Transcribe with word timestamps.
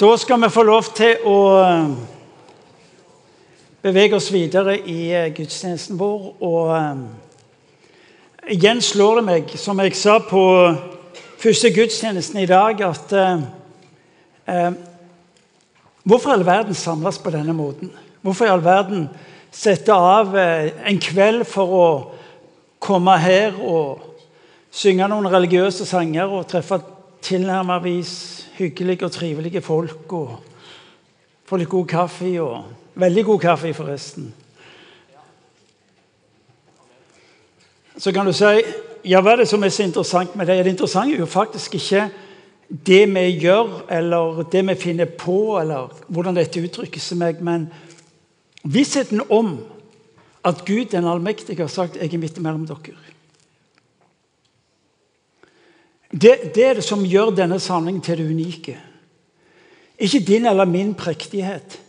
Da 0.00 0.16
skal 0.16 0.42
vi 0.42 0.48
få 0.54 0.62
lov 0.62 0.92
til 0.94 1.24
å 1.26 1.38
eh, 1.58 1.86
bevege 3.82 4.14
oss 4.14 4.28
videre 4.30 4.76
i 4.78 5.08
eh, 5.10 5.32
gudstjenesten 5.34 5.96
vår. 5.98 6.26
Og 6.38 6.68
eh, 6.76 7.00
igjen 8.54 8.78
slår 8.78 9.18
det 9.18 9.24
meg, 9.26 9.50
som 9.58 9.80
jeg 9.82 9.96
sa 9.98 10.20
på 10.22 10.42
første 11.42 11.72
gudstjenesten 11.74 12.38
i 12.44 12.46
dag, 12.46 12.82
at 12.86 13.14
eh, 13.18 14.68
Hvorfor 16.08 16.30
i 16.30 16.36
all 16.36 16.46
verden 16.46 16.78
samles 16.78 17.18
på 17.18 17.32
denne 17.34 17.52
måten? 17.52 17.90
Hvorfor 18.22 18.46
i 18.46 18.52
all 18.52 18.62
verden 18.64 19.08
sette 19.50 19.92
av 19.92 20.30
en 20.38 21.02
kveld 21.02 21.42
for 21.50 21.74
å 21.74 21.88
komme 22.80 23.18
her 23.18 23.58
og 23.58 24.06
synge 24.70 25.10
noen 25.10 25.26
religiøse 25.34 25.84
sanger 25.90 26.30
og 26.38 26.46
treffe 26.48 26.78
tilnærmelsesvis 27.22 28.48
hyggelige 28.58 29.04
og 29.04 29.12
trivelige 29.12 29.60
folk. 29.60 30.12
og 30.12 30.38
Få 31.44 31.56
litt 31.56 31.68
god 31.68 31.86
kaffe. 31.86 32.40
og 32.42 32.64
Veldig 32.94 33.24
god 33.24 33.38
kaffe, 33.38 33.74
forresten. 33.74 34.34
Så 37.98 38.12
kan 38.12 38.26
du 38.26 38.32
si 38.32 38.44
ja, 39.04 39.20
hva 39.22 39.32
er 39.32 39.42
det 39.42 39.48
som 39.48 39.62
er 39.62 39.72
så 39.72 39.82
interessant 39.86 40.36
med 40.36 40.46
det? 40.46 40.58
Det 40.64 40.74
interessante 40.74 41.14
er 41.14 41.22
jo 41.22 41.26
faktisk 41.26 41.74
ikke 41.74 42.08
det 42.68 43.04
vi 43.14 43.24
gjør, 43.40 43.84
eller 43.90 44.42
det 44.52 44.66
vi 44.68 44.74
finner 44.74 45.04
på, 45.04 45.58
eller 45.60 45.94
hvordan 46.08 46.36
dette 46.36 46.60
uttrykker 46.60 47.00
seg 47.00 47.18
meg, 47.18 47.40
men 47.40 47.68
vissheten 48.64 49.22
om 49.30 49.54
at 50.44 50.64
Gud 50.66 50.90
den 50.92 51.08
allmektige 51.08 51.62
har 51.62 51.66
sagt 51.72 51.96
'Jeg 51.96 52.14
er 52.14 52.18
midt 52.18 52.38
imellom 52.38 52.66
dere'. 52.66 53.17
Det, 56.08 56.54
det, 56.54 56.64
er 56.64 56.78
det 56.78 56.84
som 56.84 57.04
gjør 57.04 57.34
denne 57.36 57.58
samlingen 57.60 58.00
til 58.04 58.18
det 58.18 58.30
unike. 58.30 58.78
Ikke 59.98 60.22
din 60.24 60.46
eller 60.46 60.64
min 60.64 60.94
prektighet. 60.94 61.80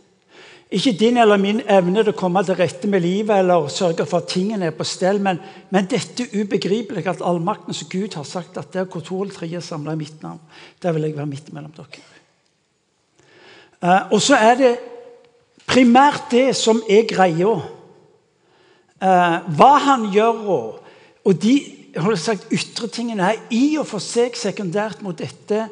Ikke 0.71 0.91
din 0.99 1.17
eller 1.17 1.39
min 1.41 1.61
evne 1.65 2.03
til 2.03 2.11
å 2.11 2.17
komme 2.17 2.43
til 2.45 2.57
rette 2.59 2.89
med 2.91 3.01
livet 3.01 3.39
eller 3.41 3.71
sørge 3.73 4.05
for 4.05 4.21
at 4.21 4.29
tingene 4.29 4.67
er 4.69 4.75
på 4.77 4.85
stell, 4.85 5.17
men, 5.23 5.39
men 5.73 5.87
dette 5.89 6.27
ubegripelige 6.35 7.09
at 7.09 7.23
allmaktens 7.25 7.81
Gud 7.89 8.13
har 8.19 8.27
sagt 8.27 8.59
at 8.61 8.73
der 8.75 8.85
hvor 8.85 9.01
to 9.01 9.23
eller 9.23 9.33
tre 9.33 9.49
er 9.49 9.65
samla 9.65 9.95
i 9.95 10.01
mitt 10.03 10.21
navn, 10.21 10.37
der 10.83 10.93
vil 10.93 11.07
jeg 11.07 11.17
være 11.17 11.31
midt 11.31 11.49
mellom 11.55 11.73
dere. 11.73 12.05
Uh, 13.79 14.11
og 14.13 14.21
så 14.21 14.35
er 14.35 14.55
det 14.59 14.71
primært 15.65 16.27
det 16.31 16.51
som 16.59 16.83
er 16.89 17.07
greia. 17.07 17.55
Uh, 18.99 19.35
hva 19.55 19.73
han 19.87 20.09
gjør, 20.13 20.45
og, 20.53 20.95
og 21.23 21.41
de 21.41 21.55
holdt 22.05 22.21
sagt, 22.21 22.51
ytre 22.53 22.87
tingene 22.91 23.31
er 23.31 23.39
i 23.55 23.77
og 23.79 23.87
for 23.89 24.03
seg 24.03 24.37
sekundært 24.37 25.01
mot 25.05 25.17
dette 25.17 25.67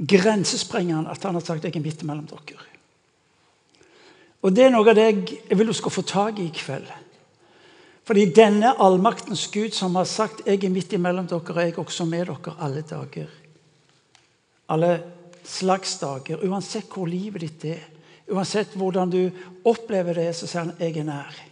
grensesprengende 0.00 1.12
at 1.12 1.22
han 1.24 1.36
har 1.36 1.44
sagt 1.44 1.66
jeg 1.66 1.76
er 1.76 1.84
midt 1.84 2.02
mellom 2.08 2.26
dere. 2.30 2.66
Og 4.40 4.54
Det 4.56 4.64
er 4.64 4.72
noe 4.72 4.88
av 4.88 4.96
det 4.96 5.06
jeg 5.06 5.58
vil 5.58 5.68
du 5.68 5.76
skal 5.76 5.92
få 5.92 6.02
tak 6.02 6.40
i 6.40 6.48
i 6.48 6.54
kveld. 6.54 6.88
Fordi 8.08 8.24
denne 8.34 8.72
allmaktens 8.80 9.44
Gud 9.52 9.76
som 9.76 9.94
har 10.00 10.08
sagt 10.08 10.46
jeg 10.46 10.64
er 10.64 10.72
midt 10.72 10.96
imellom 10.96 11.28
dere, 11.28 11.44
og 11.44 11.60
jeg 11.60 11.74
er 11.74 11.80
også 11.82 12.06
med 12.08 12.26
dere 12.26 12.56
alle 12.58 12.82
dager. 12.82 13.28
Alle 14.68 14.90
slags 15.44 15.98
dager. 16.00 16.40
Uansett 16.48 16.88
hvor 16.90 17.06
livet 17.06 17.44
ditt 17.44 17.64
er, 17.76 17.84
uansett 18.30 18.74
hvordan 18.74 19.10
du 19.10 19.22
opplever 19.64 20.14
det, 20.14 20.32
så 20.34 20.48
sier 20.48 20.64
han 20.64 20.74
jeg 20.80 20.96
er 20.96 21.06
nær. 21.06 21.49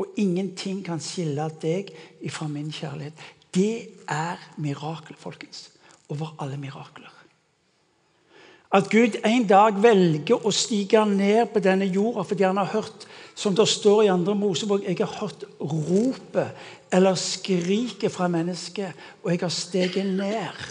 Og 0.00 0.16
ingenting 0.16 0.80
kan 0.86 1.02
skille 1.02 1.50
deg 1.60 1.92
fra 2.32 2.48
min 2.48 2.72
kjærlighet. 2.72 3.24
Det 3.52 4.00
er 4.08 4.40
mirakel, 4.56 5.18
folkens. 5.18 5.68
Over 6.08 6.32
alle 6.40 6.56
mirakler. 6.56 7.12
At 8.72 8.86
Gud 8.90 9.16
en 9.26 9.46
dag 9.50 9.78
velger 9.82 10.46
å 10.46 10.52
stige 10.54 11.02
ned 11.10 11.50
på 11.50 11.62
denne 11.62 11.88
jorda 11.90 12.22
fordi 12.22 12.46
han 12.46 12.60
har 12.60 12.70
hørt, 12.70 13.06
som 13.34 13.54
det 13.56 13.66
står 13.68 14.04
i 14.04 14.12
andre 14.12 14.36
Mosebok, 14.38 14.84
jeg 14.86 15.00
har 15.00 15.16
hørt 15.18 15.42
ropet 15.58 16.92
eller 16.94 17.18
skriket 17.18 18.12
fra 18.14 18.28
mennesket, 18.30 18.94
og 19.22 19.32
jeg 19.32 19.42
har 19.42 19.54
steget 19.54 20.06
ned 20.06 20.62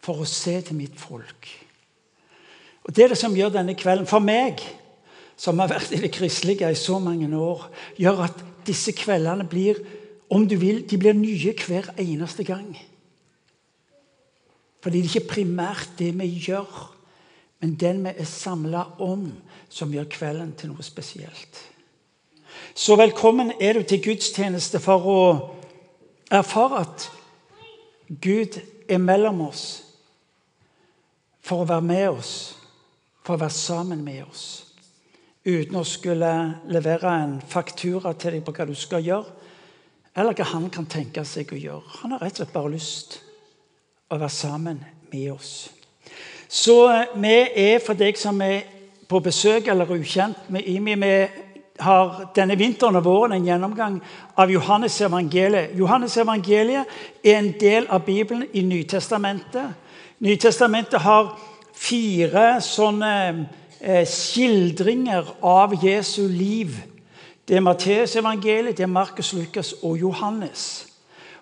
for 0.00 0.22
å 0.22 0.28
se 0.28 0.60
til 0.62 0.78
mitt 0.78 0.94
folk. 0.98 1.50
Og 2.86 2.94
Det 2.94 3.04
er 3.04 3.12
det 3.12 3.18
som 3.18 3.34
gjør 3.36 3.58
denne 3.58 3.74
kvelden 3.78 4.06
for 4.08 4.22
meg 4.22 4.62
som 5.40 5.58
har 5.60 5.70
vært 5.72 5.94
i 5.96 6.02
det 6.02 6.12
kristelige 6.12 6.68
i 6.68 6.76
så 6.76 6.98
mange 7.00 7.28
år, 7.36 7.64
gjør 7.96 8.26
at 8.26 8.42
disse 8.66 8.92
kveldene 8.92 9.46
blir 9.48 9.78
om 10.30 10.44
du 10.46 10.54
vil, 10.60 10.82
de 10.86 10.98
blir 11.00 11.16
nye 11.16 11.54
hver 11.56 11.88
eneste 11.98 12.44
gang. 12.44 12.68
Fordi 14.84 15.00
det 15.00 15.08
er 15.08 15.16
ikke 15.16 15.32
primært 15.32 15.96
det 15.98 16.12
vi 16.18 16.28
gjør, 16.44 16.68
men 17.60 17.74
den 17.80 18.04
vi 18.04 18.12
er 18.12 18.28
samla 18.28 18.84
om, 19.00 19.30
som 19.68 19.92
gjør 19.92 20.08
kvelden 20.12 20.52
til 20.56 20.74
noe 20.74 20.84
spesielt. 20.84 21.64
Så 22.74 22.96
velkommen 23.00 23.52
er 23.60 23.78
du 23.78 23.82
til 23.82 24.02
gudstjeneste 24.04 24.80
for 24.80 25.08
å 25.08 25.20
erfare 26.30 26.84
at 26.84 27.10
Gud 28.10 28.60
er 28.88 29.00
mellom 29.00 29.46
oss 29.48 29.66
for 31.40 31.62
å 31.62 31.68
være 31.68 31.86
med 31.86 32.08
oss, 32.10 32.34
for 33.24 33.34
å 33.34 33.40
være 33.40 33.56
sammen 33.56 34.04
med 34.04 34.26
oss 34.28 34.69
uten 35.44 35.76
å 35.80 35.84
skulle 35.88 36.30
levere 36.68 37.12
en 37.22 37.38
faktura 37.40 38.12
til 38.12 38.36
deg 38.36 38.44
på 38.44 38.54
hva 38.54 38.66
du 38.68 38.74
skal 38.76 39.04
gjøre, 39.04 39.36
eller 40.16 40.36
hva 40.36 40.46
han 40.52 40.68
kan 40.72 40.88
tenke 40.90 41.24
seg 41.24 41.52
å 41.54 41.60
gjøre. 41.60 41.98
Han 42.02 42.14
har 42.14 42.24
rett 42.24 42.36
og 42.36 42.42
slett 42.42 42.56
bare 42.56 42.72
lyst 42.74 43.20
å 44.10 44.18
være 44.18 44.34
sammen 44.34 44.80
med 45.12 45.28
oss. 45.32 45.52
Så 46.50 46.76
eh, 46.90 47.14
vi 47.14 47.36
er, 47.62 47.78
for 47.84 47.94
deg 47.94 48.18
som 48.18 48.40
er 48.42 48.66
på 49.10 49.20
besøk 49.22 49.68
eller 49.70 49.90
ukjent 49.94 50.50
med 50.50 50.66
IMI, 50.66 50.96
vi 50.98 51.14
har 51.80 52.26
denne 52.36 52.56
vinteren 52.58 52.98
og 52.98 53.06
våren 53.06 53.36
en 53.38 53.46
gjennomgang 53.46 54.00
av 54.38 54.50
Johannes 54.52 54.98
evangeliet. 55.00 55.72
Johannes 55.78 56.16
evangeliet 56.20 56.90
er 57.24 57.38
en 57.38 57.52
del 57.60 57.86
av 57.88 58.04
Bibelen 58.04 58.44
i 58.52 58.62
Nytestamentet. 58.66 59.72
Nytestamentet 60.20 61.00
har 61.00 61.32
fire 61.72 62.60
sånne 62.60 63.14
skildringer 64.04 65.36
av 65.42 65.74
Jesu 65.84 66.28
liv. 66.28 66.76
Det 67.48 67.56
er 67.56 67.64
Matteusevangeliet, 67.64 68.76
det 68.76 68.82
er 68.82 68.92
Markus, 68.92 69.32
Lukas 69.32 69.74
og 69.82 69.98
Johannes. 69.98 70.86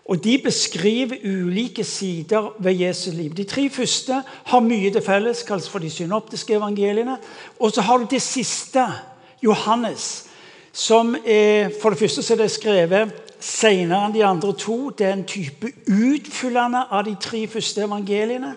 Og 0.08 0.24
De 0.24 0.38
beskriver 0.44 1.16
ulike 1.24 1.84
sider 1.84 2.54
ved 2.58 2.72
Jesu 2.72 3.10
liv. 3.10 3.34
De 3.34 3.44
tre 3.44 3.68
første 3.70 4.22
har 4.44 4.60
mye 4.60 4.90
til 4.90 5.02
felles, 5.02 5.42
kalles 5.42 5.68
for 5.68 5.78
de 5.78 5.90
synoptiske 5.90 6.54
evangeliene. 6.54 7.18
Og 7.60 7.72
så 7.72 7.80
har 7.80 7.98
du 7.98 8.06
det 8.10 8.22
siste, 8.22 8.86
Johannes, 9.42 10.24
som 10.72 11.16
er, 11.26 11.70
for 11.82 11.90
det 11.90 11.98
første 11.98 12.32
er 12.34 12.36
det 12.36 12.50
skrevet 12.50 13.12
senere 13.40 14.06
enn 14.06 14.14
de 14.14 14.24
andre 14.24 14.52
to. 14.56 14.90
Det 14.90 15.06
er 15.06 15.12
en 15.12 15.26
type 15.28 15.70
utfyllende 15.86 16.86
av 16.90 17.04
de 17.04 17.14
tre 17.20 17.46
første 17.46 17.84
evangeliene. 17.84 18.54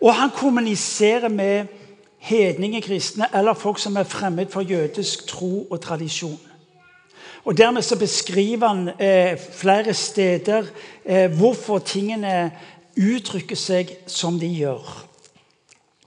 Og 0.00 0.14
han 0.14 0.30
kommuniserer 0.30 1.28
med 1.28 1.66
hedningekristne 2.24 3.26
eller 3.34 3.54
folk 3.54 3.78
som 3.78 3.96
er 3.96 4.08
fremmed 4.08 4.46
for 4.50 4.60
jødisk 4.60 5.26
tro 5.28 5.66
og 5.70 5.80
tradisjon. 5.80 6.40
Og 7.44 7.58
Dermed 7.58 7.82
så 7.82 7.98
beskriver 7.98 8.68
han 8.68 8.88
eh, 8.88 9.38
flere 9.52 9.94
steder 9.94 10.64
eh, 11.04 11.30
hvorfor 11.38 11.78
tingene 11.78 12.50
uttrykker 12.96 13.56
seg 13.56 13.92
som 14.06 14.38
de 14.40 14.48
gjør. 14.48 15.04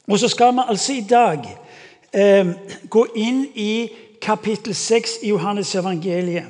Og 0.07 0.19
så 0.19 0.27
skal 0.27 0.53
vi 0.53 0.65
altså 0.67 0.93
i 0.93 1.05
dag 1.09 1.45
eh, 2.13 2.49
gå 2.89 3.05
inn 3.15 3.45
i 3.53 3.89
kapittel 4.21 4.75
6 4.75 5.19
i 5.21 5.29
Johannes 5.29 5.75
evangeliet. 5.75 6.49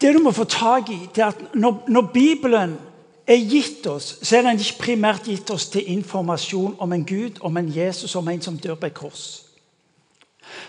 Det 0.00 0.14
du 0.14 0.18
må 0.20 0.30
få 0.30 0.44
tak 0.44 0.90
i, 0.90 1.00
det 1.14 1.22
er 1.22 1.32
at 1.32 1.54
når, 1.54 1.84
når 1.88 2.12
Bibelen 2.12 2.76
er 3.26 3.44
gitt 3.50 3.86
oss, 3.86 4.18
så 4.22 4.36
er 4.36 4.42
den 4.42 4.58
ikke 4.58 4.82
primært 4.86 5.28
gitt 5.28 5.50
oss 5.50 5.68
til 5.70 5.86
informasjon 5.92 6.76
om 6.78 6.92
en 6.92 7.04
Gud, 7.04 7.40
om 7.40 7.56
en 7.56 7.72
Jesus, 7.76 8.14
om 8.16 8.28
en 8.28 8.42
som 8.42 8.58
dør 8.58 8.74
på 8.74 8.86
et 8.86 8.94
kors. 8.94 9.24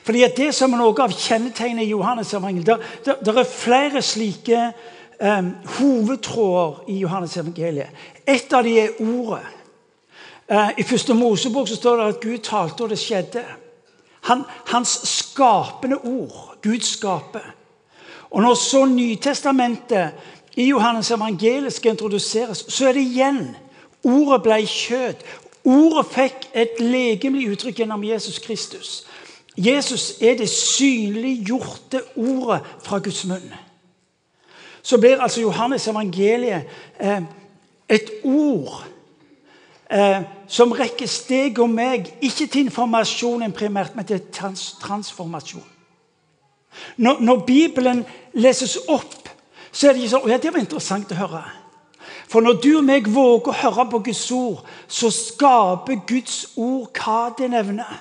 Fordi 0.03 0.23
at 0.23 0.37
Det 0.37 0.53
som 0.55 0.73
er 0.73 0.77
noe 0.77 1.03
av 1.03 1.13
kjennetegnet 1.13 1.85
i 1.85 1.93
Johannes 1.93 2.33
evangeliet, 2.33 2.83
det, 3.05 3.27
er 3.27 3.43
flere 3.43 4.01
slike 4.01 4.73
um, 5.19 5.55
hovedtråder 5.77 6.83
i 6.89 6.99
Johannes 7.01 7.37
evangeliet. 7.37 7.89
Et 8.27 8.53
av 8.53 8.63
dem 8.63 8.77
er 8.77 9.01
ordet. 9.01 9.45
Uh, 10.51 10.69
I 10.77 10.83
første 10.83 11.13
Mosebok 11.13 11.67
så 11.67 11.75
står 11.75 11.97
det 11.97 12.07
at 12.07 12.21
Gud 12.21 12.37
talte, 12.45 12.83
og 12.83 12.89
det 12.89 12.99
skjedde. 12.99 13.43
Han, 14.29 14.43
hans 14.65 14.99
skapende 15.07 15.97
ord. 15.97 16.57
Gud 16.61 16.81
skaper. 16.85 17.55
Og 18.31 18.41
når 18.41 18.53
så 18.53 18.85
Nytestamentet 18.85 20.11
i 20.55 20.67
Johannes 20.69 21.11
evangeliet 21.11 21.73
skal 21.73 21.91
introduseres, 21.91 22.65
så 22.67 22.87
er 22.87 22.97
det 22.97 23.05
igjen 23.07 23.55
ordet 24.03 24.41
ble 24.43 24.59
kjøtt. 24.67 25.23
Ordet 25.63 26.07
fikk 26.09 26.47
et 26.57 26.79
legemlig 26.81 27.51
uttrykk 27.53 27.83
gjennom 27.83 28.03
Jesus 28.03 28.39
Kristus. 28.41 29.03
Jesus 29.57 30.15
er 30.21 30.37
det 30.39 30.49
synliggjorte 30.49 32.01
ordet 32.15 32.61
fra 32.83 32.99
Guds 32.99 33.25
munn. 33.25 33.51
Så 34.81 34.97
blir 34.97 35.21
altså 35.21 35.41
Johannes 35.41 35.87
evangeliet 35.87 36.63
eh, 36.99 37.21
et 37.89 38.09
ord 38.23 38.83
eh, 39.91 40.23
som 40.47 40.71
rekker 40.71 41.07
steg 41.07 41.59
og 41.59 41.69
meg, 41.69 42.09
ikke 42.21 42.47
til 42.47 42.65
informasjonen 42.65 43.53
primært, 43.53 43.95
men 43.95 44.07
til 44.07 44.23
trans 44.33 44.71
transformasjon. 44.81 45.67
Når, 46.97 47.19
når, 47.19 47.39
Bibelen 47.45 48.05
leses 48.33 48.77
opp, 48.87 49.20
så 49.71 49.87
er 49.87 49.93
det 49.95 50.03
ikke 50.03 50.13
sånn 50.13 50.29
ja, 50.31 50.37
Det 50.37 50.53
var 50.53 50.63
interessant 50.63 51.11
å 51.11 51.19
høre. 51.21 51.41
For 52.31 52.43
når 52.43 52.61
du 52.63 52.69
og 52.77 52.85
meg 52.87 53.09
våger 53.11 53.51
å 53.51 53.57
høre 53.63 53.85
på 53.91 53.99
Guds 54.07 54.23
ord, 54.35 54.63
så 54.87 55.11
skaper 55.11 55.99
Guds 56.07 56.53
ord 56.55 56.89
hva 56.95 57.33
det 57.37 57.49
nevner. 57.51 57.99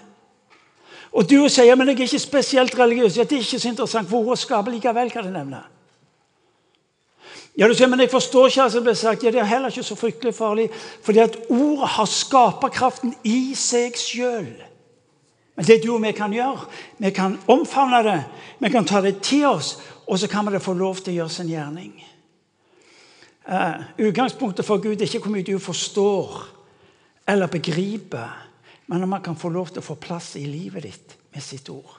Og 1.10 1.26
du 1.26 1.36
sier 1.50 1.74
men 1.74 1.90
jeg 1.90 1.98
er 1.98 2.06
ikke 2.06 2.22
spesielt 2.22 2.78
religiøs. 2.78 3.18
Ja, 3.18 3.26
det 3.26 3.38
er 3.40 3.44
ikke 3.44 3.58
så 3.58 3.72
interessant, 3.72 4.08
for 4.10 4.22
ordet 4.22 4.42
skaper 4.44 4.74
likevel 4.74 5.10
hva 5.10 5.24
det 5.26 5.34
nevner. 5.34 5.68
Ja, 7.58 7.66
du 7.66 7.74
sier, 7.74 7.90
men 7.90 8.00
jeg 8.00 8.12
forstår 8.12 8.46
ikke 8.48 8.62
hva 8.62 8.72
som 8.72 8.84
blir 8.86 8.98
sagt. 8.98 9.24
Ja, 9.26 9.34
Det 9.34 9.42
er 9.42 9.50
heller 9.50 9.74
ikke 9.74 9.82
så 9.82 9.98
fryktelig 9.98 10.34
farlig, 10.34 10.68
fordi 11.02 11.18
at 11.18 11.36
ordet 11.50 11.88
har 11.96 12.06
skaperkraften 12.06 13.14
i 13.26 13.54
seg 13.58 13.98
sjøl. 13.98 14.69
Men 15.60 15.66
det 15.66 15.82
du 15.82 15.90
og 15.92 16.00
vi 16.00 16.14
kan 16.16 16.32
gjøre, 16.32 16.62
vi 16.96 17.10
kan 17.12 17.34
omfavne 17.52 17.98
det, 18.00 18.20
vi 18.64 18.68
kan 18.72 18.86
ta 18.88 19.02
det 19.04 19.18
til 19.20 19.42
oss, 19.44 19.74
og 20.08 20.16
så 20.16 20.24
kan 20.32 20.48
vi 20.48 20.56
få 20.56 20.72
lov 20.72 21.02
til 21.04 21.12
å 21.12 21.16
gjøre 21.18 21.34
sin 21.34 21.50
gjerning. 21.52 21.90
Uh, 23.44 23.84
utgangspunktet 24.06 24.64
for 24.64 24.80
Gud 24.80 24.96
er 24.96 25.04
ikke 25.04 25.20
hvor 25.26 25.34
mye 25.34 25.44
du 25.44 25.58
forstår 25.60 26.40
eller 27.28 27.52
begriper, 27.52 28.32
men 28.88 29.04
om 29.04 29.12
man 29.12 29.20
kan 29.20 29.36
få 29.36 29.52
lov 29.52 29.68
til 29.68 29.84
å 29.84 29.84
få 29.84 30.00
plass 30.00 30.32
i 30.40 30.46
livet 30.48 30.88
ditt 30.88 31.16
med 31.28 31.44
sitt 31.44 31.68
ord. 31.68 31.98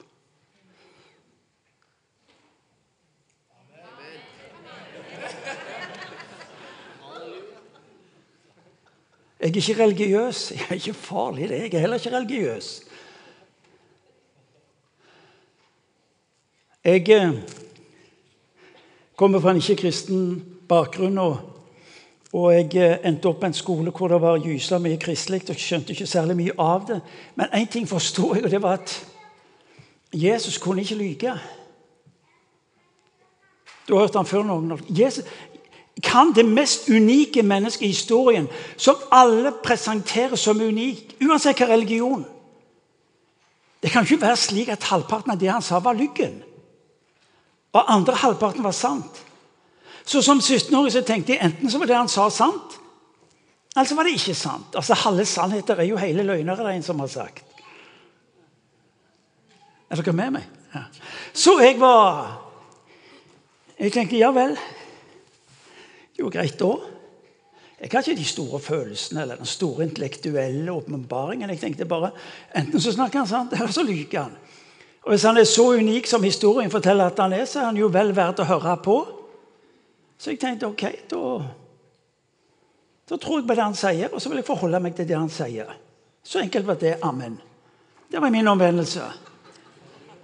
Jeg 9.38 9.54
er 9.54 9.54
ikke 9.54 9.82
religiøs. 9.84 10.48
Jeg 10.50 10.66
er 10.66 10.80
ikke 10.82 10.98
farlig, 10.98 11.48
det. 11.48 11.68
Jeg 11.68 11.74
er 11.78 11.86
heller 11.86 12.02
ikke 12.02 12.18
religiøs. 12.18 12.80
Jeg 16.84 17.08
eh, 17.08 17.32
kommer 19.16 19.40
fra 19.40 19.50
en 19.50 19.56
ikke-kristen 19.56 20.44
bakgrunn. 20.68 21.18
Og, 21.18 21.36
og, 22.32 22.54
jeg 22.54 22.74
eh, 22.74 22.96
endte 23.06 23.28
opp 23.30 23.38
på 23.40 23.46
en 23.46 23.54
skole 23.54 23.94
hvor 23.94 24.10
det 24.10 24.18
var 24.22 24.42
gysla 24.42 24.80
mye 24.82 24.98
kristelig. 24.98 25.44
og 25.50 25.56
skjønte 25.56 25.94
ikke 25.94 26.06
særlig 26.06 26.36
mye 26.36 26.56
av 26.58 26.88
det. 26.88 27.00
Men 27.36 27.54
én 27.54 27.70
ting 27.70 27.88
forsto 27.88 28.34
jeg, 28.34 28.44
og 28.44 28.50
det 28.50 28.62
var 28.62 28.80
at 28.80 28.96
Jesus 30.12 30.58
kunne 30.58 30.82
ikke 30.82 30.94
lyge. 30.94 31.38
Du 33.88 33.94
har 33.94 34.00
hørt 34.00 34.16
han 34.16 34.26
før 34.26 34.42
noen 34.42 34.78
Jesus 34.88 35.24
kan 36.02 36.32
det 36.34 36.48
mest 36.48 36.88
unike 36.88 37.42
mennesket 37.42 37.84
i 37.84 37.94
historien, 37.94 38.48
som 38.76 38.96
alle 39.12 39.52
presenterer 39.64 40.36
som 40.36 40.60
unik, 40.60 41.16
uansett 41.20 41.58
hva 41.60 41.68
religion 41.68 42.24
Det 43.82 43.90
kan 43.90 44.02
ikke 44.02 44.20
være 44.20 44.36
slik 44.36 44.68
at 44.68 44.82
halvparten 44.82 45.32
av 45.32 45.38
det 45.38 45.50
han 45.50 45.62
sa, 45.62 45.78
var 45.78 45.92
lyggen. 45.92 46.42
Og 47.72 47.92
andre 47.92 48.14
halvparten 48.20 48.64
var 48.64 48.76
sant. 48.76 49.22
Så 50.04 50.22
som 50.22 50.40
17-åring 50.42 50.92
så 50.92 51.04
tenkte 51.06 51.32
jeg 51.32 51.44
enten 51.44 51.70
så 51.70 51.78
var 51.78 51.88
det 51.88 51.96
han 51.96 52.10
sa, 52.10 52.26
sant, 52.30 52.78
eller 53.72 53.88
så 53.88 53.96
var 53.96 54.04
det 54.04 54.16
ikke 54.18 54.36
sant. 54.36 54.74
Altså 54.76 54.96
Halve 55.00 55.24
sannheter 55.24 55.80
er 55.80 55.88
jo 55.88 56.00
hele 56.00 56.24
løgner, 56.26 56.58
er 56.58 56.68
det 56.68 56.74
en 56.76 56.84
som 56.84 57.00
har 57.00 57.08
sagt. 57.08 57.44
Er 59.88 60.00
dere 60.00 60.12
med 60.16 60.34
meg? 60.36 60.48
Ja. 60.74 60.86
Så 61.32 61.58
jeg 61.60 61.80
var 61.80 62.38
Jeg 63.78 63.92
tenkte 63.92 64.16
ja 64.16 64.30
vel. 64.30 64.52
Jo, 66.18 66.28
greit 66.30 66.58
da. 66.60 66.76
Jeg 67.80 67.90
har 67.90 68.04
ikke 68.04 68.20
de 68.20 68.24
store 68.24 68.60
følelsene 68.62 69.22
eller 69.24 69.40
den 69.40 69.48
store 69.48 69.88
intellektuelle 69.88 70.72
åpenbaringen. 70.72 71.50
Jeg 71.50 71.60
tenkte 71.60 71.88
bare, 71.88 72.12
Enten 72.54 72.80
så 72.80 72.92
snakker 72.92 73.18
han 73.18 73.28
sant, 73.28 73.52
eller 73.52 73.72
så 73.72 73.82
lyver 73.82 74.20
han. 74.20 74.36
Og 75.02 75.10
Hvis 75.10 75.22
han 75.22 75.36
er 75.36 75.44
så 75.44 75.64
unik 75.74 76.06
som 76.06 76.22
historien 76.22 76.70
forteller 76.70 77.10
at 77.10 77.18
han 77.18 77.32
er, 77.32 77.44
så 77.44 77.60
er 77.60 77.64
han 77.64 77.76
jo 77.76 77.90
vel 77.90 78.14
verdt 78.16 78.42
å 78.42 78.46
høre 78.46 78.76
på. 78.84 78.96
Så 80.18 80.30
jeg 80.30 80.38
tenkte 80.38 80.68
ok, 80.70 80.84
da, 81.10 81.22
da 83.10 83.18
tror 83.18 83.40
jeg 83.40 83.48
på 83.48 83.56
det 83.58 83.64
han 83.64 83.74
sier, 83.74 84.12
og 84.12 84.22
så 84.22 84.30
vil 84.30 84.38
jeg 84.38 84.46
forholde 84.46 84.80
meg 84.84 84.94
til 84.94 85.08
det 85.08 85.18
han 85.18 85.32
sier. 85.32 85.72
Så 86.22 86.38
enkelt 86.38 86.68
var 86.68 86.78
det. 86.78 86.94
Amen. 87.02 87.40
Det 88.12 88.22
var 88.22 88.30
min 88.30 88.48
omvendelse. 88.48 89.08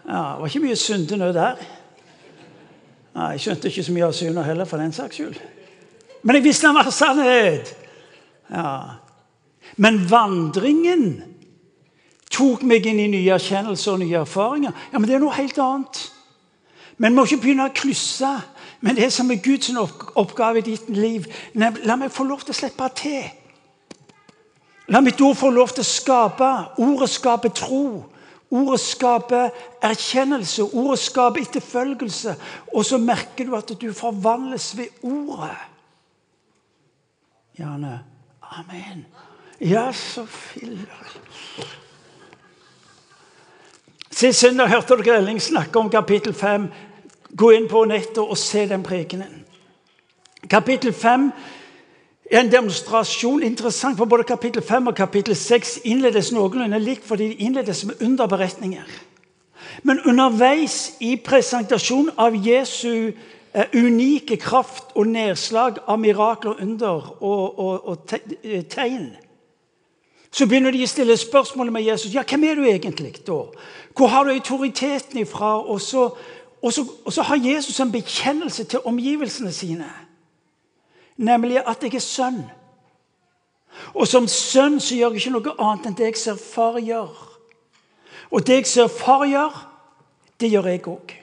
Ja, 0.06 0.20
det 0.34 0.40
var 0.40 0.46
ikke 0.46 0.62
mye 0.69 0.76
syndenød 0.78 1.34
der. 1.34 1.64
Ja, 3.16 3.32
jeg 3.32 3.42
skjønte 3.42 3.69
ikke 3.69 3.82
så 3.82 3.94
mye 3.96 4.06
av 4.06 4.14
synder 4.14 4.46
heller, 4.46 4.69
for 4.69 4.78
den 4.78 4.94
saks 4.94 5.19
skyld. 5.19 5.40
Men 6.22 6.38
jeg 6.38 6.44
visste 6.44 6.70
han 6.70 6.78
var 6.78 6.90
sannhet. 6.94 7.75
Ja. 8.52 8.70
Men 9.76 9.98
vandringen 10.10 11.08
tok 12.30 12.62
meg 12.62 12.86
inn 12.86 13.00
i 13.00 13.08
nye 13.10 13.34
erkjennelser 13.34 13.92
og 13.92 14.02
nye 14.02 14.20
erfaringer. 14.20 14.72
Ja, 14.92 14.98
Men 14.98 15.08
det 15.08 15.16
er 15.16 15.25
noe 15.25 15.36
helt 15.36 15.58
annet. 15.58 16.12
Men 16.98 17.12
vi 17.12 17.16
må 17.16 17.25
ikke 17.25 17.42
begynne 17.42 17.69
å 17.69 17.75
klysse. 17.75 18.40
men 18.80 18.96
det 18.96 19.12
som 19.12 19.30
er 19.30 19.42
Guds 19.42 19.70
oppgave 20.14 20.58
i 20.58 20.62
ditt 20.62 20.88
liv 20.88 21.26
La 21.54 21.96
meg 21.96 22.10
få 22.10 22.25
lov 22.25 22.40
til 22.40 22.50
å 22.50 22.58
slippe 22.58 22.88
til. 22.94 23.25
La 24.88 25.00
mitt 25.00 25.20
ord 25.20 25.36
få 25.36 25.50
lov 25.50 25.69
til 25.69 25.84
å 25.84 25.84
skape. 25.84 26.50
Ordet 26.78 27.10
skaper 27.10 27.48
tro. 27.48 28.04
Ordet 28.50 28.80
skaper 28.80 29.50
erkjennelse. 29.82 30.62
Ordet 30.62 30.98
skaper 30.98 31.40
etterfølgelse. 31.40 32.36
Og 32.75 32.84
så 32.84 32.98
merker 32.98 33.44
du 33.44 33.56
at 33.56 33.72
du 33.80 33.92
forvandles 33.92 34.76
ved 34.76 34.88
ordet. 35.02 35.56
Gjerne. 37.58 37.98
Amen. 38.42 39.04
Ja, 39.60 39.92
så 39.92 40.25
filler 40.25 41.19
Sist 44.19 44.41
søndag 44.41 44.67
hørte 44.67 44.97
dere 44.99 45.20
Elling 45.20 45.38
snakke 45.38 45.79
om 45.79 45.91
kapittel 45.91 46.32
5 46.35 46.65
Gå 47.38 47.50
inn 47.55 47.69
på 47.70 47.85
nettet 47.87 48.19
og 48.19 48.38
se 48.41 48.65
den 48.67 48.82
prekenen. 48.82 49.44
Kapittel 50.50 50.93
5 50.93 51.29
er 52.32 52.41
en 52.41 52.50
demonstrasjon. 52.50 53.43
Interessant, 53.43 53.97
for 53.97 54.11
både 54.11 54.25
kapittel 54.26 54.62
5 54.62 54.87
og 54.87 54.97
kapittel 54.97 55.37
6 55.37 55.79
innledes 55.85 56.32
noenlunde 56.32 56.81
likt, 56.82 57.06
fordi 57.06 57.29
de 57.29 57.35
innledes 57.47 57.85
med 57.85 58.03
underberetninger. 58.03 58.88
Men 59.82 60.00
underveis 60.00 60.97
i 61.00 61.14
presentasjonen 61.25 62.11
av 62.19 62.35
Jesu 62.35 63.12
eh, 63.55 63.71
unike 63.75 64.37
kraft 64.37 64.97
og 64.97 65.06
nedslag 65.06 65.79
av 65.87 66.00
mirakler, 66.00 66.59
under 66.62 67.23
og, 67.23 67.59
og, 67.59 67.88
og 67.88 68.19
eh, 68.43 68.64
tegn, 68.64 69.12
så 70.32 70.46
begynner 70.46 70.75
de 70.75 70.84
å 70.84 70.88
stille 70.90 71.16
spørsmålet 71.16 71.72
med 71.72 71.86
Jesus. 71.86 72.14
Ja, 72.14 72.23
hvem 72.28 72.44
er 72.44 72.58
du 72.58 72.66
egentlig 72.68 73.14
da? 73.26 73.38
Hvor 73.97 74.11
har 74.12 74.25
du 74.25 74.30
autoriteten 74.30 75.18
ifra? 75.23 75.56
Og 75.64 75.80
så 75.80 76.11
og 76.62 76.73
så, 76.73 76.87
og 77.04 77.12
så, 77.12 77.23
har 77.23 77.37
Jesus 77.37 77.80
en 77.80 77.92
bekjennelse 77.92 78.64
til 78.64 78.80
omgivelsene 78.85 79.52
sine, 79.52 79.90
nemlig 81.16 81.62
at 81.66 81.82
jeg 81.82 81.94
er 81.94 82.02
sønn. 82.02 82.42
Og 83.94 84.08
som 84.08 84.26
sønn 84.28 84.80
så 84.80 84.97
gjør 84.97 85.14
jeg 85.14 85.23
ikke 85.23 85.35
noe 85.37 85.54
annet 85.58 85.87
enn 85.87 85.97
det 85.99 86.08
jeg 86.08 86.18
ser 86.18 86.40
far 86.40 86.80
gjør. 86.82 87.14
Og 88.30 88.47
det 88.47 88.54
jeg 88.54 88.66
ser 88.66 88.90
far 88.90 89.23
gjør, 89.28 89.54
det 90.40 90.50
gjør 90.50 90.66
jeg 90.73 90.82
òg. 90.90 91.14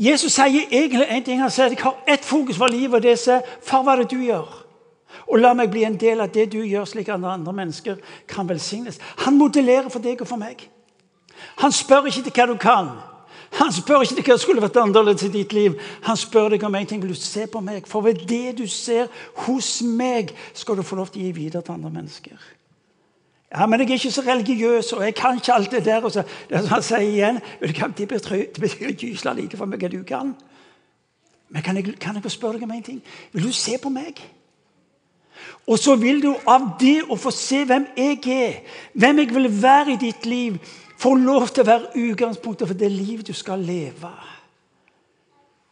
Jesus 0.00 0.32
sier 0.32 0.70
egentlig 0.70 1.06
en 1.10 1.24
ting. 1.24 1.42
Han 1.42 1.50
sier 1.50 1.66
at 1.66 1.74
jeg 1.74 1.82
har 1.82 1.98
ett 2.06 2.24
fokus 2.24 2.56
for 2.56 2.70
livet, 2.70 2.94
og 2.94 3.02
det 3.02 3.18
er 3.18 3.42
far, 3.62 3.82
hva 3.82 3.96
er 3.96 4.04
det 4.04 4.10
du 4.14 4.22
gjør? 4.22 4.59
Og 5.30 5.38
la 5.38 5.52
meg 5.54 5.70
bli 5.70 5.84
en 5.86 5.98
del 5.98 6.20
av 6.20 6.32
det 6.34 6.48
du 6.52 6.58
gjør, 6.64 6.88
slik 6.90 7.08
at 7.08 7.22
andre 7.22 7.54
mennesker 7.54 8.00
kan 8.28 8.48
velsignes. 8.48 8.98
Han 9.24 9.38
modellerer 9.38 9.88
for 9.88 10.02
deg 10.02 10.20
og 10.20 10.28
for 10.28 10.40
meg. 10.40 10.64
Han 11.62 11.72
spør 11.72 12.10
ikke 12.10 12.24
til 12.26 12.34
hva 12.34 12.46
du 12.50 12.56
kan. 12.60 12.90
Han 13.58 13.72
spør 13.74 14.02
ikke 14.02 14.14
til 14.18 14.26
hva 14.26 14.36
som 14.36 14.42
skulle 14.44 14.62
vært 14.62 14.78
annerledes 14.82 15.26
i 15.26 15.32
ditt 15.34 15.52
liv. 15.54 15.76
Han 16.06 16.18
spør 16.18 16.54
deg 16.54 16.64
om 16.66 16.74
en 16.74 16.86
ting. 16.86 17.02
Vil 17.02 17.14
du 17.14 17.18
se 17.18 17.46
på 17.50 17.62
meg? 17.62 17.86
For 17.90 18.02
ved 18.06 18.26
det 18.28 18.56
du 18.58 18.66
ser 18.66 19.06
hos 19.46 19.80
meg, 19.82 20.34
skal 20.54 20.78
du 20.78 20.82
få 20.86 20.98
lov 20.98 21.10
til 21.10 21.22
å 21.22 21.28
gi 21.28 21.36
videre 21.36 21.62
til 21.62 21.78
andre 21.78 21.92
mennesker. 21.94 22.50
Ja, 23.50 23.66
men 23.66 23.80
jeg 23.80 23.88
er 23.88 23.98
ikke 23.98 24.12
så 24.14 24.22
religiøs, 24.22 24.92
og 24.94 25.02
jeg 25.02 25.14
kan 25.18 25.38
ikke 25.38 25.54
alt 25.54 25.70
det 25.70 25.84
der. 25.84 26.04
Og 26.06 26.12
så, 26.14 26.22
det 26.50 26.62
som 26.62 26.74
han 26.74 26.82
sier 26.86 27.06
igjen, 27.06 27.40
Det 27.96 28.08
betyr, 28.08 28.92
gysla 28.98 29.32
lite 29.34 29.56
for 29.56 29.66
meg 29.66 29.82
hva 29.82 29.88
du 29.90 30.02
kan. 30.02 30.34
Men 31.50 31.62
kan 31.62 31.76
jeg, 31.76 31.98
kan 32.00 32.14
jeg 32.14 32.22
få 32.22 32.28
spørre 32.28 32.58
deg 32.58 32.62
om 32.62 32.70
en 32.70 32.82
ting? 32.82 33.02
Vil 33.32 33.46
du 33.46 33.52
se 33.52 33.78
på 33.82 33.90
meg? 33.90 34.22
Og 35.70 35.78
så 35.78 35.94
vil 35.96 36.18
du 36.22 36.32
av 36.50 36.72
det 36.80 37.04
å 37.06 37.16
få 37.18 37.30
se 37.34 37.62
hvem 37.68 37.86
jeg 37.94 38.18
er, 38.34 38.56
hvem 38.98 39.22
jeg 39.22 39.34
vil 39.36 39.46
være 39.62 39.94
i 39.94 40.00
ditt 40.00 40.26
liv, 40.26 40.56
få 40.98 41.14
lov 41.14 41.46
til 41.48 41.62
å 41.62 41.68
være 41.68 41.92
utgangspunktet 42.10 42.68
for 42.68 42.76
det 42.76 42.90
liv 42.90 43.22
du 43.24 43.32
skal 43.36 43.62
leve. 43.62 44.10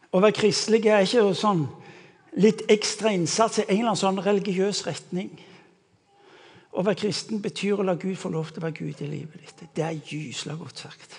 Å 0.09 0.21
være 0.23 0.37
kristelig 0.39 0.87
er 0.87 1.03
ikke 1.03 1.27
sånn 1.37 1.67
litt 2.39 2.63
ekstra 2.71 3.11
innsats 3.13 3.59
i 3.59 3.65
en 3.65 3.73
eller 3.75 3.91
annen 3.91 3.99
sånn 3.99 4.23
religiøs 4.23 4.85
retning. 4.87 5.29
Å 6.71 6.85
være 6.85 7.01
kristen 7.03 7.41
betyr 7.43 7.81
å 7.81 7.85
la 7.85 7.97
Gud 7.99 8.15
få 8.17 8.31
lov 8.31 8.53
til 8.53 8.61
å 8.61 8.69
være 8.69 8.77
Gud 8.79 9.01
i 9.03 9.09
livet 9.09 9.41
ditt. 9.41 9.65
Det 9.75 9.83
er 9.83 9.99
gysla 9.99 10.55
godt 10.57 10.85
sagt. 10.85 11.17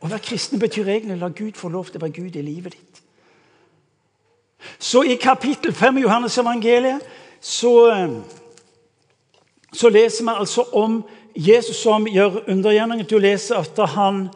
Å 0.00 0.08
være 0.08 0.24
kristen 0.24 0.62
betyr 0.62 0.88
egentlig 0.88 1.18
å 1.18 1.24
la 1.26 1.32
Gud 1.34 1.58
få 1.60 1.68
lov 1.72 1.90
til 1.90 2.00
å 2.00 2.06
være 2.06 2.16
Gud 2.22 2.38
i 2.38 2.44
livet 2.44 2.76
ditt. 2.78 2.89
Så 4.78 5.02
i 5.04 5.16
kapittel 5.20 5.72
5 5.72 5.98
i 5.98 6.04
Johannes 6.04 6.38
evangeliet 6.38 7.00
så, 7.40 7.90
eh, 7.90 8.10
så 9.72 9.88
leser 9.88 10.24
vi 10.24 10.36
altså 10.38 10.64
om 10.72 11.02
Jesus 11.34 11.76
som 11.76 12.06
gjør 12.06 12.42
undergjerninger. 12.48 13.04
Du 13.04 13.18
leser 13.18 13.60
at 13.60 13.78
han 13.94 14.28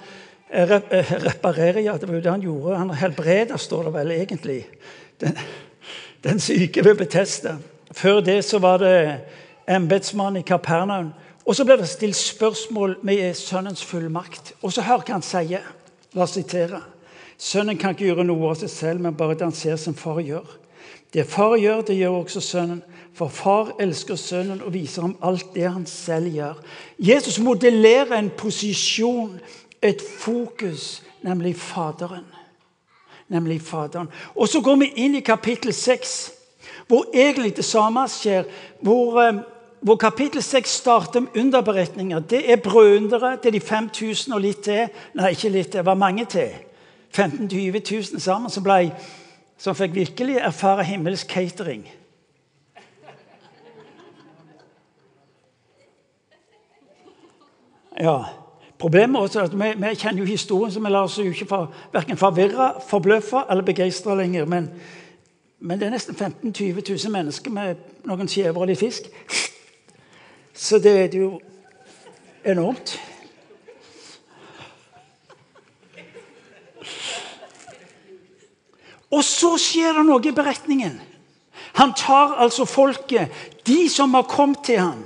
eh, 0.50 0.78
reparerer 1.24 1.80
Ja, 1.80 1.96
det 1.96 2.08
var 2.08 2.14
jo 2.14 2.20
det 2.20 2.30
han 2.30 2.40
gjorde. 2.40 2.78
Han 2.78 2.90
helbreder, 2.90 3.56
står 3.56 3.82
det 3.82 3.94
vel 3.94 4.10
egentlig. 4.10 4.66
Den, 5.20 5.38
den 6.24 6.40
syke 6.40 6.84
ved 6.84 6.94
Betesta. 6.94 7.56
Før 7.92 8.20
det 8.20 8.44
så 8.44 8.58
var 8.58 8.78
det 8.78 9.20
embetsmannen 9.68 10.40
i 10.40 10.46
Kapernaum. 10.46 11.12
Og 11.44 11.56
så 11.56 11.64
ble 11.64 11.76
det 11.76 11.88
stilt 11.88 12.16
spørsmål 12.16 12.96
med 13.02 13.34
sønnens 13.36 13.84
fullmakt. 13.84 14.54
Og 14.62 14.72
så 14.72 14.82
hør 14.82 15.04
hva 15.04 15.18
han 15.18 15.24
sier. 15.24 15.64
La 16.14 16.24
oss 16.24 16.36
sitere. 16.38 16.80
Sønnen 17.38 17.78
kan 17.78 17.94
ikke 17.94 18.08
gjøre 18.08 18.26
noe 18.26 18.50
av 18.50 18.58
seg 18.60 18.70
selv, 18.70 19.00
men 19.00 19.16
bare 19.16 19.34
det 19.34 19.46
han 19.46 19.56
ser 19.56 19.76
som 19.80 19.96
far 19.98 20.20
gjør. 20.22 20.46
Det 21.14 21.26
far 21.30 21.56
gjør, 21.56 21.82
det 21.86 21.96
gjør 21.96 22.20
også 22.22 22.40
sønnen. 22.40 22.82
For 23.14 23.30
far 23.30 23.76
elsker 23.80 24.18
sønnen 24.18 24.62
og 24.62 24.72
viser 24.74 25.04
ham 25.06 25.16
alt 25.22 25.52
det 25.54 25.68
han 25.70 25.86
selv 25.86 26.32
gjør. 26.34 26.58
Jesus 26.98 27.38
modellerer 27.38 28.16
en 28.18 28.30
posisjon, 28.38 29.38
et 29.82 30.02
fokus, 30.18 31.02
nemlig 31.22 31.56
Faderen. 31.56 32.24
Nemlig 33.28 33.60
Faderen. 33.62 34.08
Og 34.34 34.48
så 34.48 34.60
går 34.60 34.76
vi 34.82 34.92
inn 34.96 35.14
i 35.14 35.22
kapittel 35.22 35.72
6, 35.72 36.32
hvor 36.88 37.06
egentlig 37.14 37.56
det 37.56 37.64
samme 37.64 38.08
skjer. 38.08 38.44
hvor... 38.80 39.20
Eh, 39.22 39.42
hvor 39.84 39.96
kapittel 39.96 40.42
6 40.42 40.70
starter 40.70 41.20
med 41.20 41.36
underberetninger. 41.36 42.18
Det 42.18 42.52
er 42.52 42.56
brødundere. 42.56 43.36
Det 43.42 43.46
er 43.46 43.50
de 43.50 43.60
5000 43.60 44.34
og 44.34 44.40
litt 44.40 44.62
til. 44.64 44.86
Nei, 45.14 45.34
ikke 45.36 45.48
litt, 45.48 45.72
det 45.72 45.84
var 45.84 45.94
mange 45.94 46.24
til. 46.24 46.54
15 47.14 47.46
000-20 47.52 48.12
000 48.12 48.20
sammen 48.20 48.50
som, 48.50 48.64
ble, 48.66 48.92
som 49.58 49.76
fikk 49.78 49.94
virkelig 49.94 50.40
erfare 50.42 50.84
himmelsk 50.84 51.28
catering. 51.30 51.84
Ja, 57.94 58.16
Problemet 58.78 59.36
er 59.36 59.40
at 59.40 59.52
vi, 59.54 59.86
vi, 59.86 59.94
kjenner 59.94 60.18
jo 60.18 60.24
historien, 60.24 60.72
så 60.72 60.80
vi 60.80 60.90
lar 60.90 61.06
oss 61.06 61.18
jo 61.18 61.30
ikke 61.30 61.46
for, 61.46 61.74
verken 61.92 62.18
forvirre, 62.20 62.72
forbløffe 62.88 63.44
eller 63.50 63.62
begeistre 63.64 64.16
lenger. 64.18 64.44
Men, 64.44 64.70
men, 65.60 65.78
det 65.80 65.86
er 65.86 65.94
nesten 65.94 66.14
15 66.14 66.50
000-20 66.58 67.06
000 67.06 67.12
mennesker 67.12 67.50
med 67.50 67.80
noen 68.04 68.28
skjever 68.28 68.60
og 68.60 68.68
litt 68.68 68.82
fisk. 68.82 69.08
Så 70.52 70.78
det 70.78 70.92
er 71.00 71.16
jo 71.16 71.30
enormt. 72.44 72.98
Og 79.14 79.22
så 79.24 79.54
skjer 79.60 79.94
det 79.94 80.06
noe 80.08 80.22
i 80.26 80.34
beretningen. 80.34 80.98
Han 81.78 81.94
tar 81.94 82.36
altså 82.42 82.66
folket, 82.66 83.30
de 83.66 83.86
som 83.90 84.14
har 84.14 84.26
kommet 84.30 84.64
til 84.66 84.80
ham, 84.82 85.02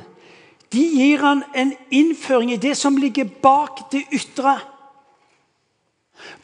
de 0.73 0.85
gir 0.85 1.23
han 1.25 1.43
en 1.57 1.73
innføring 1.91 2.53
i 2.53 2.61
det 2.61 2.75
som 2.77 2.97
ligger 3.01 3.29
bak 3.43 3.87
det 3.93 4.05
ytre. 4.13 4.59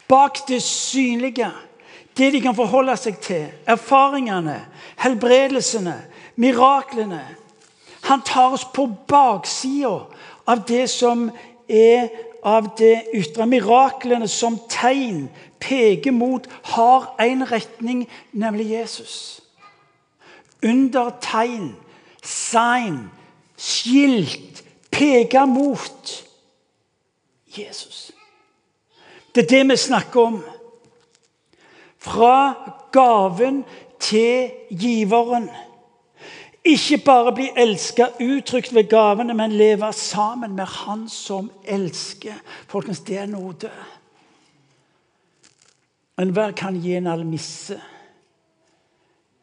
Bak 0.09 0.47
det 0.47 0.61
synlige. 0.63 1.51
Det 2.17 2.31
de 2.33 2.41
kan 2.41 2.55
forholde 2.55 2.95
seg 2.97 3.19
til. 3.21 3.45
Erfaringene, 3.69 4.57
helbredelsene, 5.03 5.97
miraklene. 6.41 7.21
Han 8.09 8.21
tar 8.25 8.55
oss 8.55 8.65
på 8.73 8.87
baksida 9.09 9.99
av 10.47 10.63
det 10.67 10.87
som 10.89 11.27
er 11.69 12.09
av 12.45 12.69
det 12.77 13.07
ytre. 13.17 13.47
Miraklene 13.49 14.27
som 14.29 14.59
tegn 14.69 15.25
peker 15.59 16.13
mot, 16.13 16.45
har 16.75 17.09
én 17.21 17.41
retning, 17.49 18.05
nemlig 18.31 18.69
Jesus. 18.75 19.41
Under 20.63 21.09
tegn, 21.21 21.73
sign, 22.23 23.07
skilt 23.57 24.63
peker 24.93 25.45
mot 25.49 26.13
Jesus. 27.57 28.11
Det 29.35 29.43
er 29.43 29.49
det 29.49 29.63
vi 29.69 29.77
snakker 29.77 30.21
om. 30.21 30.43
Fra 31.99 32.53
gaven 32.93 33.63
til 33.99 34.51
giveren. 34.69 35.49
Ikke 36.65 36.97
bare 37.05 37.33
bli 37.35 37.49
elska 37.57 38.07
uttrykt 38.21 38.73
ved 38.73 38.89
gavene, 38.89 39.33
men 39.33 39.51
leve 39.51 39.93
sammen 39.93 40.55
med 40.55 40.65
Han 40.65 41.09
som 41.09 41.51
elsker. 41.63 42.33
Folkens, 42.67 42.99
det 42.99 43.17
er 43.17 43.25
nåde. 43.25 43.71
Enhver 46.17 46.51
kan 46.51 46.81
gi 46.81 46.95
en 46.95 47.07
almisse, 47.07 47.81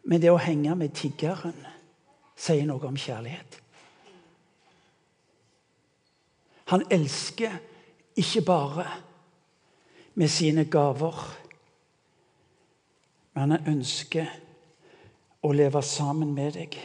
men 0.04 0.22
det 0.22 0.30
å 0.32 0.40
henge 0.40 0.74
med 0.74 0.94
tiggeren 0.96 1.54
sier 2.36 2.66
noe 2.66 2.88
om 2.88 2.96
kjærlighet. 2.96 3.58
Han 6.72 6.82
elsker 6.90 7.58
ikke 8.16 8.42
bare 8.46 8.86
med 10.14 10.32
sine 10.32 10.64
gaver, 10.64 11.20
men 13.34 13.54
han 13.54 13.68
ønsker 13.76 14.32
å 15.42 15.52
leve 15.52 15.82
sammen 15.84 16.32
med 16.34 16.56
deg. 16.56 16.80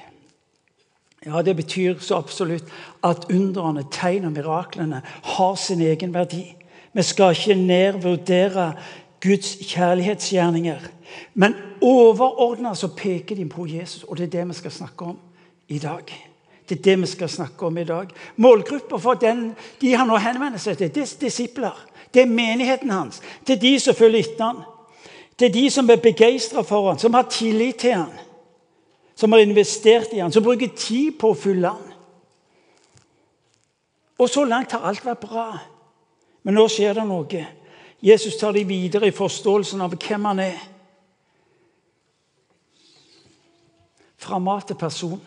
Ja, 1.27 1.41
Det 1.41 1.55
betyr 1.55 1.99
så 1.99 2.15
absolutt 2.15 2.63
at 3.03 3.25
underne, 3.29 3.83
tegn 3.91 4.25
og 4.25 4.31
miraklene 4.31 5.01
har 5.23 5.55
sin 5.55 5.81
egen 5.81 6.13
verdi. 6.13 6.55
Vi 6.93 7.03
skal 7.03 7.35
ikke 7.35 7.55
nedvurdere 7.55 8.73
Guds 9.21 9.57
kjærlighetsgjerninger. 9.61 10.79
Men 11.33 11.55
overordna 11.81 12.73
så 12.75 12.87
peker 12.87 13.35
de 13.35 13.45
på 13.49 13.67
Jesus, 13.67 14.03
og 14.03 14.17
det 14.17 14.23
er 14.23 14.39
det 14.39 14.47
vi 14.47 14.53
skal 14.53 14.71
snakke 14.71 15.05
om 15.05 15.17
i 15.67 15.79
dag. 15.79 16.03
Det 16.69 16.77
er 16.77 16.83
det 16.83 17.01
vi 17.01 17.07
skal 17.07 17.29
snakke 17.29 17.65
om 17.65 17.77
i 17.77 17.83
dag. 17.83 18.07
Målgrupper 18.35 18.97
for 18.97 19.13
den, 19.13 19.55
de 19.81 19.95
han 19.95 20.07
nå 20.07 20.17
henvender 20.17 20.59
seg 20.59 20.77
til, 20.77 20.93
det 20.95 21.03
er 21.03 21.19
disipler. 21.19 21.75
Det 22.13 22.21
er 22.21 22.31
menigheten 22.31 22.89
hans. 22.89 23.21
Det 23.47 23.57
er 23.57 23.59
de 23.59 23.79
som 23.79 23.95
følger 23.95 24.19
etter 24.19 24.45
han. 24.45 24.63
Det 25.39 25.49
er 25.49 25.53
de 25.53 25.69
som 25.69 25.89
er 25.89 25.99
begeistra 26.01 26.63
for 26.63 26.89
han, 26.89 26.99
som 26.99 27.13
har 27.13 27.27
tillit 27.31 27.83
til 27.83 27.99
han 27.99 28.15
som 29.17 29.31
har 29.31 29.39
investert 29.39 30.13
i 30.13 30.19
han, 30.19 30.31
som 30.31 30.43
bruker 30.45 30.69
tid 30.77 31.15
på 31.17 31.31
å 31.33 31.37
fylle 31.37 31.71
han. 31.73 31.93
Og 34.21 34.29
så 34.29 34.43
langt 34.45 34.75
har 34.75 34.85
alt 34.85 35.05
vært 35.05 35.23
bra. 35.25 35.45
Men 36.45 36.57
nå 36.57 36.67
skjer 36.69 36.93
det 36.97 37.05
noe. 37.09 37.45
Jesus 38.01 38.37
tar 38.37 38.53
dem 38.53 38.69
videre 38.69 39.09
i 39.09 39.15
forståelsen 39.15 39.81
av 39.81 39.95
hvem 39.97 40.27
han 40.29 40.41
er. 40.45 40.59
Fra 44.21 44.37
mat 44.41 44.69
til 44.69 44.77
person. 44.77 45.17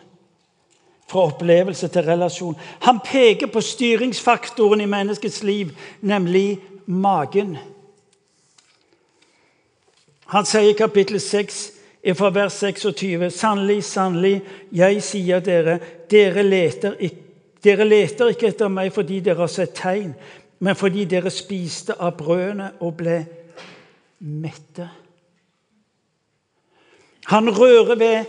Fra 1.11 1.25
opplevelse 1.27 1.91
til 1.91 2.07
relasjon. 2.07 2.55
Han 2.87 3.03
peker 3.03 3.51
på 3.51 3.63
styringsfaktoren 3.63 4.83
i 4.83 4.89
menneskets 4.91 5.41
liv, 5.43 5.75
nemlig 5.99 6.61
magen. 6.87 7.57
Han 10.31 10.47
sier 10.47 10.71
i 10.71 10.79
kapittel 10.79 11.19
6 11.19 11.61
er 11.67 11.80
fra 12.15 12.29
vers 12.29 12.53
26.: 12.53 13.29
Sannelig, 13.29 13.83
sannelig, 13.83 14.41
jeg 14.71 15.03
sier 15.03 15.39
dere, 15.39 15.79
dere 16.11 16.43
leter, 16.43 16.95
ikke, 16.99 17.27
dere 17.63 17.85
leter 17.85 18.31
ikke 18.33 18.49
etter 18.49 18.71
meg 18.73 18.93
fordi 18.93 19.19
dere 19.21 19.43
har 19.43 19.51
sett 19.51 19.75
tegn, 19.77 20.15
men 20.59 20.77
fordi 20.77 21.05
dere 21.05 21.29
spiste 21.33 21.93
av 21.99 22.15
brødene 22.17 22.71
og 22.81 22.95
ble 22.97 23.19
mette. 24.19 24.89
Han 27.29 27.49
rører 27.53 27.95
ved 27.95 28.25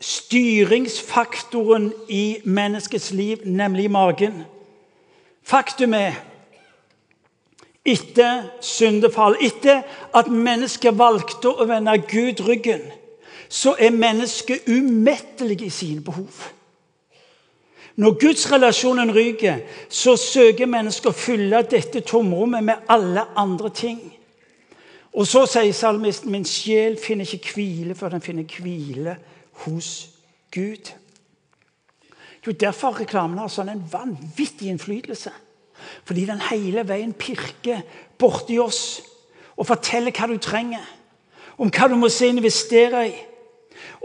styringsfaktoren 0.00 1.92
i 2.08 2.38
menneskets 2.44 3.10
liv, 3.12 3.42
nemlig 3.44 3.90
magen. 3.90 4.44
Faktum 5.42 5.94
er 5.94 6.14
etter 7.86 8.48
syndefall, 8.60 9.36
etter 9.40 9.82
at 10.14 10.30
mennesket 10.30 10.98
valgte 10.98 11.52
å 11.52 11.66
vende 11.68 11.94
Gud 12.10 12.42
ryggen, 12.46 12.82
så 13.48 13.76
er 13.78 13.94
mennesket 13.94 14.68
umettelig 14.68 15.62
i 15.62 15.70
sine 15.70 16.04
behov. 16.04 16.52
Når 17.96 18.18
gudsrelasjonen 18.20 19.14
ryker, 19.14 19.62
så 19.88 20.16
søker 20.20 20.68
mennesket 20.68 21.08
å 21.08 21.16
fylle 21.16 21.62
dette 21.70 22.02
tomrommet 22.04 22.64
med 22.64 22.90
alle 22.92 23.24
andre 23.36 23.70
ting. 23.72 24.02
Og 25.16 25.24
så 25.24 25.46
sier 25.48 25.72
salmisten 25.72 26.32
min 26.32 26.44
sjel 26.44 26.98
finner 27.00 27.24
ikke 27.24 27.54
hvile 27.56 27.96
før 27.96 28.12
den 28.12 28.24
finner 28.24 28.44
hvile 28.44 29.16
hos 29.64 30.10
Gud. 30.52 30.92
Jo, 32.46 32.52
Derfor 32.52 33.00
reklamen 33.00 33.40
har 33.40 33.48
sånn 33.50 33.72
en 33.72 33.84
vanvittig 33.90 34.68
innflytelse. 34.70 35.32
Fordi 36.04 36.26
den 36.28 36.42
hele 36.50 36.84
veien 36.88 37.14
pirker 37.16 37.80
borti 38.18 38.58
oss 38.60 39.00
og 39.56 39.66
forteller 39.68 40.12
hva 40.12 40.28
du 40.28 40.36
trenger. 40.42 40.84
Om 41.56 41.72
hva 41.72 41.88
du 41.88 41.96
må 41.96 42.12
se 42.12 42.28
investere 42.28 43.06
i. 43.08 43.16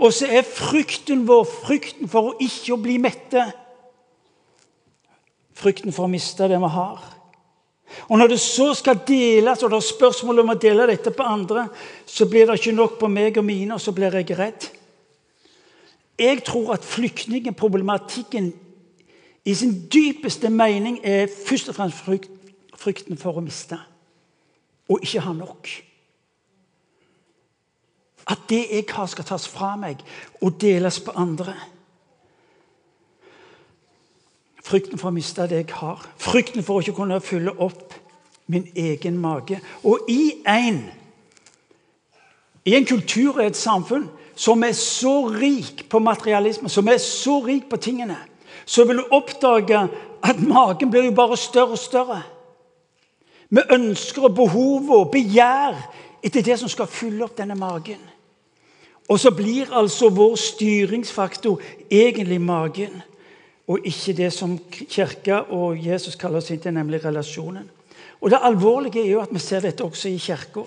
Og 0.01 0.13
så 0.13 0.27
er 0.34 0.48
frykten 0.48 1.25
vår 1.27 1.46
frykten 1.46 2.10
for 2.10 2.31
å 2.31 2.38
ikke 2.41 2.77
bli 2.81 2.98
mette. 3.01 3.43
Frykten 5.53 5.93
for 5.93 6.08
å 6.08 6.12
miste 6.12 6.50
det 6.50 6.58
vi 6.62 6.72
har. 6.75 7.03
Og 8.08 8.17
Når 8.17 8.31
det 8.31 8.39
så 8.39 8.72
skal 8.74 9.01
deles, 9.08 9.63
og 9.63 9.70
det 9.70 9.77
er 9.77 9.88
spørsmål 9.91 10.41
om 10.41 10.53
å 10.53 10.60
dele 10.60 10.88
dette 10.89 11.12
på 11.13 11.27
andre, 11.27 11.67
så 12.08 12.25
blir 12.25 12.48
det 12.48 12.58
ikke 12.60 12.75
nok 12.75 12.98
på 13.00 13.10
meg 13.12 13.38
og 13.38 13.46
mine, 13.46 13.75
og 13.75 13.84
så 13.84 13.91
blir 13.91 14.15
jeg 14.15 14.38
redd. 14.39 14.70
Jeg 16.17 16.43
tror 16.48 16.74
at 16.74 16.86
flyktningproblematikken 16.86 18.51
i 19.46 19.53
sin 19.58 19.74
dypeste 19.91 20.50
mening 20.50 21.00
er 21.03 21.27
først 21.27 21.70
og 21.70 21.75
fremst 21.75 22.03
frykten 22.77 23.17
for 23.17 23.38
å 23.38 23.43
miste 23.43 23.79
og 24.91 25.03
ikke 25.05 25.24
ha 25.24 25.34
nok. 25.34 25.70
At 28.27 28.47
det 28.49 28.65
jeg 28.71 28.85
har, 28.91 29.05
skal 29.09 29.25
tas 29.25 29.47
fra 29.49 29.75
meg 29.79 30.01
og 30.41 30.57
deles 30.61 30.99
på 31.01 31.13
andre. 31.17 31.55
Frykten 34.61 34.99
for 35.01 35.09
å 35.09 35.15
miste 35.15 35.47
det 35.49 35.63
jeg 35.63 35.73
har. 35.79 36.03
Frykten 36.21 36.63
for 36.63 36.77
å 36.77 36.83
ikke 36.83 36.95
kunne 36.99 37.21
fylle 37.23 37.53
opp 37.57 37.95
min 38.51 38.67
egen 38.75 39.17
mage. 39.19 39.59
Og 39.83 40.09
i 40.11 40.43
en, 40.47 40.83
i 42.65 42.75
en 42.77 42.85
kultur 42.85 43.39
og 43.39 43.45
et 43.45 43.57
samfunn 43.57 44.09
som 44.35 44.63
er 44.63 44.75
så 44.77 45.15
rik 45.29 45.87
på 45.89 45.99
materialisme, 45.99 46.69
som 46.69 46.87
er 46.87 47.01
så 47.01 47.39
rik 47.45 47.67
på 47.69 47.79
tingene, 47.81 48.17
så 48.65 48.85
vil 48.87 49.01
du 49.01 49.11
oppdage 49.11 49.81
at 50.23 50.39
magen 50.45 50.91
blir 50.91 51.09
jo 51.09 51.15
bare 51.17 51.37
større 51.37 51.75
og 51.75 51.81
større. 51.81 52.21
Med 53.49 53.73
ønsker 53.73 54.29
og 54.29 54.35
behov 54.35 54.91
og 54.95 55.11
begjær 55.11 55.75
etter 56.23 56.45
det 56.45 56.59
som 56.61 56.69
skal 56.71 56.87
fylle 56.87 57.25
opp 57.25 57.35
denne 57.37 57.57
magen. 57.59 57.99
Og 59.10 59.20
så 59.20 59.31
blir 59.36 59.72
altså 59.74 60.10
vår 60.10 60.36
styringsfaktor 60.39 61.62
egentlig 61.91 62.41
magen 62.41 63.01
og 63.72 63.86
ikke 63.88 64.13
det 64.17 64.31
som 64.34 64.58
Kirka 64.72 65.46
og 65.55 65.79
Jesus 65.79 66.17
kaller 66.20 66.41
oss 66.41 66.51
inn 66.51 66.60
til, 66.60 66.74
nemlig 66.75 67.03
relasjonen. 67.05 67.70
Og 68.22 68.29
Det 68.29 68.39
alvorlige 68.41 69.01
er 69.01 69.12
jo 69.12 69.22
at 69.22 69.31
vi 69.31 69.39
ser 69.39 69.62
dette 69.62 69.84
også 69.84 70.10
i 70.10 70.17
Kirka. 70.17 70.65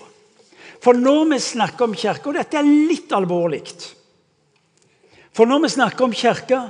For 0.81 0.93
når 0.93 1.29
vi 1.33 1.39
snakker 1.39 1.85
om 1.85 1.93
Kirka, 1.95 2.29
og 2.29 2.35
dette 2.35 2.57
er 2.57 2.63
litt 2.63 3.11
alvorlig 3.11 3.63
For 5.33 5.45
når 5.45 5.61
vi 5.61 5.69
snakker 5.69 6.05
om 6.05 6.13
Kirka, 6.13 6.69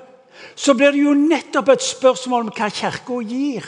så 0.56 0.74
blir 0.74 0.92
det 0.92 1.04
jo 1.04 1.14
nettopp 1.14 1.70
et 1.70 1.82
spørsmål 1.82 2.48
om 2.48 2.52
hva 2.52 2.70
Kirka 2.70 3.22
gir. 3.22 3.66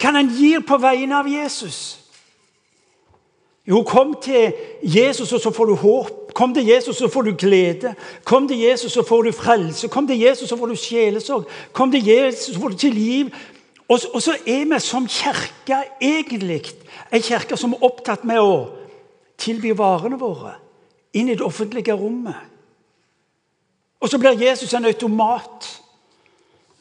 Hva 0.00 0.12
den 0.12 0.30
gir 0.34 0.60
på 0.66 0.78
vegne 0.78 1.14
av 1.14 1.28
Jesus. 1.28 2.01
Jo, 3.68 3.82
kom 3.82 4.16
til 4.22 4.52
Jesus, 4.82 5.32
og 5.32 5.40
så 5.40 5.50
får 5.50 5.64
du 5.64 5.74
håp. 5.74 6.32
Kom 6.34 6.54
til 6.54 6.66
Jesus, 6.66 6.96
så 6.96 7.08
får 7.08 7.22
du 7.22 7.34
glede. 7.38 7.94
Kom 8.24 8.48
til 8.48 8.58
Jesus, 8.58 8.92
så 8.92 9.02
får 9.02 9.22
du 9.22 9.32
frelse. 9.32 9.88
Kom 9.88 10.06
til 10.06 10.20
Jesus, 10.20 10.48
så 10.48 10.56
får 10.56 10.66
du 10.66 10.76
sjelesorg. 10.76 11.46
Kom 11.72 11.90
til 11.92 12.06
Jesus, 12.06 12.54
så 12.54 12.60
får 12.60 12.68
du 12.68 12.76
til 12.76 12.94
liv. 12.94 13.30
Og, 13.88 13.98
og 14.14 14.22
så 14.22 14.32
er 14.46 14.64
vi 14.64 14.80
som 14.80 15.06
kirke 15.06 15.84
egentlig 16.00 16.62
en 17.12 17.22
kirke 17.22 17.56
som 17.56 17.72
er 17.72 17.84
opptatt 17.84 18.24
med 18.24 18.40
å 18.40 18.54
tilby 19.38 19.74
varene 19.76 20.18
våre 20.18 20.56
inn 21.14 21.28
i 21.28 21.36
det 21.36 21.44
offentlige 21.44 21.94
rommet. 21.94 22.38
Og 24.00 24.08
så 24.08 24.18
blir 24.18 24.40
Jesus 24.42 24.74
en 24.74 24.88
automat. 24.88 25.68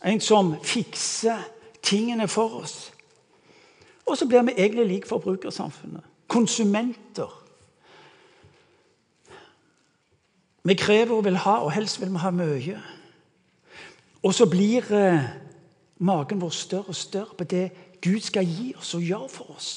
En 0.05 0.21
som 0.21 0.55
fikser 0.63 1.43
tingene 1.83 2.27
for 2.27 2.63
oss. 2.63 2.77
Og 4.05 4.17
så 4.17 4.25
blir 4.25 4.41
vi 4.47 4.55
egentlig 4.57 4.88
lik 4.88 5.05
forbrukersamfunnet 5.05 6.11
konsumenter. 6.31 7.38
Vi 10.63 10.77
krever 10.77 11.15
og 11.17 11.25
vil 11.25 11.39
ha, 11.41 11.59
og 11.65 11.73
helst 11.73 12.00
vil 12.01 12.11
vi 12.13 12.21
ha 12.21 12.31
mye. 12.35 12.81
Og 14.21 14.35
så 14.38 14.45
blir 14.50 14.85
eh, 14.93 15.23
magen 16.05 16.41
vår 16.41 16.53
større 16.53 16.93
og 16.93 16.97
større 16.97 17.38
på 17.38 17.47
det 17.50 17.65
Gud 18.01 18.21
skal 18.25 18.45
gi 18.45 18.71
oss 18.77 18.93
og 18.97 19.05
gjøre 19.05 19.29
for 19.29 19.55
oss. 19.55 19.71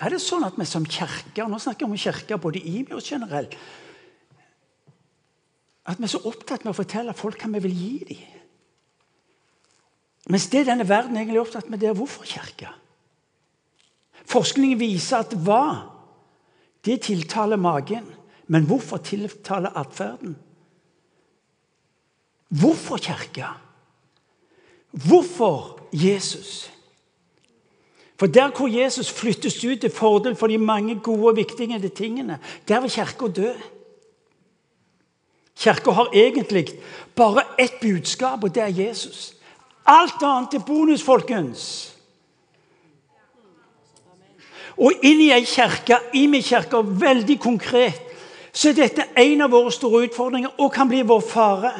Er 0.00 0.14
det 0.14 0.22
sånn 0.24 0.46
at 0.46 0.56
vi 0.56 0.64
som 0.66 0.86
kirke, 0.88 1.44
og 1.44 1.50
nå 1.52 1.58
snakker 1.60 1.84
jeg 1.84 1.90
om 1.90 2.00
kirke 2.00 2.38
både 2.40 2.62
i 2.62 2.80
meg 2.86 2.96
og 2.96 3.04
generelt, 3.04 3.56
at 5.90 5.98
vi 5.98 6.06
er 6.06 6.12
så 6.12 6.22
opptatt 6.28 6.64
med 6.64 6.72
å 6.72 6.78
fortelle 6.78 7.14
folk 7.16 7.42
hva 7.42 7.50
vi 7.56 7.64
vil 7.66 7.76
gi 7.76 7.96
dem? 8.08 8.38
Mens 10.30 10.46
det 10.52 10.64
denne 10.68 10.86
verden 10.88 11.18
egentlig 11.18 11.40
er 11.40 11.44
opptatt 11.44 11.70
med, 11.70 11.82
det 11.82 11.90
er 11.90 11.98
hvorfor 11.98 12.26
kirke? 12.28 12.70
Forskningen 14.26 14.80
viser 14.80 15.24
at 15.24 15.34
hva 15.34 15.90
det 16.84 17.00
tiltaler 17.08 17.56
magen. 17.56 18.06
Men 18.50 18.66
hvorfor 18.66 18.96
tiltaler 18.96 19.76
atferden? 19.78 20.36
Hvorfor 22.48 22.96
kirka? 22.96 23.46
Hvorfor 24.90 25.80
Jesus? 25.92 26.70
For 28.18 28.26
Der 28.26 28.50
hvor 28.50 28.66
Jesus 28.66 29.12
flyttes 29.12 29.64
ut 29.64 29.80
til 29.80 29.90
fordel 29.90 30.36
for 30.36 30.46
de 30.46 30.58
mange 30.58 31.00
gode 31.00 31.26
og 31.26 31.36
viktige 31.36 31.88
tingene, 31.88 32.38
der 32.68 32.80
vil 32.80 32.90
kirka 32.90 33.26
dø. 33.26 33.52
Kirka 35.56 35.90
har 35.90 36.10
egentlig 36.12 36.68
bare 37.16 37.42
ett 37.58 37.80
budskap, 37.80 38.44
og 38.44 38.54
det 38.54 38.62
er 38.62 38.66
Jesus. 38.88 39.34
Alt 39.86 40.22
annet 40.22 40.54
er 40.54 40.64
bonus, 40.66 41.02
folkens. 41.02 41.89
Og 44.80 45.04
inn 45.04 45.20
i 45.20 45.30
ei 45.34 45.44
kirke, 45.44 45.98
i 46.16 46.26
min 46.26 46.42
kirke, 46.42 46.80
veldig 47.00 47.36
konkret, 47.40 48.00
så 48.52 48.70
er 48.70 48.78
dette 48.78 49.06
en 49.20 49.44
av 49.44 49.52
våre 49.52 49.72
store 49.72 50.06
utfordringer 50.08 50.56
og 50.58 50.72
kan 50.72 50.88
bli 50.88 51.02
vår 51.06 51.20
fare. 51.20 51.72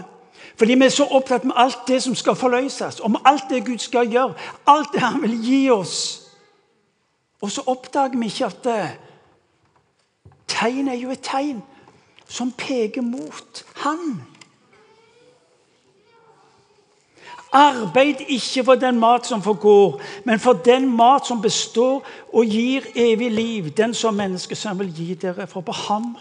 Fordi 0.61 0.75
vi 0.77 0.85
er 0.85 0.93
så 0.93 1.07
opptatt 1.17 1.45
med 1.49 1.57
alt 1.57 1.87
det 1.89 2.03
som 2.05 2.15
skal 2.15 2.37
forløses, 2.37 3.01
om 3.01 3.17
alt 3.25 3.49
det 3.51 3.65
Gud 3.67 3.81
skal 3.81 4.11
gjøre, 4.13 4.35
alt 4.69 4.93
det 4.93 5.01
han 5.01 5.23
vil 5.23 5.39
gi 5.41 5.63
oss. 5.73 5.97
Og 7.41 7.51
så 7.51 7.65
oppdager 7.67 8.19
vi 8.21 8.29
ikke 8.29 8.51
at 8.51 8.65
det, 8.65 8.83
tegn 10.51 10.91
er 10.93 10.99
jo 11.01 11.11
et 11.15 11.25
tegn 11.25 11.63
som 12.29 12.53
peker 12.53 13.03
mot 13.03 13.65
Han. 13.83 14.21
Arbeid 17.53 18.21
ikke 18.29 18.65
for 18.65 18.75
den 18.75 18.99
mat 18.99 19.27
som 19.27 19.43
forgår, 19.43 20.01
men 20.25 20.41
for 20.41 20.53
den 20.53 20.97
mat 20.97 21.27
som 21.27 21.43
består 21.43 22.07
og 22.33 22.45
gir 22.47 22.87
evig 22.95 23.31
liv, 23.31 23.71
den 23.71 23.95
som 23.95 24.15
menneskesønnen 24.15 24.79
vil 24.79 24.93
gi 24.95 25.15
dere. 25.15 25.47
For 25.47 25.61
på 25.61 25.73
ham, 25.73 26.17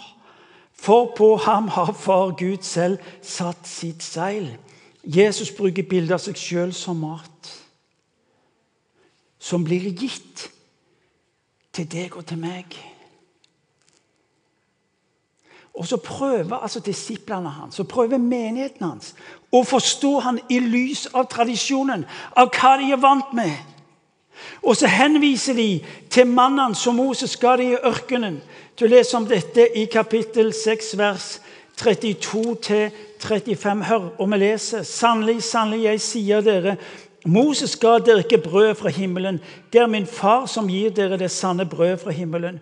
for 0.73 1.13
på 1.17 1.35
ham 1.35 1.67
har 1.67 1.93
Far 1.93 2.33
Gud 2.33 2.61
selv 2.61 2.97
satt 3.21 3.67
sitt 3.67 4.03
seil. 4.03 4.57
Jesus 5.03 5.51
bruker 5.51 5.83
bildet 5.83 6.17
av 6.17 6.23
seg 6.23 6.37
sjøl 6.37 6.73
som 6.73 6.97
mat, 6.99 7.53
som 9.39 9.63
blir 9.63 9.85
gitt 9.93 10.49
til 11.73 11.87
deg 11.87 12.17
og 12.17 12.25
til 12.25 12.41
meg. 12.41 12.73
Og 15.79 15.87
så 15.87 15.97
prøver 15.97 16.59
altså 16.59 16.79
disiplene 16.83 17.49
hans 17.49 17.75
så 17.75 17.83
prøver 17.87 18.17
menigheten 18.19 18.83
hans 18.83 19.13
å 19.51 19.63
forstå 19.63 20.19
han 20.25 20.39
i 20.51 20.59
lys 20.59 21.07
av 21.15 21.29
tradisjonen, 21.31 22.05
av 22.35 22.51
hva 22.53 22.77
de 22.81 22.91
er 22.91 22.99
vant 22.99 23.33
med. 23.33 23.55
Og 24.61 24.75
så 24.75 24.87
henviser 24.91 25.53
de 25.55 25.83
til 26.11 26.27
mannen 26.27 26.75
som 26.75 26.95
Moses 26.99 27.37
ga 27.39 27.55
dem 27.57 27.71
i 27.71 27.77
ørkenen. 27.87 28.41
Du 28.79 28.87
leser 28.87 29.17
om 29.17 29.27
dette 29.27 29.67
i 29.75 29.85
kapittel 29.91 30.53
6, 30.53 30.97
vers 30.99 31.41
32-35. 31.79 33.83
Hør, 33.87 34.09
og 34.19 34.31
vi 34.31 34.37
leser. 34.43 34.83
Sannelig, 34.83 35.43
sannelig, 35.43 35.83
jeg 35.87 36.01
sier 36.03 36.41
dere, 36.43 36.77
Moses 37.27 37.75
ga 37.79 37.97
dere 37.99 38.23
ikke 38.23 38.43
brød 38.43 38.75
fra 38.79 38.91
himmelen. 38.95 39.39
Det 39.73 39.81
er 39.81 39.91
min 39.91 40.07
far 40.07 40.45
som 40.47 40.69
gir 40.71 40.93
dere 40.95 41.17
det 41.19 41.31
sanne 41.31 41.65
brød 41.67 41.97
fra 42.03 42.11
himmelen. 42.15 42.59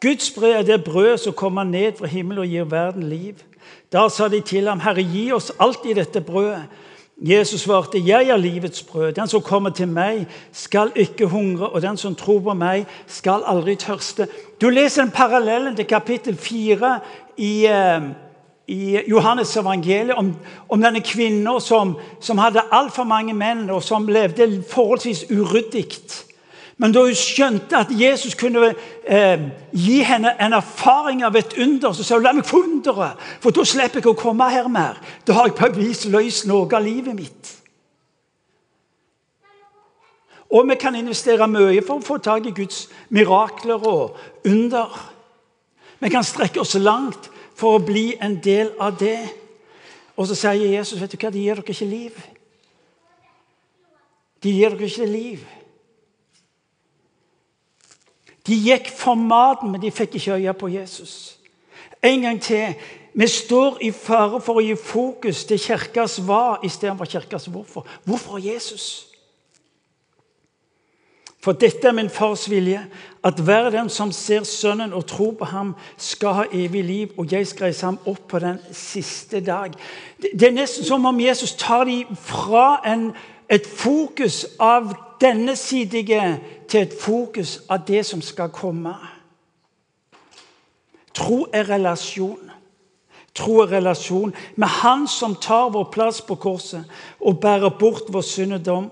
Guds 0.00 0.30
brød 0.30 0.50
er 0.50 0.62
det 0.62 0.84
brød 0.84 1.18
som 1.18 1.32
kommer 1.32 1.64
ned 1.64 1.92
fra 1.98 2.06
himmelen 2.06 2.38
og 2.38 2.46
gir 2.46 2.64
verden 2.64 3.02
liv. 3.02 3.34
Da 3.92 4.08
sa 4.08 4.28
de 4.28 4.40
til 4.40 4.68
ham, 4.68 4.80
'Herre, 4.80 5.02
gi 5.02 5.32
oss 5.32 5.52
alltid 5.58 5.94
dette 5.94 6.20
brødet.' 6.20 6.64
Jesus 7.20 7.60
svarte, 7.60 7.98
'Jeg 7.98 8.28
er 8.28 8.36
livets 8.36 8.82
brød. 8.82 9.12
Den 9.12 9.28
som 9.28 9.42
kommer 9.42 9.70
til 9.70 9.88
meg, 9.88 10.26
skal 10.52 10.92
ikke 10.96 11.26
hungre, 11.26 11.68
og 11.68 11.82
den 11.82 11.96
som 11.96 12.14
tror 12.14 12.40
på 12.40 12.54
meg, 12.54 12.86
skal 13.06 13.42
aldri 13.46 13.74
tørste.' 13.74 14.26
Du 14.60 14.68
leser 14.68 15.02
en 15.02 15.10
parallellen 15.10 15.76
til 15.76 15.86
kapittel 15.86 16.36
4 16.36 17.00
i, 17.36 17.66
eh, 17.66 18.02
i 18.68 19.00
Johannes 19.08 19.56
evangeliet 19.56 20.14
om, 20.14 20.36
om 20.68 20.82
denne 20.82 21.00
kvinnen 21.00 21.60
som, 21.60 21.96
som 22.20 22.38
hadde 22.38 22.62
altfor 22.72 23.04
mange 23.04 23.34
menn, 23.34 23.70
og 23.70 23.82
som 23.82 24.08
levde 24.08 24.62
forholdsvis 24.70 25.24
uryddig. 25.30 25.86
Men 26.76 26.92
da 26.92 27.06
hun 27.06 27.16
skjønte 27.16 27.78
at 27.78 27.92
Jesus 27.92 28.34
kunne 28.36 28.74
eh, 29.08 29.44
gi 29.72 30.00
henne 30.04 30.34
en 30.44 30.56
erfaring 30.58 31.22
av 31.24 31.36
et 31.38 31.56
under, 31.56 31.94
så 31.96 32.04
sa 32.04 32.18
hun 32.18 32.26
la 32.26 32.34
meg 32.36 32.44
få 32.44 32.60
underet, 32.66 33.22
for 33.40 33.54
da 33.56 33.64
slipper 33.64 34.02
jeg 34.02 34.12
å 34.12 34.18
komme 34.18 34.48
her 34.52 34.68
mer. 34.68 35.00
Da 35.24 35.38
har 35.38 35.48
jeg 35.48 35.56
på 35.56 35.70
et 35.70 35.78
vis 35.80 36.04
løst 36.12 36.44
noe 36.50 36.68
av 36.68 36.84
livet 36.84 37.16
mitt. 37.16 37.54
Og 40.52 40.68
vi 40.68 40.76
kan 40.78 40.94
investere 40.94 41.48
mye 41.50 41.80
for 41.82 41.98
å 41.98 42.06
få 42.06 42.20
tak 42.22 42.46
i 42.46 42.54
Guds 42.54 42.86
mirakler 43.08 43.82
og 43.82 44.20
under. 44.46 44.92
Vi 45.98 46.12
kan 46.12 46.24
strekke 46.24 46.60
oss 46.62 46.76
langt 46.78 47.30
for 47.56 47.76
å 47.78 47.82
bli 47.82 48.12
en 48.20 48.36
del 48.44 48.70
av 48.78 48.98
det. 49.00 49.18
Og 50.16 50.28
så 50.28 50.36
sier 50.38 50.76
Jesus 50.76 51.00
vet 51.00 51.12
du 51.12 51.18
hva, 51.18 51.32
de 51.32 51.42
gir 51.42 51.58
dere 51.58 51.74
ikke 51.74 51.88
liv. 51.88 52.24
De 54.44 54.52
gir 54.52 54.76
dere 54.76 54.92
ikke 54.92 55.08
liv. 55.08 55.55
De 58.46 58.54
gikk 58.54 58.90
for 58.94 59.14
maten, 59.14 59.70
men 59.70 59.82
de 59.82 59.90
fikk 59.90 60.14
ikke 60.14 60.38
øye 60.38 60.54
på 60.54 60.68
Jesus. 60.68 61.38
En 62.02 62.20
gang 62.20 62.42
til. 62.42 62.74
Vi 63.14 63.26
står 63.26 63.78
i 63.80 63.90
fare 63.90 64.40
for 64.44 64.60
å 64.60 64.62
gi 64.64 64.74
fokus 64.76 65.46
til 65.48 65.58
kirkas 65.58 66.18
hva 66.20 66.58
istedenfor 66.64 67.08
kirkas 67.08 67.46
hvorfor. 67.48 67.86
Hvorfor 68.04 68.38
Jesus? 68.38 69.06
For 71.40 71.56
dette 71.56 71.88
er 71.88 71.94
min 71.94 72.10
fars 72.10 72.48
vilje, 72.50 72.80
at 73.24 73.40
hver 73.40 73.70
den 73.70 73.88
som 73.88 74.12
ser 74.12 74.42
Sønnen 74.44 74.92
og 74.92 75.06
tror 75.06 75.32
på 75.38 75.44
ham, 75.44 75.74
skal 75.96 76.34
ha 76.34 76.44
evig 76.52 76.84
liv, 76.84 77.12
og 77.16 77.32
jeg 77.32 77.46
skal 77.46 77.68
reise 77.70 77.86
ham 77.86 77.98
opp 78.04 78.28
på 78.28 78.38
den 78.42 78.58
siste 78.72 79.40
dag. 79.40 79.72
Det 80.20 80.42
er 80.42 80.56
nesten 80.56 80.84
som 80.84 81.06
om 81.06 81.20
Jesus 81.20 81.54
tar 81.54 81.84
dem 81.86 82.16
fra 82.18 82.80
en, 82.84 83.12
et 83.48 83.66
fokus 83.66 84.42
av 84.58 84.90
denne 85.20 85.56
sidige 85.56 86.40
til 86.68 86.80
et 86.80 86.94
fokus 87.00 87.60
av 87.68 87.86
det 87.88 88.04
som 88.06 88.22
skal 88.22 88.50
komme. 88.54 88.94
Tro 91.14 91.46
er 91.52 91.68
relasjon. 91.70 92.50
Tro 93.36 93.60
er 93.64 93.72
relasjon 93.76 94.34
med 94.56 94.68
Han 94.68 95.08
som 95.08 95.36
tar 95.36 95.70
vår 95.72 95.90
plass 95.92 96.22
på 96.24 96.34
korset 96.34 96.84
og 97.20 97.40
bærer 97.40 97.78
bort 97.78 98.08
vår 98.12 98.24
syndedom. 98.24 98.90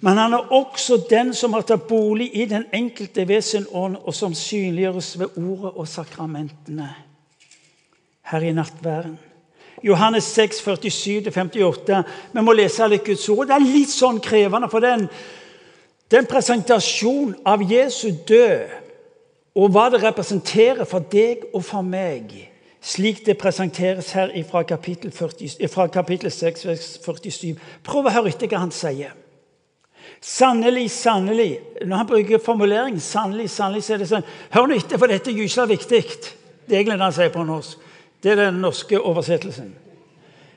Men 0.00 0.18
han 0.18 0.32
er 0.32 0.52
også 0.52 1.04
den 1.10 1.34
som 1.34 1.52
har 1.52 1.62
tatt 1.62 1.86
bolig 1.86 2.30
i 2.34 2.44
den 2.50 2.64
enkelte 2.74 3.28
ved 3.28 3.42
sin 3.42 3.66
ånd, 3.70 3.96
og 4.02 4.14
som 4.14 4.34
synliggjøres 4.34 5.18
ved 5.18 5.36
ordet 5.36 5.72
og 5.76 5.88
sakramentene 5.88 6.88
her 8.32 8.40
i 8.40 8.52
nattværen. 8.52 9.18
Johannes 9.82 10.24
6, 10.24 10.60
47-58. 10.66 12.02
Vi 12.32 12.42
må 12.42 12.52
lese 12.54 12.88
litt 12.88 13.06
Guds 13.06 13.28
ord. 13.28 13.46
Det 13.46 13.54
er 13.54 13.66
litt 13.66 13.94
sånn 13.94 14.20
krevende, 14.22 14.70
for 14.70 14.82
den, 14.82 15.08
den 16.12 16.28
presentasjon 16.28 17.34
av 17.48 17.62
Jesu 17.64 18.10
død 18.28 18.78
og 19.56 19.72
hva 19.72 19.88
det 19.92 20.02
representerer 20.02 20.88
for 20.88 21.04
deg 21.12 21.44
og 21.52 21.64
for 21.64 21.84
meg, 21.84 22.30
slik 22.82 23.20
det 23.26 23.36
presenteres 23.40 24.12
her 24.16 24.32
fra 24.48 24.62
kapittel, 24.68 25.12
40, 25.12 25.68
fra 25.72 25.86
kapittel 25.92 26.32
6, 26.32 26.64
47. 27.04 27.52
Prøv 27.84 28.08
å 28.08 28.14
høre 28.14 28.32
etter 28.32 28.48
hva 28.48 28.62
han 28.64 28.72
sier. 28.74 29.12
Sannelig, 30.22 30.90
sannelig 30.90 31.60
Når 31.86 31.96
han 31.96 32.06
bruker 32.06 32.38
formuleringen 32.42 33.00
sannelig, 33.00 33.48
sannelig, 33.50 33.82
så 33.82 33.94
er 33.94 34.02
det 34.02 34.08
sånn 34.10 34.26
Hør 34.54 34.68
nå 34.70 34.76
etter, 34.78 34.98
for 34.98 35.10
dette 35.10 35.30
er 35.30 35.38
gyselig 35.38 35.78
viktig. 35.78 36.02
Det 36.66 36.76
er 36.76 36.80
egentlig 36.80 36.98
det 36.98 37.06
han 37.06 37.14
sier 37.16 37.32
på 37.34 37.44
norsk. 37.46 37.88
Det 38.22 38.32
er 38.32 38.38
den 38.44 38.60
norske 38.62 38.98
oversettelsen. 38.98 39.72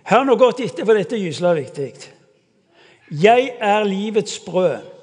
Hør 0.05 0.25
nå 0.25 0.35
godt 0.37 0.61
etter, 0.65 0.85
for 0.85 0.97
dette 0.97 1.17
er 1.17 1.23
gyselig 1.25 1.55
viktig. 1.63 2.11
Jeg 3.09 3.53
er 3.61 3.87
livets 3.89 4.37
brød. 4.45 4.94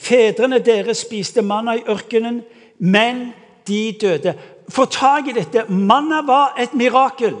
Fedrene 0.00 0.60
deres 0.64 1.04
spiste 1.04 1.42
manna 1.44 1.76
i 1.76 1.84
ørkenen, 1.88 2.40
men 2.78 3.30
de 3.68 3.82
døde. 4.00 4.34
Få 4.70 4.86
tak 4.88 5.28
i 5.28 5.36
dette. 5.36 5.66
Manna 5.68 6.22
var 6.26 6.56
et 6.58 6.74
mirakel. 6.74 7.36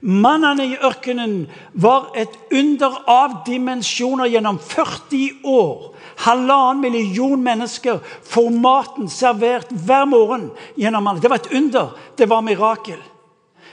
Mannene 0.00 0.66
i 0.66 0.76
ørkenen 0.84 1.46
var 1.72 2.10
et 2.18 2.32
under 2.52 2.98
av 3.08 3.40
dimensjoner 3.46 4.28
gjennom 4.28 4.58
40 4.60 5.46
år. 5.48 5.92
Halvannen 6.26 6.82
million 6.84 7.40
mennesker 7.42 8.00
får 8.28 8.50
maten 8.52 9.08
servert 9.12 9.72
hver 9.72 10.06
morgen 10.08 10.50
gjennom 10.76 11.06
mannen. 11.06 11.22
Det 11.22 11.30
var 11.32 11.40
et 11.40 11.52
under. 11.54 11.94
Det 12.16 12.28
var 12.28 12.44
mirakel. 12.44 13.00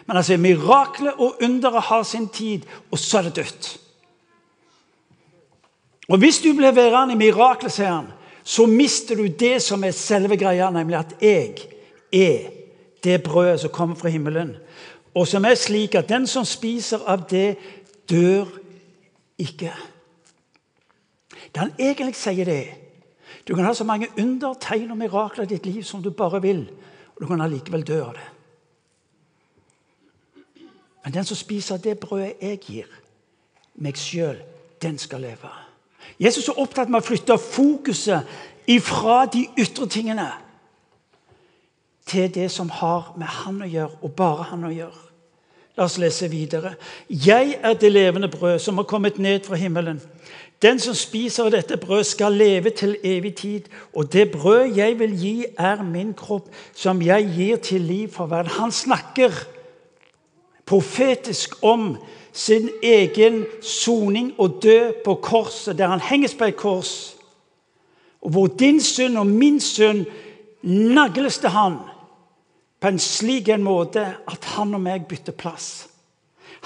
Men 0.07 0.19
altså, 0.19 0.37
miraklet 0.37 1.19
og 1.19 1.43
underet 1.43 1.89
har 1.89 2.03
sin 2.03 2.27
tid, 2.27 2.65
og 2.91 2.99
så 2.99 3.19
er 3.19 3.29
det 3.29 3.35
dødt. 3.43 3.69
Og 6.09 6.17
Hvis 6.17 6.39
du 6.39 6.53
blir 6.53 6.71
værende 6.71 7.13
i 7.13 7.17
miraklet, 7.17 7.71
sier 7.71 7.91
han, 7.91 8.11
så 8.43 8.65
mister 8.65 9.15
du 9.15 9.27
det 9.27 9.61
som 9.63 9.83
er 9.83 9.91
selve 9.91 10.37
greia, 10.37 10.69
nemlig 10.69 10.97
at 10.99 11.13
jeg 11.21 11.55
er 12.11 12.49
det 13.03 13.23
brødet 13.23 13.59
som 13.59 13.71
kommer 13.71 13.95
fra 13.95 14.09
himmelen 14.09 14.55
og 15.13 15.27
som 15.27 15.45
er 15.45 15.55
slik 15.55 15.95
at 15.95 16.09
den 16.09 16.27
som 16.27 16.45
spiser 16.45 17.03
av 17.07 17.27
det, 17.29 17.57
dør 18.09 18.49
ikke. 19.37 19.73
Det 21.53 21.61
han 21.61 21.75
egentlig 21.79 22.15
sier, 22.17 22.45
det 22.45 22.79
Du 23.47 23.55
kan 23.55 23.65
ha 23.65 23.73
så 23.73 23.83
mange 23.83 24.07
under, 24.17 24.53
tegn 24.53 24.91
og 24.91 24.97
mirakler 24.97 25.43
i 25.43 25.47
ditt 25.47 25.65
liv 25.65 25.83
som 25.83 26.03
du 26.03 26.09
bare 26.11 26.41
vil, 26.41 26.69
og 27.15 27.21
du 27.21 27.27
kan 27.27 27.41
allikevel 27.41 27.83
dø 27.83 28.01
av 28.01 28.13
det. 28.13 28.29
Men 31.03 31.13
den 31.13 31.25
som 31.25 31.37
spiser 31.37 31.77
det 31.77 31.99
brødet 31.99 32.33
jeg 32.41 32.59
gir, 32.59 32.87
meg 33.75 33.97
sjøl, 33.99 34.39
den 34.81 34.97
skal 34.97 35.21
leve. 35.21 35.51
Jesus 36.19 36.47
er 36.47 36.59
opptatt 36.59 36.89
med 36.89 37.01
å 37.01 37.05
flytte 37.05 37.37
fokuset 37.37 38.69
ifra 38.69 39.25
de 39.25 39.47
ytre 39.59 39.87
tingene 39.91 40.29
til 42.07 42.29
det 42.33 42.49
som 42.51 42.69
har 42.69 43.13
med 43.17 43.27
han 43.27 43.61
å 43.63 43.67
gjøre, 43.69 43.97
og 44.01 44.15
bare 44.15 44.47
han 44.51 44.67
å 44.67 44.71
gjøre. 44.73 45.01
La 45.77 45.87
oss 45.87 45.97
lese 45.97 46.27
videre. 46.29 46.75
Jeg 47.09 47.55
er 47.63 47.73
det 47.73 47.89
levende 47.91 48.29
brød 48.29 48.59
som 48.61 48.77
har 48.77 48.85
kommet 48.85 49.17
ned 49.17 49.47
fra 49.47 49.57
himmelen. 49.57 50.01
Den 50.61 50.79
som 50.79 50.93
spiser 50.95 51.49
dette 51.49 51.77
brød, 51.77 52.03
skal 52.03 52.35
leve 52.37 52.69
til 52.69 52.97
evig 53.03 53.35
tid. 53.35 53.61
Og 53.93 54.13
det 54.13 54.31
brød 54.31 54.77
jeg 54.77 54.99
vil 54.99 55.15
gi, 55.19 55.45
er 55.57 55.83
min 55.83 56.13
kropp, 56.13 56.51
som 56.73 57.01
jeg 57.01 57.31
gir 57.35 57.57
til 57.57 57.81
liv 57.81 58.11
for 58.13 58.25
verden. 58.25 58.51
Han 58.59 58.71
snakker 58.71 59.31
profetisk 60.65 61.57
om 61.61 61.97
sin 62.33 62.69
egen 62.83 63.45
soning 63.61 64.33
og 64.37 64.59
dø 64.63 64.91
på 65.05 65.15
korset, 65.21 65.77
der 65.77 65.87
han 65.87 66.01
henges 66.01 66.33
på 66.35 66.49
et 66.49 66.57
kors. 66.57 67.15
Og 68.21 68.29
hvor 68.29 68.47
din 68.47 68.81
synd 68.81 69.17
og 69.17 69.27
min 69.27 69.59
synd 69.61 70.05
nagles 70.63 71.37
til 71.37 71.49
han 71.49 71.77
på 72.81 72.87
en 72.87 72.99
slik 72.99 73.49
en 73.49 73.63
måte 73.63 74.01
at 74.27 74.45
han 74.55 74.73
og 74.73 74.81
meg 74.81 75.05
bytter 75.07 75.35
plass. 75.35 75.87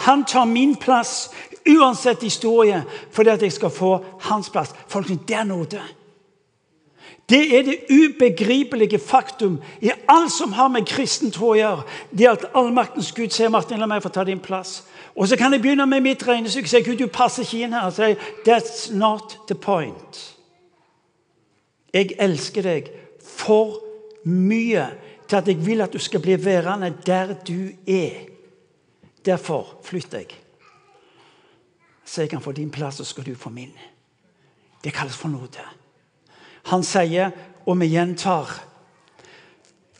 Han 0.06 0.26
tar 0.26 0.46
min 0.46 0.76
plass 0.76 1.30
uansett 1.68 2.24
historie, 2.24 2.84
fordi 3.12 3.30
at 3.30 3.42
jeg 3.42 3.52
skal 3.52 3.70
få 3.70 3.98
hans 4.30 4.50
plass. 4.50 4.74
Folkens, 4.88 5.22
det 5.28 5.36
er 5.36 5.44
nåde. 5.44 5.82
Det 7.30 7.58
er 7.58 7.64
det 7.64 7.80
ubegripelige 7.92 9.00
faktum 9.00 9.60
i 9.82 9.92
alt 10.08 10.32
som 10.32 10.54
har 10.54 10.68
med 10.72 10.88
kristen 10.88 11.32
tro 11.32 11.52
å 11.52 11.58
gjøre. 11.58 11.84
Det 12.12 12.30
at 12.30 12.46
allmaktens 12.56 13.12
Gud 13.12 13.34
sier 13.36 13.52
Martin, 13.52 13.82
la 13.82 13.90
meg 13.90 14.06
få 14.06 14.14
ta 14.14 14.24
din 14.24 14.40
plass. 14.40 14.86
Og 15.18 15.28
så 15.28 15.38
kan 15.38 15.54
jeg 15.54 15.62
begynne 15.62 15.86
med 15.86 16.02
mitt 16.02 16.28
regnestykke. 16.28 16.70
Si 16.70 16.82
Gud, 16.82 16.96
du 16.96 17.08
passer 17.08 17.44
ikke 17.44 17.64
inn 17.66 17.74
her. 17.74 17.90
Si, 17.90 18.14
That's 18.46 18.94
not 18.94 19.38
the 19.48 19.56
point. 19.56 20.38
Jeg 21.94 22.14
elsker 22.20 22.62
deg 22.62 22.92
for 23.24 23.80
mye 24.24 24.86
til 25.28 25.36
at 25.36 25.48
jeg 25.48 25.66
vil 25.66 25.82
at 25.82 25.94
du 25.94 26.00
skal 26.00 26.22
bli 26.22 26.38
værende 26.46 26.94
der 27.06 27.34
du 27.34 27.72
er. 27.88 28.28
Derfor 29.26 29.80
flytt 29.84 30.12
deg. 30.12 30.36
Så 32.06 32.22
jeg 32.22 32.30
kan 32.30 32.42
få 32.42 32.52
din 32.52 32.72
plass, 32.72 33.00
og 33.00 33.06
skal 33.06 33.26
du 33.26 33.36
få 33.36 33.50
min. 33.50 33.74
Det 34.84 34.94
kalles 34.94 35.18
for 35.18 35.28
nåde. 35.28 35.66
Han 36.70 36.84
sier, 36.84 37.32
og 37.66 37.80
vi 37.80 37.88
gjentar 37.88 38.64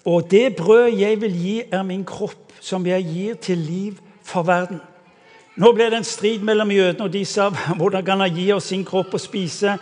Og 0.06 0.32
det 0.32 0.56
brød 0.56 0.94
jeg 0.96 1.22
vil 1.22 1.34
gi, 1.36 1.64
er 1.72 1.84
min 1.84 2.06
kropp, 2.06 2.54
som 2.60 2.86
jeg 2.86 3.04
gir 3.04 3.34
til 3.34 3.58
liv 3.58 3.98
for 4.24 4.44
verden. 4.44 4.80
Nå 5.58 5.72
ble 5.74 5.88
det 5.90 5.98
en 5.98 6.06
strid 6.06 6.44
mellom 6.46 6.70
jødene, 6.72 7.08
og 7.08 7.14
de 7.14 7.24
sa 7.26 7.48
hvordan 7.50 8.06
kan 8.06 8.22
han 8.22 8.36
gi 8.36 8.52
oss 8.54 8.70
sin 8.70 8.84
kropp 8.86 9.16
å 9.18 9.22
spise? 9.22 9.78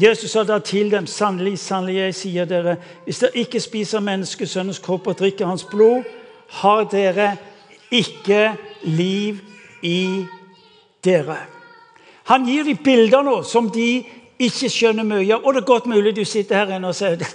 Jesus 0.00 0.32
sa 0.32 0.44
da 0.44 0.56
til 0.64 0.88
dem, 0.92 1.06
sannelig, 1.06 1.58
sannelig, 1.60 1.98
jeg 1.98 2.16
sier 2.16 2.48
dere, 2.48 2.78
hvis 3.04 3.20
dere 3.20 3.44
ikke 3.44 3.60
spiser 3.60 4.04
menneskesønnens 4.04 4.80
kropp 4.84 5.10
og 5.12 5.18
drikker 5.20 5.48
hans 5.48 5.66
blod, 5.68 6.08
har 6.62 6.88
dere 6.88 7.34
ikke 7.92 8.54
liv 8.88 9.42
i 9.84 10.24
dere. 11.04 11.36
Han 12.32 12.48
gir 12.48 12.64
dem 12.64 12.80
bilder 12.84 13.24
nå 13.24 13.42
som 13.48 13.68
de 13.72 13.88
ikke 14.38 14.68
skjønner 14.72 15.04
mye 15.04 15.28
av. 15.34 15.44
Og 15.44 15.54
det 15.54 15.62
er 15.62 15.70
godt 15.72 15.88
mulig 15.92 16.16
du 16.16 16.24
sitter 16.28 16.62
her 16.62 16.76
inne 16.76 16.88
og 16.88 16.96
sier 16.96 17.16
det 17.20 17.28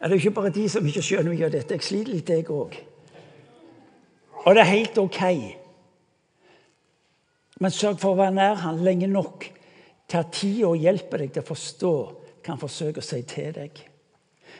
er 0.00 0.16
ikke 0.16 0.36
bare 0.36 0.52
de 0.52 0.68
som 0.68 0.84
ikke 0.84 1.04
skjønner 1.04 1.32
mye 1.32 1.48
av 1.48 1.56
dette. 1.56 1.76
Jeg 1.76 1.88
sliter 1.88 2.16
litt, 2.16 2.32
jeg 2.32 2.48
òg. 2.52 2.80
Og 4.44 4.56
det 4.56 4.64
er 4.64 4.74
helt 4.74 4.98
ok. 5.00 5.20
Men 7.60 7.70
sørg 7.74 8.00
for 8.02 8.14
å 8.14 8.18
være 8.18 8.34
nær 8.34 8.62
han 8.64 8.82
lenge 8.84 9.08
nok 9.10 9.46
til 10.10 10.30
tid 10.34 10.62
og 10.68 10.80
hjelper 10.82 11.22
deg 11.22 11.34
til 11.34 11.44
å 11.44 11.48
forstå, 11.48 11.94
kan 12.44 12.60
forsøke 12.60 13.00
å 13.00 13.06
si 13.06 13.22
til 13.28 13.52
deg. 13.56 13.78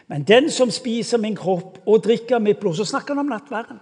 Men 0.08 0.24
den 0.28 0.50
som 0.52 0.70
spiser 0.72 1.20
min 1.20 1.36
kropp 1.36 1.80
og 1.88 2.02
drikker 2.04 2.42
mitt 2.42 2.58
blod 2.60 2.76
Så 2.76 2.84
snakker 2.88 3.14
han 3.14 3.24
om 3.24 3.30
nattværen. 3.32 3.80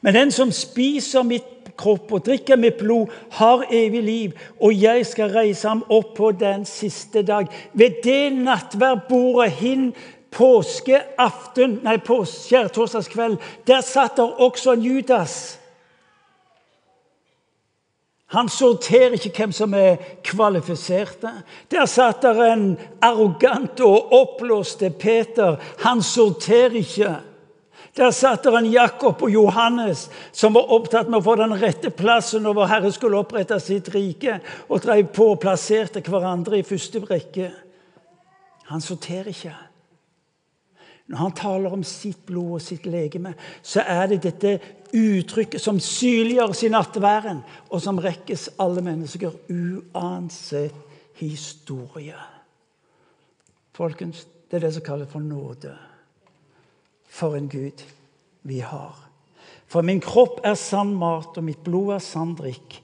Men 0.00 0.14
den 0.14 0.32
som 0.34 0.50
spiser 0.52 1.22
mitt 1.22 1.70
kropp 1.78 2.12
og 2.12 2.24
drikker 2.26 2.58
mitt 2.58 2.80
blod, 2.80 3.12
har 3.38 3.62
evig 3.70 4.02
liv, 4.02 4.32
og 4.58 4.74
jeg 4.74 5.06
skal 5.06 5.30
reise 5.30 5.68
ham 5.68 5.84
opp 5.86 6.16
på 6.16 6.32
den 6.34 6.64
siste 6.66 7.22
dag. 7.22 7.46
Ved 7.72 8.00
det 8.04 8.32
nattverdbordet 8.34 9.52
hin 9.60 9.92
påskeaften, 10.34 11.78
nei, 11.84 11.96
på 12.02 12.24
skjærtorsdagskveld, 12.26 13.38
der 13.70 13.86
satt 13.86 14.18
der 14.18 14.42
også 14.42 14.74
en 14.74 14.82
Judas. 14.82 15.58
Han 18.28 18.48
sorterer 18.52 19.16
ikke 19.16 19.30
hvem 19.38 19.52
som 19.56 19.74
er 19.74 19.96
kvalifiserte. 20.24 21.30
Der 21.72 21.86
satt 21.88 22.22
der 22.22 22.42
en 22.50 22.66
arrogant 23.00 23.80
og 23.80 24.12
oppblåste 24.12 24.90
Peter. 24.90 25.56
Han 25.84 26.02
sorterer 26.04 26.76
ikke. 26.76 27.14
Der 27.96 28.10
satt 28.10 28.44
der 28.44 28.58
en 28.58 28.68
Jakob 28.68 29.22
og 29.22 29.32
Johannes 29.32 30.10
som 30.32 30.54
var 30.54 30.68
opptatt 30.76 31.08
med 31.08 31.22
å 31.22 31.24
få 31.24 31.38
den 31.40 31.56
rette 31.56 31.90
plassen 31.90 32.44
når 32.44 32.68
Herre 32.68 32.92
skulle 32.92 33.22
opprette 33.22 33.56
sitt 33.64 33.88
rike, 33.94 34.38
og 34.68 34.84
drev 34.84 35.08
på 35.14 35.32
og 35.32 35.40
plasserte 35.42 36.04
hverandre 36.04 36.60
i 36.60 36.66
første 36.68 37.00
rekke. 37.08 37.48
Han 38.68 38.84
sorterer 38.84 39.32
ikke. 39.32 39.56
Når 41.08 41.16
han 41.16 41.32
taler 41.32 41.72
om 41.72 41.82
sitt 41.86 42.20
blod 42.28 42.58
og 42.58 42.62
sitt 42.62 42.86
legeme, 42.86 43.32
så 43.64 43.80
er 43.80 44.10
det 44.10 44.20
dette 44.26 44.58
uttrykket 44.92 45.60
som 45.60 45.80
synliggjøres 45.80 46.62
i 46.66 46.72
nattværen, 46.72 47.40
og 47.72 47.80
som 47.80 48.00
rekkes 48.04 48.50
alle 48.60 48.84
mennesker 48.84 49.32
uansett 49.48 50.76
historie. 51.18 52.16
Folkens, 53.72 54.26
det 54.50 54.58
er 54.58 54.66
det 54.66 54.74
som 54.76 54.84
kalles 54.84 55.08
for 55.12 55.24
nåde. 55.24 55.72
For 57.08 57.36
en 57.36 57.48
Gud 57.48 57.84
vi 58.42 58.60
har. 58.60 58.96
For 59.68 59.84
min 59.84 60.00
kropp 60.00 60.40
er 60.44 60.56
sann 60.60 60.94
mat, 60.96 61.36
og 61.36 61.44
mitt 61.44 61.64
blod 61.64 61.94
er 61.96 62.04
sann 62.04 62.34
drikk. 62.36 62.80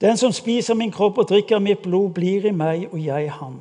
Den 0.00 0.16
som 0.16 0.32
spiser 0.32 0.76
min 0.76 0.92
kropp 0.92 1.18
og 1.20 1.28
drikker 1.28 1.60
mitt 1.60 1.82
blod, 1.84 2.14
blir 2.16 2.48
i 2.48 2.56
meg, 2.56 2.88
og 2.92 3.00
jeg 3.04 3.32
ham. 3.36 3.60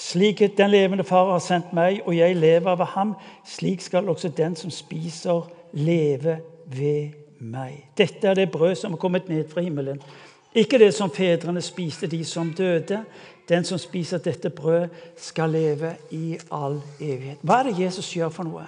Slik 0.00 0.42
den 0.56 0.70
levende 0.70 1.04
Far 1.04 1.32
har 1.32 1.42
sendt 1.44 1.74
meg, 1.76 2.00
og 2.06 2.16
jeg 2.16 2.36
lever 2.36 2.76
ved 2.76 2.86
ham, 2.94 3.14
slik 3.44 3.82
skal 3.84 4.08
også 4.08 4.30
den 4.32 4.56
som 4.56 4.70
spiser, 4.72 5.50
leve 5.72 6.38
ved 6.66 7.10
meg. 7.38 7.84
Dette 7.98 8.28
er 8.28 8.34
det 8.34 8.50
brød 8.50 8.74
som 8.74 8.92
er 8.92 8.96
kommet 8.96 9.28
ned 9.28 9.48
fra 9.48 9.60
himmelen. 9.60 10.00
Ikke 10.54 10.78
det 10.78 10.94
som 10.94 11.12
fedrene 11.12 11.60
spiste, 11.60 12.06
de 12.06 12.24
som 12.24 12.52
døde. 12.52 13.04
Den 13.48 13.64
som 13.64 13.78
spiser 13.78 14.18
dette 14.18 14.50
brød, 14.50 14.88
skal 15.16 15.50
leve 15.50 15.92
i 16.10 16.38
all 16.52 16.80
evighet. 17.00 17.38
Hva 17.42 17.60
er 17.60 17.68
det 17.68 17.78
Jesus 17.80 18.08
gjør 18.16 18.32
for 18.32 18.48
noe? 18.48 18.64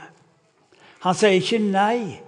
Han 1.00 1.16
sier 1.16 1.40
ikke 1.40 1.64
nei 1.64 2.20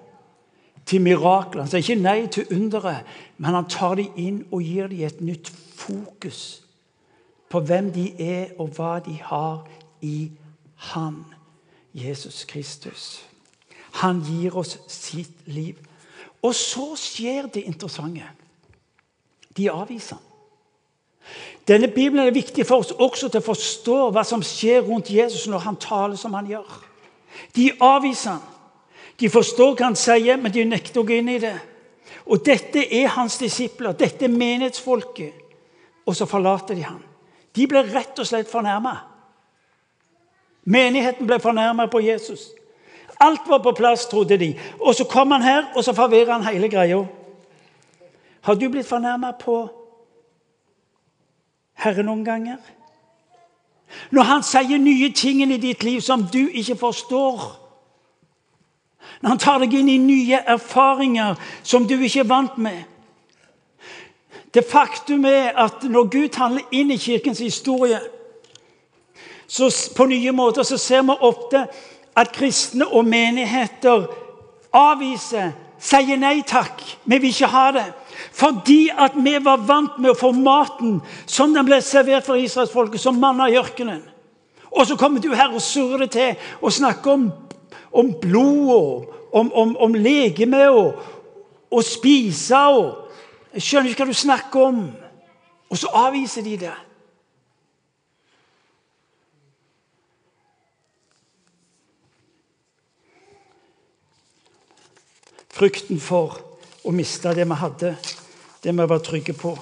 til 0.89 1.05
mirakler, 1.05 1.67
han 1.67 1.71
sier 1.71 1.85
ikke 1.85 2.01
nei 2.03 2.27
til 2.27 2.49
underet, 2.57 3.05
men 3.37 3.55
han 3.55 3.69
tar 3.69 4.01
dem 4.01 4.17
inn 4.17 4.45
og 4.51 4.65
gir 4.65 4.89
dem 4.89 5.05
et 5.07 5.21
nytt 5.21 5.53
fokus 5.77 6.64
på 7.55 7.61
hvem 7.61 7.93
de 7.95 8.09
er, 8.19 8.49
og 8.59 8.73
hva 8.75 8.99
de 8.99 9.15
har 9.23 9.63
i 10.03 10.31
Han, 10.91 11.21
Jesus 11.95 12.45
Kristus. 12.51 13.23
Han 14.03 14.25
gir 14.27 14.57
oss 14.59 14.79
sitt 14.91 15.47
liv. 15.47 15.79
Og 16.43 16.55
så 16.55 16.89
skjer 16.99 17.47
det 17.55 17.63
interessante. 17.63 18.27
De 19.57 19.71
avviser 19.71 20.19
han. 20.19 20.25
Denne 21.69 21.89
Bibelen 21.89 22.27
er 22.27 22.35
viktig 22.35 22.67
for 22.67 22.83
oss 22.83 22.91
også 22.91 23.31
til 23.31 23.41
å 23.41 23.47
forstå 23.47 24.01
hva 24.11 24.27
som 24.27 24.43
skjer 24.43 24.83
rundt 24.85 25.15
Jesus 25.15 25.47
når 25.49 25.65
han 25.65 25.79
taler 25.81 26.19
som 26.21 26.35
han 26.35 26.51
gjør. 26.51 26.75
De 27.55 27.71
avviser 27.79 28.35
han. 28.35 28.43
De 29.21 29.31
forstår 29.31 29.79
hva 29.79 29.93
han 29.93 29.97
sier, 29.97 30.43
men 30.43 30.53
de 30.53 30.67
nekter 30.67 31.01
å 31.01 31.07
gå 31.07 31.23
inn 31.23 31.31
i 31.39 31.39
det. 31.39 31.55
Og 32.27 32.43
Dette 32.45 32.83
er 32.83 33.15
hans 33.15 33.39
disipler, 33.39 33.95
dette 33.95 34.27
er 34.27 34.39
menighetsfolket. 34.43 35.43
Og 36.05 36.17
så 36.19 36.27
forlater 36.27 36.75
de 36.75 36.83
ham. 36.91 37.03
De 37.55 37.67
ble 37.71 37.85
rett 37.87 38.19
og 38.19 38.27
slett 38.27 38.51
fornærma. 38.51 38.97
Menigheten 40.65 41.27
ble 41.29 41.39
fornærma 41.41 41.87
på 41.93 42.01
Jesus. 42.03 42.49
Alt 43.21 43.49
var 43.49 43.59
på 43.63 43.73
plass, 43.77 44.07
trodde 44.07 44.39
de. 44.39 44.55
Og 44.81 44.95
så 44.95 45.05
kom 45.05 45.31
han 45.31 45.43
her, 45.43 45.65
og 45.77 45.85
så 45.85 45.93
forvirrer 45.93 46.33
han 46.33 46.47
hele 46.47 46.69
greia. 46.69 47.05
Har 48.41 48.55
du 48.55 48.69
blitt 48.69 48.89
fornærma 48.89 49.33
på 49.41 49.59
Herre 51.75 52.03
noen 52.03 52.25
ganger? 52.25 52.57
Når 54.11 54.23
han 54.23 54.43
sier 54.43 54.79
nye 54.79 55.13
ting 55.13 55.43
i 55.43 55.61
ditt 55.61 55.85
liv 55.85 56.01
som 56.01 56.27
du 56.27 56.49
ikke 56.49 56.77
forstår. 56.77 57.45
Når 59.23 59.29
han 59.29 59.39
tar 59.39 59.63
deg 59.63 59.77
inn 59.79 59.89
i 59.89 59.99
nye 60.01 60.41
erfaringer 60.57 61.39
som 61.63 61.87
du 61.89 61.95
ikke 61.97 62.25
er 62.25 62.29
vant 62.29 62.59
med. 62.59 62.83
Det 64.55 64.65
faktum 64.71 65.25
er 65.25 65.57
at 65.59 65.83
når 65.83 66.09
Gud 66.11 66.37
handler 66.39 66.63
inn 66.71 66.93
i 66.95 66.99
kirkens 67.01 67.39
historie, 67.43 67.99
så 69.47 69.69
på 69.97 70.07
nye 70.07 70.33
måter 70.33 70.63
så 70.63 70.79
ser 70.79 71.03
vi 71.03 71.17
ofte 71.21 71.67
at 72.17 72.33
kristne 72.33 72.87
og 72.87 73.05
menigheter 73.05 74.07
avviser, 74.75 75.53
sier 75.79 76.17
nei 76.17 76.39
takk, 76.47 76.81
vi 77.05 77.19
vil 77.19 77.35
ikke 77.35 77.51
ha 77.51 77.67
det. 77.75 77.85
Fordi 78.33 78.89
at 78.89 79.19
vi 79.19 79.35
var 79.43 79.67
vant 79.67 79.99
med 79.99 80.15
å 80.15 80.19
få 80.19 80.31
maten 80.33 81.01
som 81.27 81.53
den 81.55 81.67
ble 81.67 81.81
servert 81.83 82.27
for 82.27 82.39
israelsfolket, 82.39 83.03
som 83.03 83.19
manna 83.21 83.51
i 83.51 83.59
ørkenen. 83.59 84.03
Og 84.71 84.87
så 84.87 84.97
kommer 84.99 85.21
du 85.21 85.35
her 85.35 85.53
og 85.55 85.63
surrer 85.63 86.07
det 86.07 86.11
til 86.15 86.49
og 86.61 86.73
snakker 86.73 87.11
om, 87.13 87.27
om 87.93 88.15
blod 88.23 88.71
og 88.75 89.15
om, 89.35 89.53
om, 89.53 89.77
om 89.77 89.95
legeme 89.95 90.63
og, 90.71 90.95
og 91.71 91.85
spise 91.85 92.59
og 92.71 93.04
jeg 93.55 93.63
skjønner 93.63 93.93
ikke 93.93 94.05
hva 94.05 94.11
du 94.11 94.19
snakker 94.19 94.67
om. 94.67 94.81
Og 95.71 95.79
så 95.79 95.91
avviser 95.95 96.43
de 96.43 96.57
det. 96.59 96.75
Frykten 105.55 106.03
for 106.03 106.35
å 106.83 106.93
miste 106.95 107.31
det 107.35 107.47
vi 107.47 107.59
hadde, 107.61 107.95
det 108.63 108.75
vi 108.75 108.87
var 108.91 109.03
trygge 109.07 109.37
på. 109.39 109.55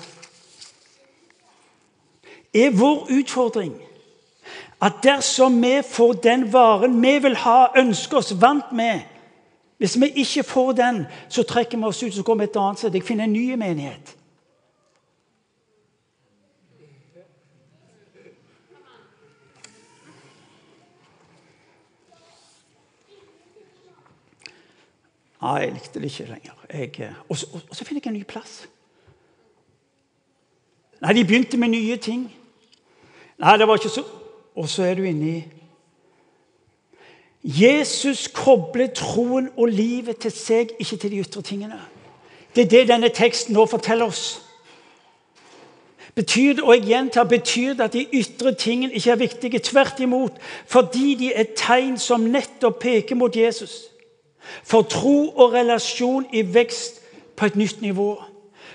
Er 2.52 2.72
vår 2.76 3.12
utfordring 3.12 3.74
at 4.82 4.98
dersom 5.04 5.60
vi 5.62 5.76
får 5.86 6.16
den 6.24 6.48
varen 6.52 6.96
vi 7.00 7.12
vil 7.22 7.36
ha, 7.44 7.70
ønsker 7.76 8.18
oss 8.18 8.32
vant 8.40 8.72
med, 8.72 9.04
hvis 9.82 10.00
vi 10.00 10.06
ikke 10.14 10.42
får 10.42 10.72
den, 10.72 11.06
så 11.28 11.42
trekker 11.42 11.78
vi 11.78 11.84
oss 11.84 12.02
ut 12.02 12.14
så 12.14 12.22
går 12.22 12.34
vi 12.34 12.44
et 12.44 12.56
annet 12.56 12.78
sted. 12.78 12.94
Jeg 12.94 13.02
finner 13.02 13.24
en 13.24 13.32
ny 13.32 13.54
menighet. 13.58 14.12
Nei, 25.42 25.56
jeg 25.64 25.72
likte 25.72 25.98
det 25.98 26.12
ikke 26.12 26.28
lenger. 26.30 26.62
Jeg, 26.70 27.00
eh, 27.00 27.18
og, 27.28 27.36
så, 27.36 27.46
og, 27.52 27.74
så, 27.74 27.84
finner 27.84 28.00
jeg 28.04 28.12
en 28.12 28.18
ny 28.20 28.22
plass. 28.22 28.68
Nei, 31.02 31.16
de 31.18 31.26
begynte 31.26 31.58
med 31.58 31.74
nye 31.74 31.96
ting. 31.96 32.28
Nei, 33.42 33.56
det 33.58 33.66
var 33.66 33.82
ikke 33.82 33.90
så 33.96 34.06
Og 34.54 34.68
så 34.68 34.82
er 34.84 34.94
du 34.94 35.02
inne 35.02 35.28
i 35.28 35.61
Jesus 37.44 38.28
kobler 38.28 38.92
troen 38.94 39.48
og 39.56 39.68
livet 39.68 40.16
til 40.22 40.30
seg, 40.30 40.76
ikke 40.78 40.96
til 40.96 41.10
de 41.10 41.20
ytre 41.24 41.42
tingene. 41.42 41.80
Det 42.54 42.64
er 42.64 42.70
det 42.70 42.88
denne 42.88 43.08
teksten 43.08 43.56
nå 43.56 43.66
forteller 43.66 44.06
oss. 44.06 44.42
Betyr 46.14 46.52
det, 46.52 46.62
og 46.62 46.74
jeg 46.76 46.84
gjentar, 46.86 47.24
betyr 47.24 47.72
det 47.72 47.80
at 47.80 47.92
de 47.92 48.06
ytre 48.12 48.52
tingene 48.54 48.92
ikke 48.92 49.10
er 49.10 49.16
viktige? 49.16 49.58
Tvert 49.58 50.00
imot, 50.00 50.36
fordi 50.66 51.14
de 51.14 51.32
er 51.32 51.54
tegn 51.56 51.96
som 51.98 52.20
nettopp 52.20 52.78
peker 52.84 53.16
mot 53.16 53.36
Jesus. 53.36 53.88
For 54.62 54.82
tro 54.82 55.28
og 55.30 55.52
relasjon 55.52 56.26
i 56.32 56.44
vekst 56.54 57.00
på 57.36 57.46
et 57.48 57.56
nytt 57.56 57.82
nivå. 57.82 58.22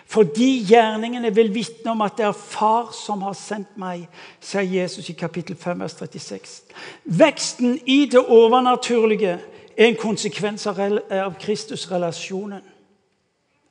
Fordi 0.08 0.64
gjerningene 0.68 1.36
vil 1.36 1.54
vitne 1.54 1.92
om 1.92 2.02
at 2.02 2.16
det 2.18 2.26
er 2.26 2.32
Far 2.32 2.94
som 2.96 3.22
har 3.28 3.36
sendt 3.36 3.76
meg, 3.80 4.06
sier 4.40 4.64
Jesus 4.64 5.10
i 5.12 5.18
kapittel 5.20 5.58
5, 5.60 5.82
vers 5.84 5.98
36. 6.00 6.62
Veksten 7.04 7.80
i 7.86 8.06
det 8.12 8.24
overnaturlige 8.24 9.36
er 9.78 9.90
en 9.90 10.00
konsekvens 10.00 10.68
av 10.68 11.36
Kristus-relasjonen. 11.42 12.64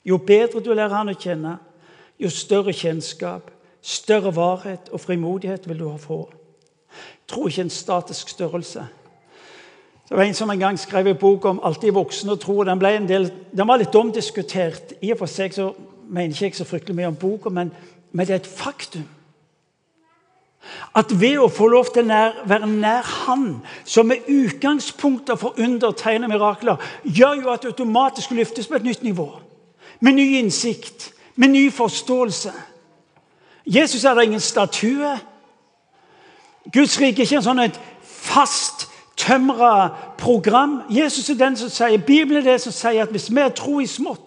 Jo 0.05 0.17
bedre 0.17 0.61
du 0.61 0.69
lærer 0.73 0.93
han 0.93 1.09
å 1.09 1.17
kjenne, 1.17 1.57
jo 2.21 2.29
større 2.29 2.73
kjennskap, 2.73 3.49
større 3.81 4.31
varhet 4.35 4.93
og 4.93 5.01
frimodighet 5.01 5.67
vil 5.67 5.81
du 5.81 5.89
få. 5.99 6.21
Tro 7.27 7.47
ikke 7.47 7.65
en 7.65 7.73
statisk 7.73 8.29
størrelse. 8.29 8.85
Det 10.09 10.17
var 10.17 10.23
En 10.23 10.33
som 10.33 10.49
en 10.49 10.59
gang 10.59 10.79
skrev 10.79 11.07
en 11.07 11.17
bok 11.17 11.45
om 11.45 11.59
alltid 11.63 11.91
voksne 11.91 12.31
og 12.31 12.39
tro. 12.39 12.63
Den, 12.63 12.79
ble 12.79 12.95
en 12.95 13.07
del, 13.07 13.31
den 13.51 13.67
var 13.67 13.77
litt 13.77 13.95
omdiskutert. 13.95 14.93
I 15.01 15.11
og 15.11 15.17
for 15.19 15.27
seg 15.27 15.53
så 15.53 15.73
mener 16.09 16.33
ikke 16.33 16.45
jeg 16.45 16.55
så 16.55 16.65
fryktelig 16.65 16.95
mye 16.95 17.11
om 17.11 17.15
boka, 17.15 17.49
men, 17.49 17.71
men, 18.11 18.27
det 18.27 18.33
er 18.33 18.41
et 18.41 18.47
faktum. 18.47 19.05
At 20.95 21.11
ved 21.19 21.37
å 21.39 21.47
få 21.47 21.67
lov 21.71 21.93
til 21.95 22.09
å 22.11 22.21
være 22.49 22.67
nær 22.67 23.05
Han, 23.25 23.61
som 23.85 24.11
er 24.11 24.25
utgangspunktet 24.27 25.39
for 25.39 25.55
undertegn 25.59 26.25
og 26.27 26.33
mirakler, 26.33 26.81
gjør 27.03 27.43
jo 27.43 27.51
at 27.53 27.63
det 27.63 27.71
automatisk 27.71 28.33
løftes 28.35 28.67
på 28.67 28.75
et 28.75 28.83
nytt 28.83 29.03
nivå. 29.03 29.29
Med 29.99 30.17
ny 30.17 30.27
innsikt, 30.41 31.13
med 31.35 31.53
ny 31.53 31.69
forståelse. 31.71 32.51
Jesus 33.65 34.03
er 34.03 34.15
da 34.15 34.21
ingen 34.21 34.43
statue. 34.43 35.15
Guds 36.73 36.99
rike 36.99 37.21
er 37.21 37.25
ikke 37.25 37.39
en 37.39 37.47
sånn 37.47 37.63
et 37.63 37.79
fast 38.03 38.87
tømra 39.17 39.89
program. 40.17 40.81
Jesus 40.89 41.29
er 41.29 41.39
den 41.39 41.57
som 41.57 41.71
sier, 41.71 41.97
Bibelen 41.97 42.41
er 42.41 42.51
det 42.51 42.61
som 42.61 42.75
sier 42.75 43.03
at 43.03 43.11
hvis 43.11 43.29
vi 43.31 43.35
tror 43.41 43.55
tro 43.55 43.79
i 43.79 43.87
smått, 43.87 44.26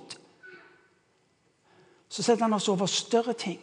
så 2.11 2.23
setter 2.23 2.43
han 2.43 2.57
oss 2.57 2.69
over 2.69 2.91
større 2.91 3.33
ting. 3.39 3.61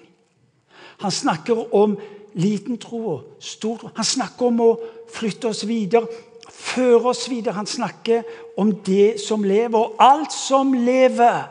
Han 1.03 1.11
snakker 1.11 1.75
om 1.75 1.97
liten 2.37 2.77
tro 2.77 3.01
og 3.09 3.43
stor 3.43 3.77
tro. 3.77 3.89
Han 3.95 4.07
snakker 4.07 4.47
om 4.47 4.61
å 4.63 4.69
flytte 5.13 5.51
oss 5.51 5.65
videre, 5.67 6.07
føre 6.47 7.11
oss 7.11 7.25
videre. 7.29 7.57
Han 7.57 7.67
snakker 7.67 8.23
om 8.57 8.71
det 8.87 9.19
som 9.21 9.43
lever. 9.43 9.77
Og 9.77 9.99
alt 9.99 10.33
som 10.33 10.71
lever, 10.73 11.43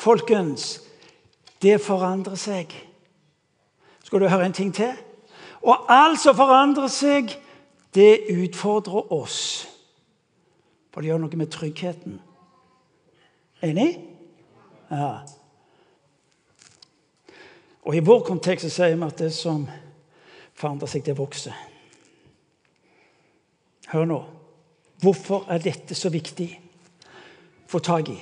folkens, 0.00 0.78
det 1.60 1.80
forandrer 1.82 2.38
seg. 2.40 2.72
Skal 4.04 4.22
du 4.22 4.28
høre 4.30 4.46
en 4.46 4.56
ting 4.56 4.70
til? 4.74 4.94
Og 5.60 5.90
alt 5.92 6.22
som 6.22 6.38
forandrer 6.38 6.88
seg, 6.88 7.34
det 7.94 8.30
utfordrer 8.32 9.12
oss. 9.12 9.66
For 10.94 11.02
det 11.02 11.10
gjør 11.10 11.20
noe 11.26 11.42
med 11.42 11.50
tryggheten. 11.52 12.16
Enig? 13.66 13.90
Ja. 14.90 15.20
Og 17.86 17.96
I 17.96 18.02
vår 18.04 18.24
kontekst 18.26 18.66
så 18.68 18.72
sier 18.74 18.96
vi 18.96 19.06
at 19.06 19.22
det 19.22 19.30
som 19.34 19.64
forandrer 20.58 20.90
seg, 20.90 21.04
det 21.06 21.16
vokser. 21.18 21.56
Hør 23.90 24.06
nå. 24.06 24.20
Hvorfor 25.00 25.46
er 25.50 25.62
dette 25.64 25.96
så 25.96 26.10
viktig 26.12 26.50
å 26.52 27.70
få 27.70 27.80
tak 27.82 28.10
i? 28.12 28.18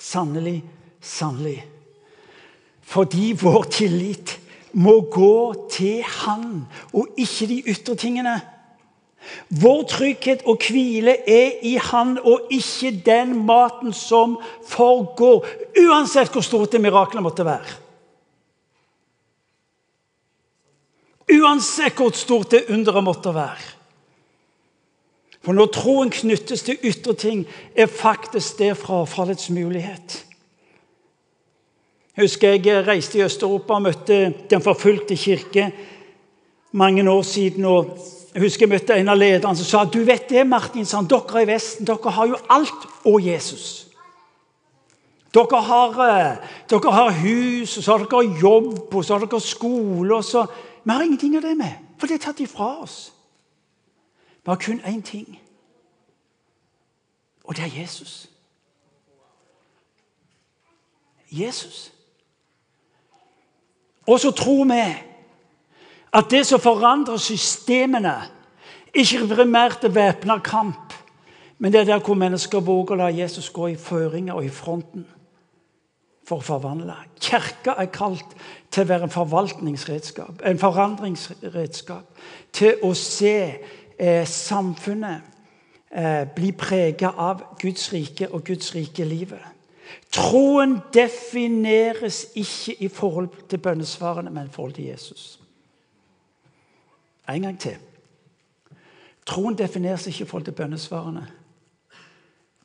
Sannelig, 0.00 0.62
sannelig. 1.04 1.58
Fordi 2.90 3.34
vår 3.38 3.68
tillit 3.70 4.38
må 4.80 5.00
gå 5.12 5.68
til 5.70 6.00
Han 6.22 6.64
og 6.96 7.20
ikke 7.20 7.50
de 7.50 7.58
ytre 7.74 7.94
tingene. 8.00 8.38
Vår 9.60 9.82
trygghet 9.90 10.46
og 10.48 10.64
hvile 10.64 11.18
er 11.28 11.60
i 11.66 11.76
Han 11.90 12.16
og 12.22 12.48
ikke 12.54 12.94
den 13.06 13.36
maten 13.46 13.92
som 13.92 14.38
forgår, 14.66 15.44
uansett 15.84 16.32
hvor 16.32 16.46
stort 16.46 16.72
det 16.72 16.80
mirakelet 16.82 17.22
måtte 17.22 17.46
være. 17.46 17.76
Uansett 21.30 21.98
hvor 21.98 22.14
stort 22.16 22.50
det 22.50 22.66
underet 22.70 23.04
måtte 23.04 23.34
være. 23.34 23.68
For 25.40 25.56
når 25.56 25.70
troen 25.72 26.10
knyttes 26.12 26.64
til 26.66 26.80
ytre 26.84 27.14
ting, 27.16 27.44
er 27.74 27.86
faktisk 27.86 28.58
det 28.58 28.74
frafallets 28.76 29.48
mulighet. 29.50 30.24
Jeg 32.16 32.26
husker 32.26 32.56
jeg 32.58 32.86
reiste 32.86 33.18
i 33.18 33.22
Øst-Europa 33.24 33.74
og 33.74 33.82
møtte 33.82 34.34
Den 34.50 34.62
forfulgte 34.62 35.16
kirke 35.16 35.70
mange 36.72 37.10
år 37.10 37.22
siden. 37.22 37.64
og 37.64 37.98
jeg 38.34 38.42
husker 38.42 38.66
jeg 38.66 38.70
møtte 38.70 38.94
en 38.94 39.08
av 39.08 39.16
lederne 39.18 39.56
som 39.56 39.66
sa 39.66 39.84
du 39.84 40.04
vet 40.04 40.28
det, 40.28 40.46
Martin, 40.46 40.84
sa 40.86 41.00
dere 41.02 41.42
i 41.42 41.46
Vesten 41.48 41.86
dere 41.86 42.10
har 42.10 42.26
jo 42.26 42.36
alt 42.48 42.86
og 43.04 43.22
Jesus. 43.26 43.86
Dere 45.34 45.62
har, 45.62 45.90
eh, 46.06 46.36
dere 46.70 46.92
har 46.92 47.10
hus, 47.10 47.76
og 47.78 47.84
så 47.84 47.96
har 47.96 48.04
dere 48.04 48.38
jobb, 48.42 48.94
og 48.94 49.04
så 49.04 49.18
har 49.18 49.26
dere 49.26 49.40
skole. 49.40 50.14
og 50.14 50.24
så 50.24 50.46
vi 50.84 50.90
har 50.90 51.02
ingenting 51.02 51.36
av 51.36 51.42
det 51.42 51.56
med, 51.56 51.72
for 51.98 52.06
det 52.06 52.14
er 52.14 52.24
tatt 52.24 52.40
ifra 52.40 52.80
oss. 52.82 53.12
Vi 54.44 54.50
har 54.50 54.56
kun 54.56 54.80
én 54.80 55.02
ting, 55.02 55.40
og 57.44 57.56
det 57.56 57.64
er 57.64 57.80
Jesus. 57.80 58.28
Jesus. 61.30 61.92
Og 64.06 64.20
så 64.20 64.30
tror 64.30 64.64
vi 64.64 64.94
at 66.12 66.30
det 66.30 66.46
som 66.46 66.60
forandrer 66.60 67.16
systemene, 67.16 68.14
ikke 68.94 69.28
primært 69.34 69.84
er 69.84 69.94
væpna 69.94 70.38
kamp, 70.38 70.92
men 71.58 71.72
det 71.72 71.80
er 71.80 71.84
der 71.84 72.00
hvor 72.00 72.14
mennesker 72.14 72.60
våger 72.60 72.96
å 72.96 72.98
la 72.98 73.10
Jesus 73.14 73.50
gå 73.50 73.68
i 73.70 73.76
føringer 73.76 74.34
og 74.34 74.44
i 74.44 74.48
fronten 74.48 75.06
for 76.30 76.38
å 76.38 76.46
forvandle. 76.46 76.94
Kirka 77.20 77.74
er 77.80 77.90
kalt 77.90 78.36
til 78.70 78.84
å 78.84 78.90
være 78.92 79.08
en 79.08 79.14
forvaltningsredskap, 79.14 80.44
en 80.46 80.60
forandringsredskap. 80.62 82.22
Til 82.54 82.84
å 82.86 82.92
se 82.94 83.34
eh, 83.50 84.22
samfunnet 84.28 85.26
eh, 85.90 86.22
bli 86.36 86.52
preget 86.54 87.10
av 87.10 87.42
Guds 87.60 87.90
rike 87.94 88.30
og 88.30 88.44
Guds 88.46 88.70
rike 88.76 89.06
livet. 89.06 89.42
Troen 90.14 90.78
defineres 90.94 92.28
ikke 92.38 92.76
i 92.82 92.88
forhold 92.88 93.34
til 93.50 93.58
bønnesvarene, 93.62 94.30
men 94.30 94.46
i 94.46 94.54
forhold 94.54 94.78
til 94.78 94.90
Jesus. 94.92 95.40
En 97.30 97.42
gang 97.42 97.58
til. 97.58 97.76
Troen 99.26 99.58
defineres 99.58 100.06
ikke 100.06 100.24
i 100.24 100.30
forhold 100.30 100.46
til 100.46 100.58
bønnesvarene, 100.58 101.26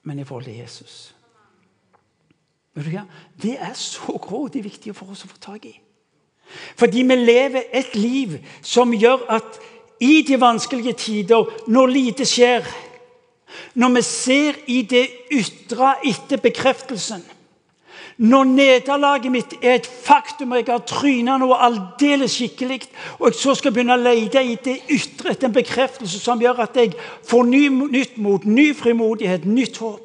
men 0.06 0.20
i 0.20 0.24
forhold 0.24 0.46
til 0.46 0.58
Jesus. 0.58 1.16
Det 2.76 3.56
er 3.56 3.74
så 3.74 4.18
grådig 4.22 4.64
viktig 4.64 4.96
for 4.96 5.12
oss 5.14 5.24
å 5.24 5.32
få 5.32 5.40
tak 5.40 5.66
i. 5.66 5.76
Fordi 6.76 7.04
vi 7.08 7.16
lever 7.16 7.70
et 7.74 7.96
liv 7.96 8.36
som 8.62 8.94
gjør 8.94 9.24
at 9.38 9.62
i 10.04 10.26
de 10.28 10.36
vanskelige 10.40 10.94
tider, 11.00 11.48
når 11.72 11.88
lite 11.88 12.28
skjer, 12.28 12.68
når 13.80 13.96
vi 13.96 14.02
ser 14.04 14.60
i 14.68 14.82
det 14.84 15.06
ytre 15.32 15.96
etter 16.04 16.44
bekreftelsen 16.44 17.24
når 18.18 18.44
nederlaget 18.48 19.32
mitt 19.32 19.54
er 19.60 19.74
et 19.76 19.88
faktum, 19.88 20.54
og 20.54 20.62
jeg 20.62 20.72
har 20.72 20.84
tryna 20.88 21.36
noe 21.40 21.58
aldeles 21.60 22.38
skikkelig, 22.38 22.86
og 23.20 23.28
jeg 23.28 23.40
så 23.42 23.56
skal 23.60 23.74
begynne 23.76 23.98
å 23.98 24.00
lete 24.00 24.40
i 24.40 24.56
det 24.56 24.78
ytre 24.96 25.34
etter 25.34 25.50
en 25.50 25.58
bekreftelse 25.58 26.22
som 26.24 26.42
gjør 26.42 26.64
at 26.64 26.80
jeg 26.80 26.94
får 27.28 27.50
ny, 27.50 27.68
nytt 27.92 28.16
mot, 28.24 28.46
ny 28.48 28.70
frimodighet, 28.78 29.48
nytt 29.50 29.82
håp 29.84 30.05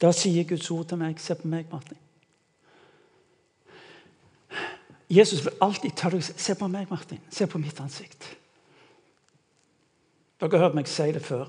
Da 0.00 0.12
sier 0.14 0.46
Guds 0.46 0.70
ord 0.70 0.86
til 0.88 1.00
meg 1.00 1.18
Se 1.20 1.34
på 1.34 1.48
meg, 1.50 1.66
Martin. 1.72 1.98
Jesus 5.08 5.40
vil 5.44 5.56
alltid 5.64 5.96
ta 5.96 6.10
deg 6.12 6.22
Se 6.22 6.54
på 6.54 6.68
meg, 6.70 6.86
Martin. 6.90 7.20
Se 7.30 7.46
på 7.46 7.58
mitt 7.58 7.80
ansikt. 7.80 8.28
Dere 10.38 10.54
har 10.54 10.68
hørt 10.68 10.76
meg 10.78 10.86
si 10.86 11.08
det 11.12 11.24
før. 11.24 11.48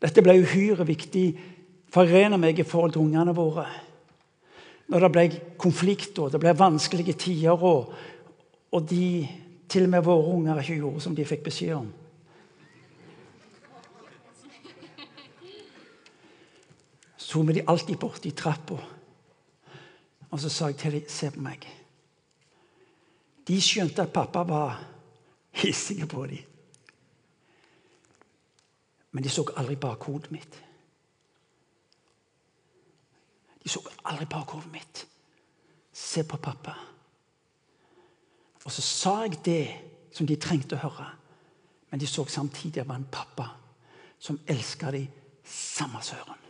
Dette 0.00 0.22
ble 0.24 0.38
uhyre 0.40 0.86
viktig 0.88 1.26
for 1.92 2.06
å 2.06 2.08
rene 2.08 2.38
meg 2.40 2.60
i 2.60 2.66
forhold 2.66 2.94
til 2.94 3.04
ungene 3.04 3.34
våre. 3.36 3.66
Når 4.88 5.04
det 5.04 5.10
ble 5.12 5.24
konflikt 5.60 6.18
og 6.22 6.32
det 6.32 6.40
ble 6.40 6.54
vanskelige 6.56 7.16
tider, 7.18 7.60
og, 7.60 7.90
og 8.72 8.86
de, 8.88 9.26
til 9.68 9.84
og 9.84 9.92
med 9.92 10.06
våre 10.06 10.32
unger 10.32 10.62
ikke 10.62 10.78
gjorde 10.78 11.04
som 11.04 11.16
de 11.16 11.26
fikk 11.28 11.44
beskjed 11.50 11.74
om. 11.76 11.90
Så 17.28 17.42
vi 17.42 17.52
de 17.52 17.62
alltid 17.68 17.98
bort 17.98 18.26
i 18.26 18.30
trappa, 18.30 18.78
og 20.30 20.40
så 20.40 20.48
sa 20.48 20.70
jeg 20.70 20.76
til 20.80 20.92
dem 20.92 21.08
Se 21.08 21.28
på 21.30 21.40
meg. 21.44 21.66
De 23.48 23.58
skjønte 23.60 24.02
at 24.02 24.12
pappa 24.12 24.46
var 24.48 24.78
hissig 25.60 26.08
på 26.08 26.24
dem. 26.26 26.46
Men 29.12 29.24
de 29.24 29.28
så 29.28 29.44
aldri 29.56 29.76
bakhodet 29.76 30.30
mitt. 30.32 30.58
De 33.62 33.68
så 33.68 33.84
aldri 34.04 34.24
bakhodet 34.24 34.72
mitt. 34.72 35.04
Se 35.92 36.24
på 36.24 36.36
pappa. 36.36 36.78
Og 38.64 38.72
så 38.72 38.82
sa 38.82 39.16
jeg 39.26 39.40
det 39.44 39.62
som 40.12 40.26
de 40.26 40.36
trengte 40.36 40.76
å 40.76 40.84
høre. 40.88 41.12
Men 41.90 42.00
de 42.00 42.06
så 42.06 42.24
samtidig 42.24 42.78
at 42.78 42.84
det 42.84 42.88
var 42.88 43.00
en 43.02 43.10
pappa 43.12 43.50
som 44.18 44.40
elska 44.46 44.96
dem 44.96 45.08
samme 45.44 46.00
søren. 46.02 46.47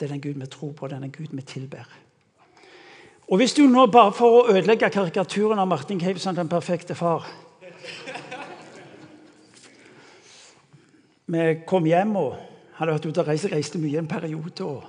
Det 0.00 0.06
er 0.06 0.12
den 0.14 0.20
Gud 0.20 0.40
vi 0.40 0.46
tror 0.46 0.72
på, 0.72 0.88
det 0.88 0.96
er 0.96 1.00
den 1.00 1.12
Gud 1.12 1.26
vi 1.32 1.42
tilber. 1.42 1.88
Og 3.28 3.36
Hvis 3.36 3.52
du 3.54 3.66
nå, 3.66 3.86
bare 3.86 4.12
for 4.12 4.40
å 4.40 4.46
ødelegge 4.50 4.90
karikaturen 4.90 5.58
av 5.58 5.68
Martin 5.68 6.00
Cave 6.00 6.34
den 6.34 6.48
perfekte 6.48 6.94
far 6.94 7.28
Vi 11.26 11.60
kom 11.66 11.84
hjem 11.86 12.16
og 12.16 12.32
hadde 12.74 12.92
vært 12.92 13.06
ute 13.06 13.20
og 13.20 13.28
reist, 13.28 13.52
reiste 13.52 13.78
mye 13.78 13.98
en 13.98 14.08
periode. 14.08 14.64
og 14.64 14.82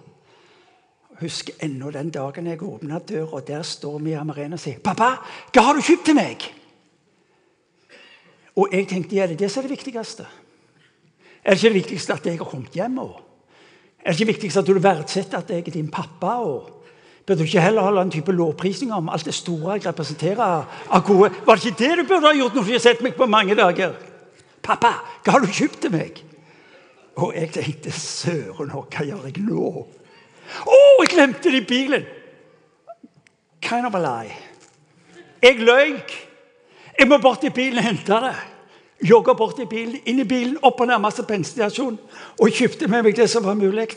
husker 1.22 1.53
ennå 1.62 1.91
den 1.91 2.09
dagen 2.09 2.47
jeg 2.47 2.64
åpna 2.64 2.99
døra, 2.99 3.36
og 3.36 3.47
der 3.47 3.62
står 3.62 3.99
Mia 3.99 4.24
Marena 4.24 4.55
og 4.55 4.59
sier 4.59 4.80
'Pappa, 4.80 5.09
hva 5.53 5.62
har 5.62 5.74
du 5.74 5.82
kjøpt 5.82 6.05
til 6.05 6.16
meg?' 6.16 6.53
Og 8.55 8.68
jeg 8.72 8.88
tenkte 8.88 9.16
ja, 9.16 9.28
det 9.28 9.34
er 9.34 9.38
det 9.38 9.51
som 9.51 9.64
er 9.64 9.68
det 9.68 9.78
viktigste. 9.78 10.26
Er 11.43 11.53
det 11.53 11.64
ikke 11.64 11.74
det 11.74 11.84
viktigste 11.84 12.14
at 12.14 12.26
jeg 12.26 12.38
har 12.38 12.45
kommet 12.45 12.74
hjem? 12.74 12.97
Og? 12.97 13.31
Er 14.02 14.12
det 14.12 14.20
ikke 14.20 14.34
viktigst 14.34 14.58
at 14.58 14.68
du 14.68 14.80
verdsetter 14.80 15.38
at 15.38 15.49
jeg 15.49 15.68
er 15.68 15.76
din 15.76 15.91
pappa? 15.91 16.39
Og 16.41 16.82
Bør 17.26 17.36
du 17.36 17.43
ikke 17.43 17.62
heller 17.62 17.82
holde 17.82 18.02
en 18.02 18.12
type 18.12 18.32
lovprisning 18.32 18.93
om 18.93 19.10
alt 19.10 19.26
det 19.26 19.34
store 19.34 19.76
jeg 19.78 19.86
representerer 19.86 20.66
av 20.89 21.04
gode 21.06 21.30
Var 21.45 21.56
det 21.56 21.66
ikke 21.66 21.84
det 21.84 21.97
du 21.99 22.08
burde 22.10 22.28
ha 22.28 22.34
gjort 22.34 22.56
når 22.58 22.64
du 22.64 22.72
har 22.72 22.82
sett 22.82 23.04
meg 23.06 23.14
på 23.16 23.28
mange 23.30 23.56
dager? 23.56 23.93
Pappa, 24.62 24.93
hva 25.24 25.36
har 25.36 25.45
du 25.45 25.54
kjøpt 25.54 25.80
til 25.86 25.93
meg? 25.93 26.18
Og 27.22 27.34
jeg 27.36 27.52
tenkte 27.54 27.93
søren, 27.93 28.74
hva 28.74 29.06
gjør 29.06 29.28
jeg 29.30 29.45
nå? 29.45 29.70
Å, 29.72 30.66
oh, 30.66 31.02
jeg 31.02 31.14
glemte 31.14 31.54
det 31.54 31.62
i 31.62 31.68
bilen! 31.70 32.06
Kind 33.62 33.86
of 33.86 33.95
a 33.95 34.02
lie. 34.02 34.36
Jeg 35.41 35.62
løy. 35.62 36.02
Jeg 36.97 37.08
må 37.08 37.18
bort 37.22 37.43
i 37.45 37.54
bilen 37.54 37.80
og 37.80 37.86
hente 37.86 38.18
det. 38.26 38.34
Jogga 39.02 39.34
bort 39.34 39.60
i 39.60 39.66
bilen, 39.66 39.97
inn 40.06 40.22
i 40.22 40.28
bilen, 40.28 40.58
opp 40.62 40.78
på 40.78 40.86
nærmeste 40.86 41.24
bensinstasjon 41.26 41.97
og 42.38 42.52
kjøpte 42.54 42.89
med 42.91 43.08
meg 43.08 43.16
det 43.18 43.26
som 43.32 43.45
var 43.45 43.58
mulig. 43.58 43.88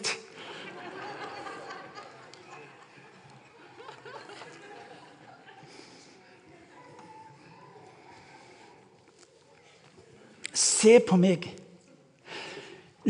Se 10.55 10.96
på 11.05 11.20
meg. 11.20 11.50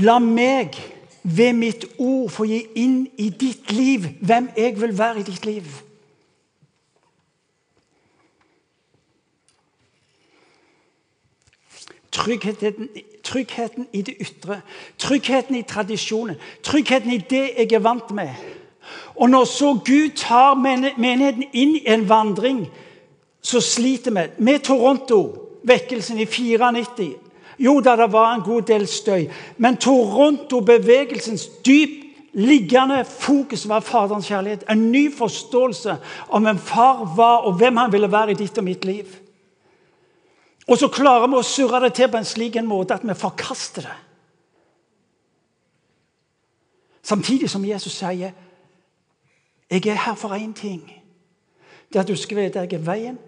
La 0.02 0.18
meg 0.18 0.74
ved 1.22 1.54
mitt 1.54 1.86
ord 1.98 2.30
få 2.34 2.50
gi 2.50 2.64
inn 2.82 3.04
i 3.22 3.30
ditt 3.30 3.70
liv 3.72 4.10
hvem 4.20 4.50
jeg 4.58 4.80
vil 4.80 4.98
være 4.98 5.22
i 5.22 5.28
ditt 5.30 5.46
liv. 5.46 5.68
Tryggheten, 12.24 12.88
tryggheten, 13.22 13.86
i 13.92 14.02
det 14.02 14.14
ytre, 14.20 14.60
tryggheten 14.98 15.56
i 15.56 15.62
tradisjonen, 15.62 16.36
tryggheten 16.62 17.12
i 17.12 17.18
det 17.18 17.50
jeg 17.58 17.72
er 17.72 17.82
vant 17.84 18.10
med. 18.10 18.30
Og 19.16 19.30
når 19.30 19.44
så 19.44 19.74
Gud 19.84 20.16
tar 20.16 20.54
menigheten 20.96 21.44
inn 21.52 21.74
i 21.76 21.82
en 21.86 22.08
vandring, 22.08 22.64
så 23.42 23.60
sliter 23.60 24.10
vi. 24.10 24.24
Med 24.38 24.64
Toronto, 24.64 25.20
vekkelsen 25.62 26.18
i 26.18 26.24
94 26.24 27.12
Jo 27.58 27.80
da, 27.80 27.96
det 27.96 28.12
var 28.12 28.32
en 28.34 28.42
god 28.42 28.62
del 28.62 28.86
støy. 28.86 29.28
Men 29.58 29.76
Toronto-bevegelsens 29.76 31.46
dyp 31.66 32.00
liggende 32.34 33.04
fokus 33.04 33.68
var 33.68 33.80
Faderens 33.80 34.26
kjærlighet. 34.26 34.64
En 34.70 34.90
ny 34.92 35.12
forståelse 35.14 35.96
om 36.28 36.42
hvem 36.42 36.58
far 36.58 37.14
var, 37.16 37.36
og 37.36 37.52
hvem 37.52 37.76
han 37.76 37.92
ville 37.92 38.12
være 38.12 38.30
i 38.30 38.34
ditt 38.40 38.58
og 38.58 38.64
mitt 38.64 38.84
liv. 38.84 39.04
Og 40.66 40.78
så 40.80 40.88
klarer 40.88 41.28
vi 41.28 41.36
å 41.36 41.44
surre 41.44 41.82
det 41.84 41.94
til 41.98 42.08
på 42.08 42.20
en 42.20 42.28
slik 42.28 42.56
en 42.56 42.68
måte 42.68 42.96
at 42.96 43.04
vi 43.04 43.16
forkaster 43.18 43.84
det. 43.84 43.96
Samtidig 47.04 47.50
som 47.50 47.64
Jesus 47.64 47.92
sier, 47.92 48.32
'Jeg 49.70 49.86
er 49.86 49.94
her 49.94 50.14
for 50.14 50.28
én 50.28 50.52
ting.' 50.52 51.00
Det 51.92 52.00
at 52.00 52.08
du 52.08 52.16
skal 52.16 52.36
vite 52.36 52.60
at 52.60 52.72
jeg 52.72 52.80
er 52.80 52.84
veien, 52.84 53.18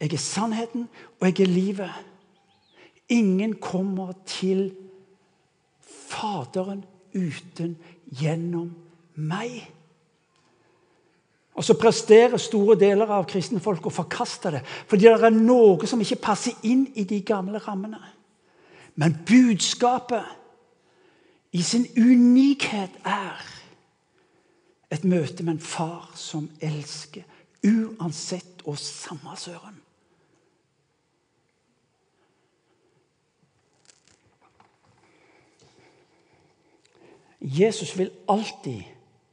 jeg 0.00 0.12
er 0.12 0.18
sannheten, 0.18 0.88
og 1.20 1.26
jeg 1.26 1.40
er 1.40 1.50
livet. 1.50 1.90
Ingen 3.08 3.54
kommer 3.54 4.12
til 4.26 4.74
Faderen 6.08 6.84
uten 7.14 7.76
gjennom 8.20 8.74
meg. 9.14 9.72
Og 11.52 11.64
så 11.64 11.74
presterer 11.76 12.40
store 12.40 12.78
deler 12.80 13.10
av 13.12 13.26
kristne 13.28 13.60
folk 13.60 13.86
å 13.86 13.92
forkaste 13.92 14.54
det. 14.54 14.62
Fordi 14.88 15.04
det 15.04 15.26
er 15.28 15.34
noe 15.36 15.86
som 15.88 16.00
ikke 16.00 16.22
passer 16.24 16.56
inn 16.64 16.86
i 16.96 17.04
de 17.08 17.20
gamle 17.20 17.60
rammene. 17.60 18.00
Men 18.96 19.18
budskapet 19.26 20.24
i 21.52 21.62
sin 21.62 21.86
unikhet 21.96 22.90
er 23.04 23.44
et 24.92 25.04
møte 25.04 25.44
med 25.44 25.54
en 25.56 25.64
far 25.64 26.10
som 26.16 26.50
elsker, 26.60 27.24
uansett 27.64 28.64
og 28.68 28.78
samme 28.80 29.36
søren. 29.36 29.76
Jesus 37.42 37.98
vil 37.98 38.10
alltid 38.30 38.82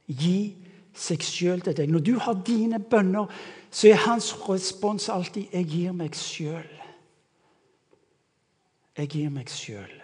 gi 0.06 0.59
seg 1.00 1.24
sjøl 1.24 1.62
til 1.64 1.76
deg. 1.76 1.88
Når 1.90 2.04
du 2.04 2.12
har 2.20 2.42
dine 2.46 2.80
bønner, 2.82 3.30
så 3.70 3.88
er 3.88 4.04
hans 4.06 4.34
respons 4.48 5.08
alltid 5.08 5.46
'Jeg 5.52 5.66
gir 5.66 5.92
meg 5.92 6.12
sjøl'. 6.12 6.76
Jeg 8.96 9.08
gir 9.08 9.30
meg 9.30 9.48
sjøl. 9.48 10.02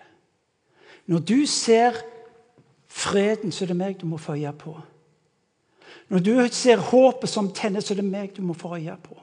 Når 1.06 1.18
du 1.18 1.46
ser 1.46 1.92
freden, 2.88 3.52
så 3.52 3.64
er 3.64 3.66
det 3.66 3.76
meg 3.76 4.00
du 4.00 4.06
må 4.06 4.16
få 4.16 4.32
øye 4.32 4.52
på. 4.52 4.80
Når 6.08 6.18
du 6.18 6.48
ser 6.50 6.76
håpet 6.76 7.28
som 7.28 7.52
tenner, 7.52 7.80
så 7.80 7.94
er 7.94 8.00
det 8.00 8.04
meg 8.04 8.36
du 8.36 8.42
må 8.42 8.54
få 8.54 8.76
øye 8.76 8.96
på. 9.02 9.16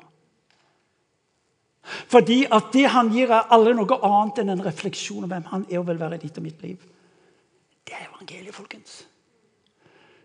Fordi 1.84 2.45
at 2.51 2.63
det 2.74 2.86
han 2.89 3.09
gir, 3.11 3.32
er 3.32 3.51
aldri 3.51 3.74
noe 3.74 3.99
annet 4.03 4.39
enn 4.39 4.49
en 4.49 4.65
refleksjon 4.65 5.24
av 5.24 5.30
hvem 5.34 5.47
han 5.51 5.65
er 5.69 5.80
og 5.80 5.88
vil 5.88 5.99
være 5.99 6.15
i 6.15 6.17
ditt 6.17 6.38
og 6.38 6.43
mitt 6.43 6.61
liv. 6.63 6.78
Det 7.84 7.95
er 7.97 8.07
evangeliet, 8.07 8.55
folkens. 8.55 9.03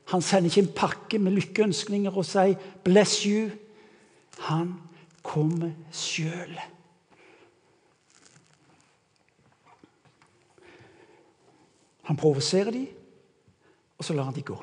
Han 0.09 0.23
sender 0.23 0.49
ikke 0.49 0.65
en 0.65 0.75
pakke 0.75 1.19
med 1.19 1.33
lykkeønskninger 1.37 2.17
og 2.17 2.25
sier 2.25 2.57
'bless 2.85 3.27
you'. 3.27 3.51
Han 4.39 4.75
kommer 5.23 5.71
sjøl. 5.93 6.61
Han 12.03 12.17
provoserer 12.17 12.71
dem, 12.71 12.87
og 13.99 14.05
så 14.05 14.13
lar 14.13 14.23
han 14.25 14.35
dem 14.35 14.43
gå. 14.43 14.57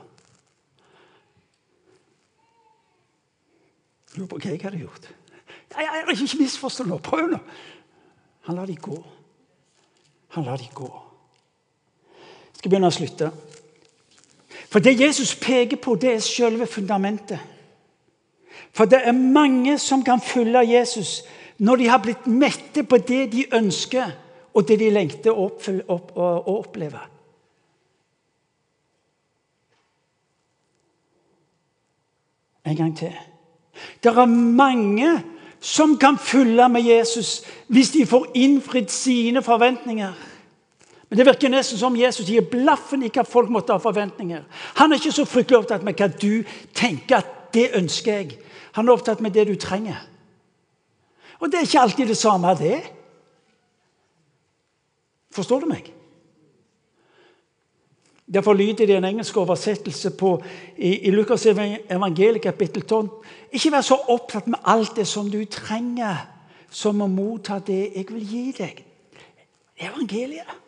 Lurer 4.16 4.28
på 4.28 4.38
hva 4.38 4.50
jeg 4.50 4.62
hadde 4.64 4.80
gjort. 4.80 5.10
Jeg 5.78 5.88
har 5.88 6.12
ikke 6.12 6.40
misforstått 6.40 6.88
nå. 6.88 6.98
Prøv 6.98 7.28
nå. 7.30 7.40
Han 8.48 8.56
lar 8.56 8.66
dem 8.66 8.76
gå. 8.76 8.98
Han 10.28 10.44
lar 10.44 10.58
dem 10.58 10.74
gå. 10.74 10.90
Jeg 12.10 12.58
skal 12.58 12.72
begynne 12.72 12.90
å 12.90 12.96
slutte. 12.96 13.32
For 14.70 14.80
det 14.80 15.00
Jesus 15.02 15.36
peker 15.36 15.78
på, 15.78 15.96
det 15.96 16.14
er 16.14 16.20
selve 16.20 16.68
fundamentet. 16.68 17.40
For 18.72 18.86
det 18.86 19.02
er 19.04 19.12
mange 19.12 19.78
som 19.80 20.04
kan 20.04 20.22
følge 20.22 20.78
Jesus 20.78 21.24
når 21.58 21.76
de 21.76 21.88
har 21.88 22.02
blitt 22.04 22.28
mette 22.28 22.84
på 22.84 22.98
det 22.98 23.32
de 23.32 23.46
ønsker, 23.56 24.12
og 24.54 24.68
det 24.68 24.80
de 24.80 24.90
lengter 24.92 25.32
å, 25.32 25.46
opp, 25.88 26.12
å 26.16 26.56
oppleve. 26.58 27.00
En 32.66 32.76
gang 32.76 32.92
til. 32.98 33.16
Det 34.04 34.12
er 34.12 34.26
mange 34.28 35.12
som 35.60 35.98
kan 35.98 36.18
følge 36.18 36.70
med 36.70 36.82
Jesus 36.82 37.44
hvis 37.68 37.92
de 37.96 38.06
får 38.06 38.28
innfridd 38.36 38.90
sine 38.92 39.44
forventninger. 39.44 40.14
Men 41.10 41.20
det 41.20 41.28
virker 41.28 41.52
nesten 41.54 41.80
som 41.80 41.96
Jesus 41.98 42.28
gir 42.28 42.48
blaffen 42.50 43.04
i 43.06 43.12
hva 43.14 43.24
folk 43.28 43.52
måtte 43.54 43.76
ha 43.76 43.82
forventninger. 43.82 44.44
Han 44.80 44.92
er 44.92 45.02
ikke 45.02 45.14
så 45.14 45.26
fryktelig 45.30 45.60
opptatt 45.60 45.86
med 45.86 46.00
hva 46.00 46.10
du 46.10 46.44
tenker 46.74 47.22
at 47.22 47.34
det 47.54 47.70
ønsker 47.78 48.22
jeg. 48.22 48.40
Han 48.76 48.88
er 48.88 48.98
opptatt 48.98 49.22
med 49.22 49.36
det 49.36 49.46
du 49.48 49.56
trenger. 49.60 50.02
Og 51.40 51.52
det 51.52 51.60
er 51.60 51.68
ikke 51.68 51.84
alltid 51.84 52.08
det 52.10 52.18
samme, 52.18 52.56
det. 52.58 52.80
Forstår 55.36 55.62
du 55.62 55.70
meg? 55.70 55.92
Derfor 58.26 58.54
lyder 58.58 58.88
det 58.90 58.98
en 58.98 59.06
engelsk 59.06 59.38
oversettelse 59.38 60.10
på, 60.18 60.44
i, 60.78 61.08
i 61.08 61.12
Lukas 61.12 61.46
evangeliet 61.46 62.42
kapittel 62.42 62.82
12. 62.82 63.10
Ikke 63.52 63.72
vær 63.72 63.86
så 63.86 64.00
opptatt 64.10 64.48
med 64.48 64.64
alt 64.66 64.96
det 64.98 65.06
som 65.08 65.30
du 65.30 65.44
trenger, 65.46 66.26
som 66.70 67.04
å 67.06 67.08
motta 67.08 67.60
det 67.62 67.84
jeg 67.94 68.08
vil 68.10 68.26
gi 68.26 68.46
deg. 68.58 68.82
Evangeliet. 69.78 70.65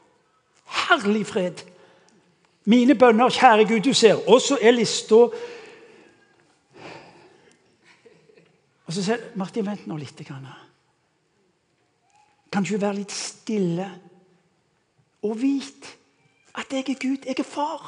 Herlig 0.77 1.25
fred. 1.27 1.63
Mine 2.67 2.95
bønner, 2.95 3.29
kjære 3.31 3.67
Gud, 3.67 3.79
du 3.79 3.93
ser. 3.93 4.19
Og 4.29 4.41
så 4.41 4.57
er 4.61 4.75
lista 4.75 5.27
Og 8.87 8.93
så 8.95 9.03
sier 9.03 9.23
Martin, 9.35 9.65
vent 9.67 9.87
nå 9.87 9.97
litt. 9.99 10.21
Kan 12.51 12.63
du 12.63 12.77
være 12.77 12.99
litt 13.01 13.11
stille 13.11 13.87
og 15.27 15.35
vite 15.41 15.95
at 16.57 16.71
jeg 16.71 16.87
er 16.87 17.01
Gud, 17.01 17.27
jeg 17.27 17.35
er 17.39 17.43
far? 17.43 17.83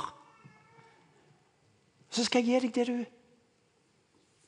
Så 2.11 2.25
skal 2.25 2.43
jeg 2.43 2.59
gi 2.59 2.67
deg 2.67 2.75
det 2.75 2.87
du 2.89 2.97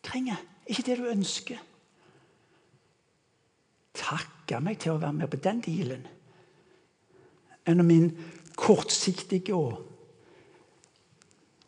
trenger, 0.04 0.42
ikke 0.68 0.86
det 0.90 0.98
du 1.00 1.08
ønsker. 1.08 1.62
Takke 3.96 4.60
meg 4.60 4.80
til 4.82 4.96
å 4.96 5.00
være 5.00 5.22
med 5.22 5.32
på 5.32 5.40
den 5.40 5.64
dealen 5.64 6.04
enn 7.68 7.86
min 7.86 8.12
kortsiktige 8.56 9.56
og 9.56 9.80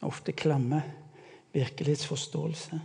ofte 0.04 0.32
klamme 0.32 0.82
virkelighetsforståelse. 1.54 2.80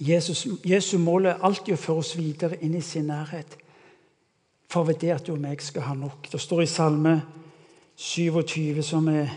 Jesus, 0.00 0.46
Jesu 0.64 0.98
mål 0.98 1.26
er 1.28 1.42
alltid 1.44 1.74
å 1.76 1.80
føre 1.80 2.00
oss 2.00 2.14
videre 2.16 2.56
inn 2.64 2.74
i 2.74 2.80
sin 2.84 3.10
nærhet. 3.10 3.56
For 4.70 4.86
ved 4.88 5.00
det 5.02 5.10
at 5.12 5.26
du 5.26 5.34
og 5.34 5.42
meg 5.42 5.60
skal 5.62 5.84
ha 5.90 5.94
nok. 5.98 6.30
Det 6.32 6.40
står 6.40 6.62
i 6.62 6.70
Salme 6.70 7.14
27, 8.00 8.80
som 8.86 9.08
er 9.12 9.28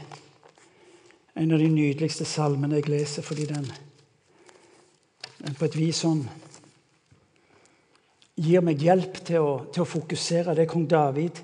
en 1.36 1.52
av 1.52 1.60
de 1.60 1.68
nydeligste 1.68 2.26
salmene 2.30 2.80
jeg 2.80 2.88
leser, 2.94 3.26
fordi 3.26 3.50
den, 3.50 3.66
den 5.42 5.58
på 5.60 5.68
et 5.68 5.76
vis 5.76 6.04
sånn 6.06 6.24
gir 8.40 8.64
meg 8.66 8.82
hjelp 8.82 9.20
til 9.26 9.44
å, 9.44 9.52
til 9.74 9.84
å 9.84 9.90
fokusere. 9.90 10.56
Det 10.56 10.66
er 10.66 10.72
kong 10.72 10.88
David 10.90 11.42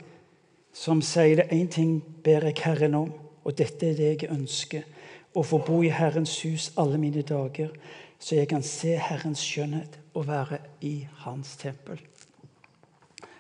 som 0.73 1.01
sier 1.01 1.41
det 1.41 1.49
én 1.51 1.67
ting 1.71 1.99
ber 2.23 2.45
jeg 2.49 2.61
Herren 2.63 2.95
om, 2.95 3.11
og 3.43 3.57
dette 3.57 3.89
er 3.89 3.97
det 3.97 4.09
jeg 4.09 4.31
ønsker. 4.31 4.85
Å 5.35 5.43
få 5.45 5.59
bo 5.65 5.81
i 5.85 5.91
Herrens 5.93 6.39
hus 6.45 6.71
alle 6.79 6.97
mine 7.01 7.21
dager, 7.21 7.73
så 8.19 8.35
jeg 8.35 8.49
kan 8.51 8.63
se 8.65 8.95
Herrens 8.97 9.43
skjønnhet 9.45 9.99
og 10.17 10.27
være 10.27 10.59
i 10.81 11.07
Hans 11.23 11.55
tempel. 11.57 11.99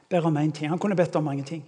ber 0.09 0.25
om 0.25 0.37
én 0.37 0.51
ting. 0.51 0.69
Han 0.69 0.79
kunne 0.79 0.95
bedt 0.95 1.15
om 1.15 1.23
mange 1.23 1.43
ting. 1.43 1.63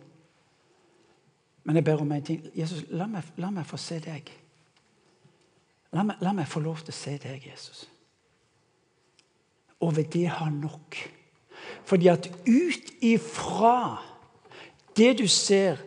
Men 1.63 1.75
jeg 1.75 1.83
ber 1.83 2.01
om 2.01 2.11
én 2.11 2.23
ting. 2.25 2.41
Jesus, 2.55 2.83
la 2.89 3.05
meg, 3.07 3.23
la 3.37 3.49
meg, 3.49 3.65
få 3.65 3.77
se 3.77 3.99
deg. 3.99 4.31
La 5.93 6.03
meg, 6.03 6.15
la 6.21 6.33
meg 6.33 6.47
få 6.47 6.59
lov 6.59 6.81
til 6.81 6.89
å 6.89 6.97
se 6.97 7.17
deg, 7.21 7.45
Jesus. 7.51 7.83
Og 9.81 9.95
ved 9.95 10.09
det 10.13 10.27
ha 10.29 10.49
nok. 10.49 10.97
Fordi 11.85 12.07
at 12.07 12.29
ut 12.47 12.91
ifra 13.01 14.01
det 14.97 15.17
du 15.19 15.27
ser, 15.27 15.79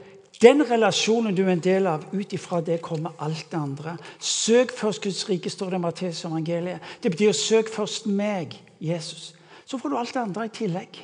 den 0.42 0.64
relasjonen 0.70 1.36
du 1.36 1.44
er 1.44 1.54
en 1.54 1.62
del 1.62 1.86
av, 1.86 2.04
ut 2.12 2.32
ifra 2.36 2.60
det 2.60 2.80
kommer 2.84 3.14
alt 3.22 3.46
det 3.50 3.58
andre. 3.58 3.96
Søk 4.18 4.74
først 4.76 5.02
Guds 5.02 5.28
rike, 5.28 5.50
står 5.50 5.70
det 5.72 5.78
i 5.78 5.84
Matteus 5.84 6.24
evangeliet. 6.24 6.80
Det 7.02 7.10
betyr 7.10 7.32
søk 7.32 7.70
først 7.72 8.06
meg, 8.06 8.56
Jesus. 8.80 9.34
Så 9.64 9.78
får 9.78 9.88
du 9.88 9.98
alt 9.98 10.14
det 10.14 10.20
andre 10.20 10.46
i 10.46 10.52
tillegg. 10.52 10.98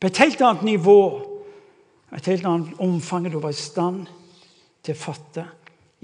På 0.00 0.06
et 0.06 0.18
helt 0.18 0.42
annet 0.42 0.62
nivå, 0.62 0.98
et 2.14 2.26
helt 2.26 2.46
annet 2.46 2.78
omfang 2.78 3.26
du 3.32 3.40
var 3.40 3.50
i 3.50 3.58
stand 3.58 4.04
til 4.84 4.94
å 4.94 5.00
fatte. 5.00 5.46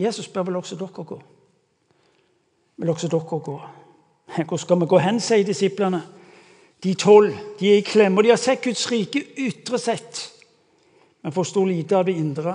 Jesus 0.00 0.26
spør 0.26 0.48
vel 0.48 0.58
også 0.58 0.78
dere 0.80 1.04
gå. 1.04 1.20
Vil 2.80 2.90
også 2.90 3.10
dere 3.12 3.40
gå? 3.44 3.60
Hvor 4.48 4.62
skal 4.62 4.80
vi 4.80 4.88
gå 4.88 4.98
hen, 4.98 5.20
sier 5.20 5.44
disiplene. 5.44 6.00
De 6.80 6.94
tolv 6.96 7.36
de 7.60 7.68
er 7.68 7.80
i 7.80 7.84
klemme, 7.84 8.18
og 8.20 8.24
de 8.24 8.32
har 8.32 8.40
sett 8.40 8.62
Guds 8.64 8.86
rike 8.90 9.20
ytre 9.38 9.78
sett, 9.78 10.22
men 11.20 11.34
forsto 11.36 11.64
lite 11.68 11.98
av 11.98 12.06
det 12.08 12.16
indre. 12.16 12.54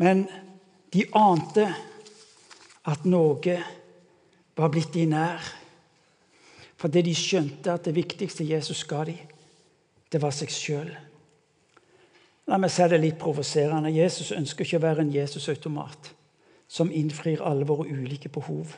Men 0.00 0.24
de 0.92 1.04
ante 1.12 1.66
at 2.88 3.04
noe 3.04 3.58
var 4.56 4.72
blitt 4.72 4.94
de 4.96 5.04
nær. 5.10 5.44
Fordi 6.80 7.02
de 7.04 7.12
skjønte 7.16 7.74
at 7.74 7.84
det 7.84 7.96
viktigste 7.96 8.46
Jesus 8.48 8.86
ga 8.88 9.04
dem, 9.04 9.20
det 10.10 10.18
var 10.22 10.32
seg 10.34 10.50
sjøl. 10.50 10.88
La 12.50 12.58
meg 12.58 12.72
si 12.72 12.86
det 12.90 12.98
litt 12.98 13.18
provoserende. 13.20 13.92
Jesus 13.94 14.32
ønsker 14.34 14.64
ikke 14.64 14.80
å 14.80 14.86
være 14.88 15.04
en 15.04 15.12
Jesus-automat 15.14 16.08
som 16.70 16.90
innfrir 16.90 17.42
alle 17.46 17.66
våre 17.68 17.86
ulike 17.90 18.30
behov. 18.32 18.72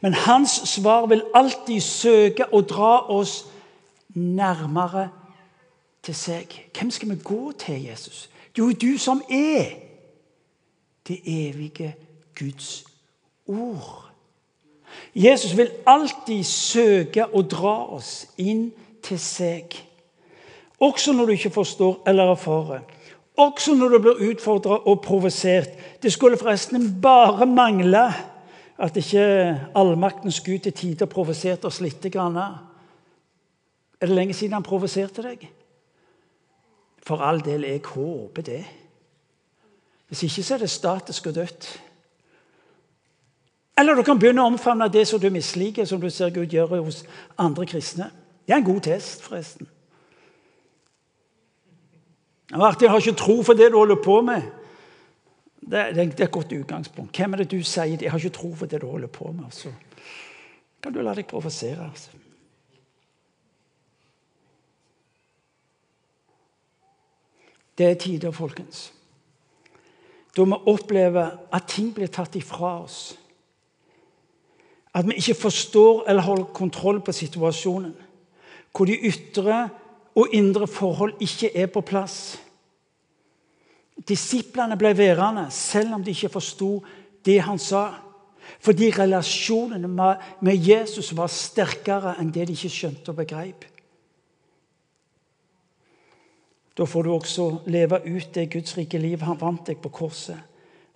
Men 0.00 0.14
hans 0.14 0.50
svar 0.50 1.06
vil 1.06 1.24
alltid 1.34 1.80
søke 1.80 2.48
å 2.52 2.60
dra 2.60 3.08
oss 3.10 3.44
nærmere 4.14 5.08
til 6.02 6.14
seg. 6.14 6.54
Hvem 6.78 6.90
skal 6.90 7.10
vi 7.10 7.20
gå 7.24 7.52
til, 7.58 7.84
Jesus? 7.84 8.28
Jo, 8.58 8.70
du 8.72 8.98
som 8.98 9.22
er 9.30 9.64
det 11.08 11.20
evige 11.24 11.94
Guds 12.38 12.84
ord. 13.46 14.04
Jesus 15.14 15.56
vil 15.56 15.70
alltid 15.86 16.44
søke 16.44 17.26
å 17.32 17.42
dra 17.42 17.76
oss 17.96 18.26
inn 18.38 18.70
til 19.04 19.20
seg. 19.20 19.76
Også 20.80 21.12
når 21.12 21.26
du 21.26 21.32
ikke 21.32 21.54
forstår 21.54 22.02
eller 22.06 22.32
erfarer. 22.32 22.80
Også 23.38 23.74
når 23.74 23.88
du 23.88 23.98
blir 23.98 24.30
utfordra 24.30 24.80
og 24.86 25.02
provosert. 25.02 25.70
Det 26.02 26.12
skulle 26.12 26.38
forresten 26.38 27.00
bare 27.02 27.46
mangle 27.46 28.08
at 28.78 28.96
ikke 28.96 29.70
allmaktens 29.74 30.40
Gud 30.40 30.58
til 30.58 30.72
tider 30.72 31.10
provoserte 31.10 31.66
oss 31.66 31.80
litt. 31.82 32.04
Er 32.06 34.06
det 34.06 34.14
lenge 34.14 34.34
siden 34.34 34.54
han 34.54 34.66
provoserte 34.66 35.22
deg? 35.22 35.48
For 37.02 37.24
all 37.24 37.40
del, 37.42 37.66
jeg 37.66 37.82
håper 37.84 38.42
det. 38.42 38.64
Hvis 40.08 40.22
ikke 40.22 40.42
så 40.42 40.54
er 40.54 40.58
det 40.58 40.70
statisk 40.70 41.26
og 41.26 41.34
dødt. 41.34 41.68
Eller 43.78 43.94
du 43.94 44.02
kan 44.02 44.18
begynne 44.18 44.42
å 44.42 44.52
omfavne 44.52 44.88
det 44.90 45.04
som 45.08 45.20
du 45.20 45.28
misliker, 45.30 45.86
som 45.86 46.00
du 46.00 46.08
ser 46.10 46.32
Gud 46.34 46.50
gjøre 46.50 46.80
hos 46.82 47.02
andre 47.38 47.66
kristne. 47.66 48.10
Det 48.46 48.54
er 48.54 48.62
en 48.62 48.66
god 48.66 48.80
test, 48.86 49.22
forresten. 49.22 49.68
Martin 52.56 52.88
har 52.88 53.02
ikke 53.02 53.20
tro 53.20 53.42
for 53.42 53.58
det 53.58 53.70
du 53.72 53.76
holder 53.76 54.00
på 54.02 54.20
med. 54.24 54.46
Det, 55.70 55.94
det, 55.94 56.12
det, 56.12 56.20
er 56.20 56.24
et 56.24 56.30
godt 56.30 56.52
utgangspunkt. 56.52 57.16
Hvem 57.16 57.32
er 57.32 57.42
det 57.42 57.50
du 57.50 57.58
sier? 57.62 57.98
Jeg 58.00 58.10
har 58.10 58.18
ikke 58.18 58.36
tro 58.38 58.54
for 58.54 58.66
det 58.66 58.80
du 58.80 58.86
holder 58.88 59.08
på 59.12 59.32
med. 59.32 59.50
Så 59.50 59.68
altså. 59.68 59.72
kan 60.82 60.92
du 60.92 61.02
la 61.02 61.12
deg 61.14 61.26
provosere. 61.26 61.90
Altså. 61.90 62.10
Det 67.78 67.86
er 67.86 67.94
tider, 67.94 68.30
folkens, 68.30 68.92
da 70.36 70.42
vi 70.42 70.56
opplever 70.66 71.36
at 71.52 71.68
ting 71.68 71.92
blir 71.94 72.10
tatt 72.10 72.34
ifra 72.36 72.80
oss. 72.82 73.18
At 74.94 75.06
vi 75.06 75.14
ikke 75.20 75.34
forstår 75.34 76.08
eller 76.08 76.22
holder 76.22 76.44
kontroll 76.44 77.00
på 77.00 77.12
situasjonen. 77.12 77.94
Hvor 78.72 78.86
de 78.86 78.96
ytre 78.98 79.68
og 80.14 80.28
indre 80.32 80.66
forhold 80.66 81.14
ikke 81.20 81.56
er 81.56 81.66
på 81.66 81.80
plass. 81.80 82.38
Disiplene 84.06 84.76
ble 84.78 84.92
værende 84.96 85.48
selv 85.50 85.96
om 85.96 86.04
de 86.04 86.14
ikke 86.14 86.30
forsto 86.36 86.78
det 87.26 87.40
han 87.42 87.58
sa. 87.58 87.88
Fordi 88.60 88.90
relasjonene 88.94 89.88
med 90.40 90.68
Jesus 90.68 91.10
var 91.16 91.30
sterkere 91.30 92.14
enn 92.18 92.30
det 92.32 92.48
de 92.48 92.56
ikke 92.56 92.72
skjønte 92.72 93.12
og 93.12 93.18
begrep. 93.20 93.66
Da 96.78 96.86
får 96.86 97.02
du 97.02 97.10
også 97.12 97.48
leve 97.66 97.98
ut 98.06 98.34
det 98.34 98.50
Guds 98.52 98.76
rike 98.78 99.00
liv 99.02 99.22
han 99.26 99.40
vant 99.40 99.66
deg 99.66 99.80
på 99.82 99.90
korset, 99.90 100.38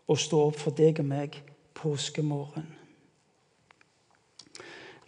og 0.06 0.18
stå 0.18 0.44
opp 0.46 0.60
for 0.60 0.74
deg 0.78 1.00
og 1.02 1.08
meg 1.10 1.40
påskemorgen. 1.74 2.68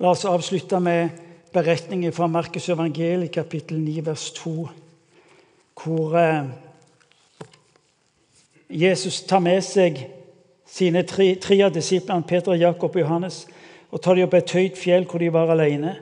La 0.03 0.11
oss 0.11 0.25
avslutte 0.27 0.81
med 0.83 1.21
beretningen 1.55 2.13
fra 2.13 2.27
Markus 2.27 2.67
evangeliet, 2.69 3.31
kapittel 3.31 3.79
9, 3.79 4.01
vers 4.09 4.25
2, 4.35 4.55
hvor 5.79 6.17
eh, 6.19 6.51
Jesus 8.71 9.23
tar 9.23 9.43
med 9.45 9.61
seg 9.63 9.99
sine 10.67 11.03
tre, 11.03 11.37
av 11.65 11.73
disiplene, 11.75 12.25
Peter, 12.27 12.55
Jakob 12.55 12.97
og 12.97 13.01
Johannes, 13.01 13.45
og 13.91 14.01
tar 14.03 14.17
dem 14.17 14.27
opp 14.27 14.35
et 14.35 14.55
høyt 14.57 14.79
fjell 14.81 15.07
hvor 15.07 15.23
de 15.23 15.33
var 15.33 15.53
alene. 15.53 15.97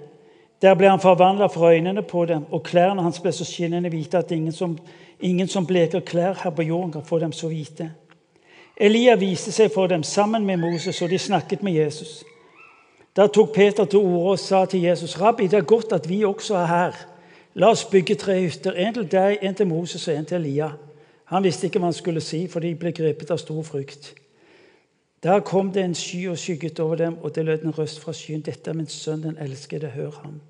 Der 0.63 0.77
ble 0.79 0.89
han 0.89 1.03
forvandla 1.03 1.49
for 1.51 1.73
øynene 1.73 2.03
på 2.03 2.25
dem, 2.27 2.47
og 2.51 2.63
klærne 2.63 3.03
hans 3.03 3.19
ble 3.21 3.33
så 3.35 3.45
skinnende 3.45 3.91
hvite 3.91 4.23
at 4.23 4.31
ingen 4.31 4.53
som, 4.55 4.77
ingen 5.21 5.49
som 5.49 5.67
bleker 5.67 6.01
klær 6.07 6.39
her 6.45 6.55
på 6.55 6.63
jorden, 6.63 6.93
kan 6.93 7.05
få 7.05 7.19
dem 7.19 7.33
så 7.33 7.51
hvite. 7.51 7.91
Elia 8.77 9.17
viste 9.19 9.53
seg 9.53 9.73
for 9.75 9.91
dem 9.91 10.03
sammen 10.03 10.47
med 10.47 10.57
Moses, 10.63 11.03
og 11.03 11.11
de 11.11 11.19
snakket 11.19 11.63
med 11.63 11.73
Jesus. 11.73 12.23
Da 13.17 13.27
tok 13.27 13.53
Peter 13.55 13.85
til 13.85 13.99
orde 13.99 14.31
og 14.31 14.39
sa 14.39 14.65
til 14.65 14.83
Jesus.: 14.83 15.21
Rabbi, 15.21 15.47
det 15.47 15.59
er 15.59 15.69
godt 15.69 15.93
at 15.93 16.09
vi 16.09 16.25
også 16.25 16.55
er 16.55 16.67
her. 16.67 16.93
La 17.55 17.69
oss 17.69 17.85
bygge 17.85 18.15
tre 18.15 18.41
hytter, 18.41 18.73
en 18.73 18.95
til 18.95 19.11
deg, 19.13 19.39
en 19.43 19.55
til 19.55 19.67
Moses 19.67 20.09
og 20.09 20.17
en 20.17 20.25
til 20.25 20.37
Elia. 20.37 20.71
Han 21.33 21.45
visste 21.47 21.67
ikke 21.67 21.81
hva 21.81 21.89
han 21.89 21.97
skulle 21.97 22.21
si, 22.21 22.45
for 22.53 22.61
de 22.61 22.75
ble 22.77 22.93
grepet 22.93 23.31
av 23.33 23.41
stor 23.41 23.63
frykt. 23.65 24.13
Der 25.23 25.41
kom 25.41 25.71
det 25.73 25.85
en 25.85 25.95
sky 25.95 26.27
og 26.29 26.39
skygget 26.39 26.81
over 26.81 26.99
dem, 27.01 27.17
og 27.23 27.35
det 27.35 27.45
lød 27.47 27.65
en 27.65 27.79
røst 27.79 28.01
fra 28.01 28.13
skyen. 28.13 28.43
'Dette 28.43 28.71
er 28.71 28.75
min 28.75 28.87
sønn, 28.87 29.23
den 29.23 29.39
elskede. 29.39 29.89
Hør 29.89 30.11
ham.' 30.23 30.41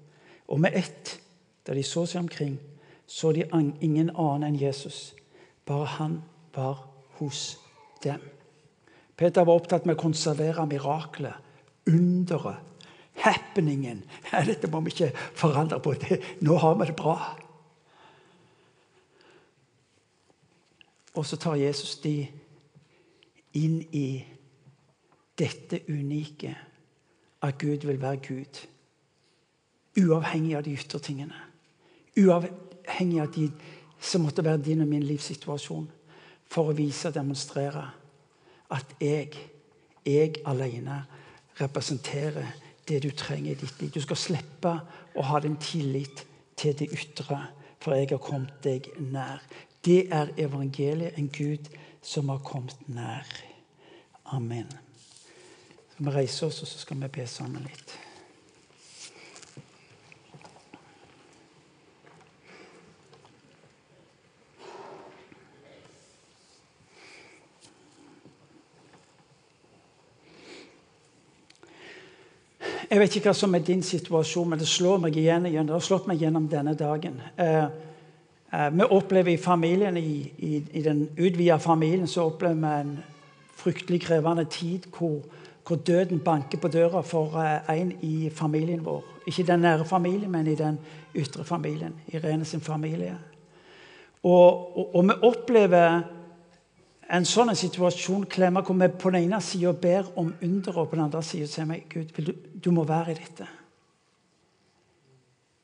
Og 0.48 0.60
med 0.60 0.72
ett, 0.74 1.20
da 1.66 1.74
de 1.74 1.82
så 1.82 2.06
seg 2.06 2.20
omkring, 2.20 2.58
så 3.06 3.32
de 3.32 3.44
ingen 3.80 4.10
annen 4.10 4.42
enn 4.42 4.60
Jesus. 4.62 5.14
Bare 5.66 5.86
han 5.86 6.22
var 6.54 6.88
hos 7.18 7.58
dem. 8.04 8.20
Peter 9.16 9.44
var 9.44 9.54
opptatt 9.54 9.86
med 9.86 9.94
å 9.94 10.02
konservere 10.02 10.66
miraklet, 10.66 11.34
underet, 11.86 12.58
happeningen. 13.22 14.02
Dette 14.50 14.70
må 14.70 14.80
vi 14.80 14.90
ikke 14.90 15.12
forandre 15.34 15.78
på. 15.80 15.94
Nå 16.40 16.56
har 16.56 16.74
vi 16.74 16.86
det 16.86 16.96
bra. 16.96 17.18
Og 21.14 21.26
så 21.26 21.36
tar 21.36 21.60
Jesus 21.60 21.98
de 22.00 22.26
inn 23.58 23.82
i 23.92 24.24
dette 25.38 25.82
unike 25.88 26.54
at 27.42 27.58
Gud 27.58 27.86
vil 27.86 28.00
være 28.00 28.20
Gud. 28.28 28.60
Uavhengig 30.00 30.56
av 30.56 30.64
de 30.64 30.76
ytre 30.76 31.00
tingene. 31.04 31.36
Uavhengig 32.16 33.20
av 33.20 33.32
de 33.34 33.50
som 34.00 34.24
måtte 34.24 34.44
være 34.44 34.62
din 34.64 34.80
og 34.80 34.88
min 34.88 35.04
livssituasjon. 35.04 35.88
For 36.48 36.70
å 36.70 36.76
vise 36.76 37.08
og 37.08 37.16
demonstrere 37.16 37.84
at 38.72 38.94
jeg, 39.00 39.36
jeg 40.06 40.40
alene, 40.48 41.02
representerer 41.60 42.54
det 42.88 43.02
du 43.04 43.10
trenger 43.16 43.52
i 43.52 43.60
ditt 43.60 43.80
liv. 43.80 43.90
Du 43.92 44.00
skal 44.00 44.18
slippe 44.18 44.72
å 45.16 45.26
ha 45.28 45.40
den 45.44 45.58
tillit 45.60 46.24
til 46.56 46.76
det 46.78 46.88
ytre, 46.92 47.38
for 47.82 47.96
jeg 47.96 48.10
har 48.12 48.22
kommet 48.22 48.62
deg 48.64 48.88
nær. 49.12 49.42
Det 49.84 50.06
er 50.14 50.28
evangeliet, 50.38 51.18
en 51.18 51.28
Gud 51.28 51.68
som 52.02 52.28
har 52.28 52.38
kommet 52.38 52.76
nær. 52.86 53.26
Amen. 54.24 54.70
Så 55.90 55.98
vi 55.98 56.10
reiser 56.10 56.46
oss, 56.46 56.62
og 56.62 56.68
så 56.68 56.78
skal 56.78 57.02
vi 57.02 57.08
be 57.08 57.26
sammen 57.26 57.66
litt. 57.66 57.98
Jeg 72.92 73.00
vet 73.00 73.14
ikke 73.16 73.30
hva 73.30 73.32
som 73.34 73.54
er 73.56 73.62
din 73.64 73.82
situasjon, 73.82 74.50
men 74.52 74.60
det 74.60 74.66
slår 74.68 74.98
meg 75.00 75.16
igjen. 75.16 75.46
Det 75.48 75.72
har 75.72 75.80
slått 75.80 76.06
meg 76.10 76.20
gjennom 76.20 76.44
denne 76.52 76.74
dagen. 76.76 77.22
Eh, 77.40 77.91
vi 78.52 78.84
opplever 78.84 79.32
i 79.32 79.40
familien, 79.40 79.96
i, 79.96 80.32
i, 80.38 80.62
i 80.72 80.82
den 80.82 81.06
utvida 81.16 81.58
familien 81.58 82.06
så 82.06 82.26
opplever 82.28 82.54
vi 82.54 82.80
en 82.80 82.98
fryktelig 83.56 84.00
krevende 84.02 84.44
tid 84.44 84.88
hvor, 84.92 85.22
hvor 85.66 85.76
døden 85.76 86.20
banker 86.20 86.58
på 86.58 86.68
døra 86.68 87.00
for 87.00 87.38
eh, 87.40 87.70
en 87.78 87.92
i 88.00 88.30
familien 88.30 88.84
vår. 88.84 89.04
Ikke 89.26 89.42
i 89.42 89.46
den 89.46 89.60
nære 89.64 89.84
familien, 89.84 90.30
men 90.30 90.46
i 90.46 90.54
den 90.58 90.78
ytre 91.14 91.44
familien. 91.44 91.94
Irene 92.12 92.44
sin 92.44 92.60
familie. 92.60 93.16
Og, 94.22 94.78
og, 94.78 94.94
og 94.96 95.04
vi 95.04 95.16
opplever 95.22 96.02
en 97.12 97.26
sånn 97.28 97.54
situasjon 97.56 98.26
klemme 98.30 98.62
hvor 98.64 98.78
vi 98.78 98.88
på 98.88 99.10
den 99.12 99.26
ene 99.28 99.40
sida 99.44 99.72
ber 99.72 100.12
om 100.16 100.32
under, 100.42 100.78
og 100.78 100.90
på 100.90 100.96
den 100.96 101.04
andre 101.06 101.22
sida 101.26 101.48
sier 101.50 101.68
vi 101.68 101.82
Gud, 101.88 102.12
du, 102.16 102.32
du 102.64 102.70
må 102.74 102.84
være 102.88 103.12
i 103.12 103.18
dette. 103.18 103.48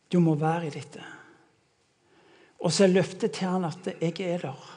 Du 0.09 0.21
må 0.25 0.35
være 0.41 0.69
i 0.69 0.75
dette. 0.75 1.18
Og 2.59 2.73
så 2.73 2.85
er 2.85 2.95
løftet 2.95 3.33
til 3.33 3.49
han 3.49 3.65
at 3.65 3.87
'jeg 4.01 4.21
er 4.21 4.39
der'. 4.39 4.75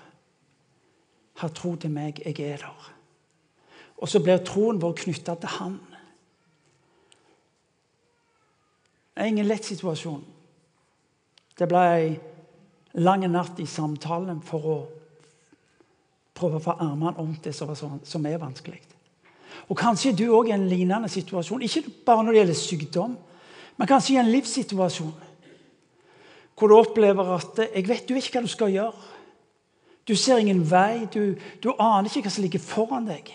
Ha 1.33 1.47
tro 1.47 1.75
til 1.75 1.91
meg, 1.91 2.21
jeg 2.25 2.39
er 2.39 2.57
der. 2.57 2.91
Og 3.97 4.09
så 4.09 4.19
blir 4.19 4.37
troen 4.37 4.81
vår 4.81 4.93
knytta 4.93 5.35
til 5.35 5.49
han. 5.49 5.79
Det 9.15 9.23
er 9.23 9.25
ingen 9.25 9.45
lett 9.45 9.65
situasjon. 9.65 10.23
Det 11.59 11.67
ble 11.67 11.77
ei 11.77 12.19
lang 12.93 13.31
natt 13.31 13.59
i 13.59 13.65
samtalen 13.65 14.41
for 14.41 14.65
å 14.65 14.77
prøve 16.33 16.57
å 16.57 16.63
få 16.63 16.71
armene 16.79 17.17
om 17.21 17.35
det 17.43 17.53
som, 17.55 17.75
sånn, 17.75 18.25
er 18.25 18.41
vanskelig. 18.41 18.81
Og 19.69 19.77
Kanskje 19.77 20.15
du 20.17 20.25
òg 20.33 20.49
i 20.49 20.55
en 20.55 20.67
lignende 20.67 21.09
situasjon, 21.09 21.61
ikke 21.61 21.83
bare 22.05 22.23
når 22.23 22.31
det 22.31 22.39
gjelder 22.39 22.59
sykdom, 22.59 23.17
men 23.77 23.87
kanskje 23.87 24.13
i 24.13 24.17
en 24.17 24.31
livssituasjon 24.31 25.13
hvor 26.61 26.67
du 26.69 26.75
opplever 26.77 27.25
at 27.33 27.57
jeg 27.57 27.87
vet, 27.87 28.09
vet 28.09 28.27
ikke 28.27 28.37
hva 28.37 28.41
du 28.45 28.51
skal 28.51 28.69
gjøre. 28.69 29.07
Du 30.07 30.13
ser 30.15 30.37
ingen 30.37 30.59
vei. 30.69 31.07
Du, 31.09 31.33
du 31.63 31.71
aner 31.73 32.05
ikke 32.05 32.27
hva 32.27 32.33
som 32.35 32.45
ligger 32.45 32.61
foran 32.61 33.07
deg. 33.09 33.31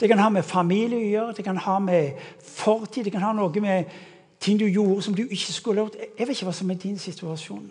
Det 0.00 0.08
kan 0.08 0.22
ha 0.22 0.30
med 0.32 0.46
familie 0.48 0.96
å 0.96 1.10
gjøre, 1.10 1.34
det 1.36 1.44
kan 1.44 1.60
ha 1.60 1.74
med 1.84 2.22
fortid, 2.40 3.04
det 3.04 3.12
kan 3.12 3.26
ha 3.26 3.34
noe 3.36 3.60
med 3.60 3.92
ting 4.40 4.56
du 4.58 4.64
gjorde 4.64 5.04
som 5.04 5.14
du 5.14 5.22
ikke 5.26 5.52
skulle 5.52 5.84
gjort. 5.84 6.00
Jeg 6.00 6.24
vet 6.24 6.32
ikke 6.32 6.48
hva 6.48 6.54
som 6.56 6.72
er 6.72 6.80
din 6.80 6.96
situasjon. 6.98 7.68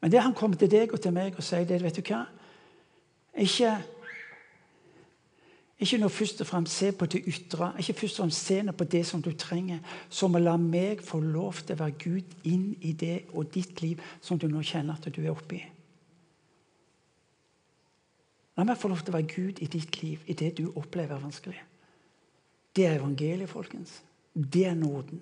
Men 0.00 0.14
det 0.14 0.22
han 0.22 0.38
kommer 0.38 0.62
til 0.62 0.70
deg 0.70 0.94
og 0.94 1.02
til 1.02 1.14
meg 1.18 1.34
og 1.34 1.42
sier, 1.42 1.66
det 1.66 1.82
vet 1.82 1.98
du 1.98 2.06
hva? 2.06 2.22
Ikke 3.34 3.74
ikke 5.82 5.98
noe 5.98 6.12
først 6.12 6.40
og 6.44 6.46
fremst 6.46 6.78
se 6.78 6.92
på 6.94 7.06
det 7.10 7.22
ytre, 7.26 7.72
ikke 7.78 7.96
først 8.00 8.20
og 8.20 8.24
fremst 8.24 8.46
se 8.46 8.58
på 8.78 8.84
det 8.94 9.02
som 9.06 9.22
du 9.22 9.32
trenger, 9.38 9.80
som 10.10 10.34
å 10.34 10.42
la 10.42 10.54
meg 10.60 11.02
få 11.02 11.20
lov 11.20 11.62
til 11.62 11.74
å 11.74 11.82
være 11.82 11.98
Gud 11.98 12.36
inn 12.48 12.68
i 12.80 12.92
det 12.92 13.24
og 13.32 13.50
ditt 13.54 13.82
liv 13.82 14.00
som 14.20 14.38
du 14.38 14.46
nå 14.50 14.62
kjenner 14.62 14.94
at 14.94 15.10
du 15.10 15.20
er 15.24 15.32
oppi. 15.34 15.60
La 18.56 18.66
meg 18.68 18.78
få 18.78 18.92
lov 18.92 19.02
til 19.02 19.14
å 19.14 19.16
være 19.16 19.32
Gud 19.32 19.62
i 19.64 19.68
ditt 19.72 20.02
liv, 20.02 20.22
i 20.28 20.36
det 20.38 20.52
du 20.60 20.66
opplever 20.76 21.20
vanskelig. 21.20 21.60
Det 22.76 22.86
er 22.86 22.98
evangeliet, 23.00 23.50
folkens. 23.50 23.98
Det 24.32 24.66
er 24.68 24.76
nåden. 24.76 25.20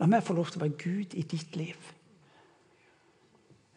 La 0.00 0.08
meg 0.10 0.24
få 0.24 0.34
lov 0.36 0.50
til 0.50 0.60
å 0.60 0.66
være 0.66 0.78
Gud 0.80 1.16
i 1.18 1.24
ditt 1.26 1.56
liv. 1.58 1.92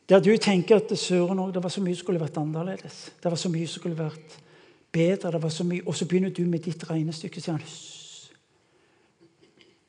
Der 0.09 0.21
du 0.21 0.31
tenker 0.41 0.79
at 0.79 0.93
søren 0.97 1.41
òg, 1.41 1.51
det 1.53 1.61
var 1.63 1.73
så 1.73 1.81
mye 1.85 1.97
som 1.97 2.05
skulle 2.05 2.21
vært 2.21 2.37
annerledes. 2.41 3.09
Det 3.21 3.29
var 3.29 3.37
så 3.37 3.51
mye 3.53 3.67
som 3.67 3.81
skulle 3.81 3.99
vært 3.99 4.39
bedre. 4.91 5.31
det 5.31 5.41
var 5.41 5.49
så 5.49 5.63
mye. 5.63 5.87
Og 5.87 5.95
så 5.95 6.05
begynner 6.07 6.29
du 6.29 6.41
med 6.41 6.59
ditt 6.59 6.89
regnestykke. 6.89 7.41
sier 7.41 7.53
han, 7.53 7.63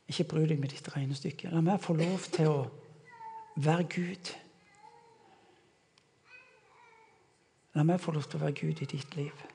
Ikke 0.08 0.24
bry 0.24 0.40
deg 0.40 0.60
med 0.60 0.68
ditt 0.68 0.96
regnestykke. 0.96 1.50
La 1.50 1.60
meg 1.60 1.80
få 1.80 1.92
lov 1.94 2.18
til 2.32 2.46
å 2.46 2.70
være 3.56 3.84
Gud. 3.84 4.32
La 7.74 7.82
meg 7.82 8.00
få 8.00 8.12
lov 8.12 8.22
til 8.22 8.40
å 8.40 8.44
være 8.44 8.58
Gud 8.60 8.82
i 8.82 8.84
ditt 8.90 9.16
liv. 9.16 9.46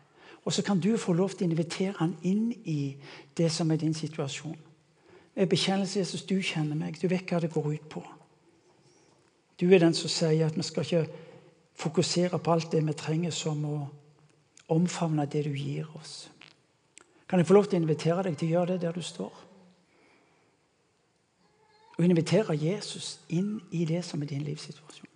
Og 0.45 0.53
så 0.53 0.63
kan 0.63 0.79
du 0.79 0.97
få 0.97 1.13
lov 1.13 1.29
til 1.29 1.47
å 1.47 1.49
invitere 1.49 1.97
han 1.97 2.15
inn 2.23 2.51
i 2.63 2.95
det 3.37 3.51
som 3.51 3.71
er 3.71 3.81
din 3.81 3.93
situasjon. 3.93 4.57
Med 5.35 5.49
bekjennelse 5.49 5.99
Jesus, 5.99 6.23
du 6.23 6.41
kjenner 6.41 6.75
meg. 6.75 7.01
Du 7.01 7.07
vet 7.07 7.27
hva 7.29 7.39
det 7.39 7.51
går 7.51 7.73
ut 7.73 7.89
på. 7.89 8.03
Du 9.59 9.67
er 9.73 9.79
den 9.79 9.93
som 9.93 10.09
sier 10.09 10.45
at 10.47 10.55
vi 10.55 10.63
skal 10.63 10.83
ikke 10.83 11.07
fokusere 11.75 12.39
på 12.39 12.51
alt 12.51 12.71
det 12.71 12.85
vi 12.85 12.93
trenger 12.93 13.31
som 13.31 13.65
å 13.65 13.77
omfavne 14.67 15.25
det 15.25 15.43
du 15.45 15.53
gir 15.53 15.89
oss. 15.97 16.29
Kan 17.29 17.39
jeg 17.39 17.47
få 17.47 17.57
lov 17.57 17.65
til 17.69 17.79
å 17.79 17.83
invitere 17.83 18.23
deg 18.27 18.37
til 18.37 18.49
å 18.49 18.55
gjøre 18.59 18.75
det 18.75 18.81
der 18.85 18.95
du 18.95 19.01
står? 19.01 19.41
Og 21.95 22.03
invitere 22.03 22.57
Jesus 22.59 23.19
inn 23.33 23.57
i 23.71 23.85
det 23.87 24.03
som 24.05 24.21
er 24.21 24.29
din 24.29 24.43
livssituasjon. 24.45 25.11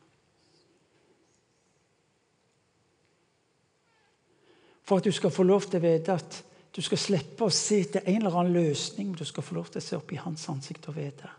For 4.89 4.97
at 4.97 5.05
du 5.05 5.11
skal 5.13 5.29
få 5.29 5.43
lov 5.45 5.67
til 5.67 5.77
å 5.77 5.85
vite 5.85 6.15
at 6.17 6.39
du 6.73 6.81
skal 6.81 6.97
slippe 6.97 7.45
å 7.45 7.53
se 7.53 7.81
etter 7.83 8.07
en 8.09 8.23
eller 8.23 8.39
annen 8.39 8.55
løsning, 8.55 9.11
du 9.13 9.25
skal 9.25 9.45
få 9.45 9.57
lov 9.57 9.69
til 9.69 9.81
å 9.81 9.85
se 9.85 9.97
opp 9.97 10.13
i 10.13 10.21
hans 10.21 10.47
ansikt 10.49 10.89
og 10.89 10.97
vite 10.97 11.29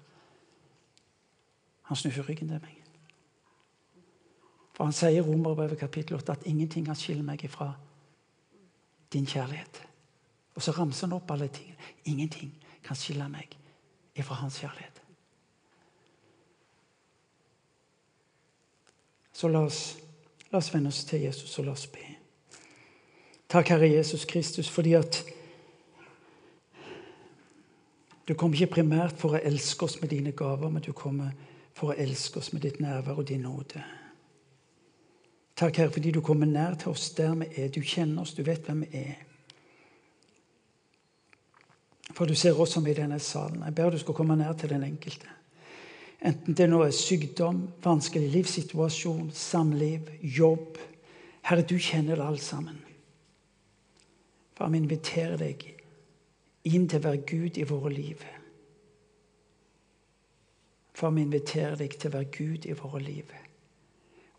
Han 1.91 1.99
snur 1.99 2.23
ryggen 2.23 2.47
til 2.47 2.61
meg. 2.63 2.77
For 4.77 4.87
han 4.87 4.95
sier 4.95 5.19
i 5.19 5.25
Romerbrevet 5.27 5.81
kapittel 5.81 6.17
8 6.21 6.33
at 6.33 6.47
ingenting 6.47 6.87
kan 6.87 6.95
skille 6.95 7.25
meg 7.27 7.43
ifra 7.45 7.73
din 9.13 9.27
kjærlighet. 9.27 9.83
Og 10.55 10.63
så 10.63 10.73
ramser 10.73 11.07
han 11.07 11.17
opp 11.17 11.31
alle 11.31 11.49
tingene. 11.49 11.77
Ingenting 12.05 12.53
kan 12.85 12.97
skille 12.97 13.29
meg 13.29 13.57
ifra 14.15 14.35
hans 14.35 14.59
kjærlighet. 14.61 15.03
Så 19.33 19.49
la 19.49 19.65
oss, 19.65 19.99
la 20.53 20.59
oss 20.59 20.75
vende 20.75 20.89
oss 20.89 21.05
til 21.05 21.23
Jesus 21.25 21.59
og 21.59 21.65
la 21.65 21.73
oss 21.73 21.87
be. 21.87 22.05
Takk, 23.51 23.69
Herre 23.73 23.89
Jesus 23.89 24.25
Kristus, 24.25 24.69
fordi 24.69 24.93
at 24.95 25.25
du 28.29 28.35
kommer 28.35 28.55
ikke 28.55 28.75
primært 28.77 29.17
for 29.19 29.35
å 29.35 29.41
elske 29.43 29.89
oss 29.89 29.97
med 30.03 30.13
dine 30.13 30.31
gaver, 30.37 30.69
men 30.71 30.85
du 30.85 30.93
kommer 30.93 31.33
for 31.75 31.91
å 31.91 31.97
elske 31.99 32.39
oss 32.39 32.53
med 32.53 32.63
ditt 32.63 32.79
nærvær 32.79 33.19
og 33.19 33.27
din 33.29 33.43
nåde. 33.43 33.83
Takk, 35.61 35.77
Herre, 35.77 35.93
fordi 35.93 36.11
du 36.11 36.23
kommer 36.25 36.49
nær 36.49 36.79
til 36.81 36.95
oss 36.95 37.11
der 37.13 37.35
vi 37.37 37.51
er. 37.61 37.69
Du 37.69 37.83
kjenner 37.85 38.23
oss, 38.23 38.33
du 38.33 38.41
vet 38.47 38.65
hvem 38.65 38.81
vi 38.87 39.03
er. 39.03 39.19
For 42.17 42.25
du 42.25 42.33
ser 42.35 42.57
oss 42.57 42.73
som 42.73 42.87
i 42.89 42.95
denne 42.97 43.19
salen. 43.21 43.61
Jeg 43.67 43.75
ber 43.77 43.93
du 43.93 43.99
skal 44.01 44.17
komme 44.17 44.39
nær 44.41 44.57
til 44.57 44.73
den 44.73 44.87
enkelte. 44.89 45.29
Enten 46.25 46.57
det 46.57 46.69
nå 46.69 46.81
er 46.85 46.97
sykdom, 46.97 47.61
vanskelig 47.85 48.31
livssituasjon, 48.33 49.29
samliv, 49.37 50.09
jobb. 50.23 50.81
Herre, 51.45 51.65
du 51.69 51.77
kjenner 51.77 52.17
det 52.17 52.25
alt 52.25 52.45
sammen. 52.45 52.81
Far, 54.57 54.73
vi 54.73 54.81
inviterer 54.81 55.37
deg 55.45 55.69
inn 56.73 56.89
til 56.89 57.01
å 57.03 57.07
være 57.11 57.23
Gud 57.29 57.61
i 57.61 57.69
våre 57.69 57.93
liv. 57.93 58.25
Far, 60.97 61.13
vi 61.13 61.29
inviterer 61.29 61.77
deg 61.85 62.01
til 62.01 62.09
å 62.09 62.17
være 62.17 62.33
Gud 62.33 62.69
i 62.69 62.81
våre 62.81 63.05
liv. 63.05 63.40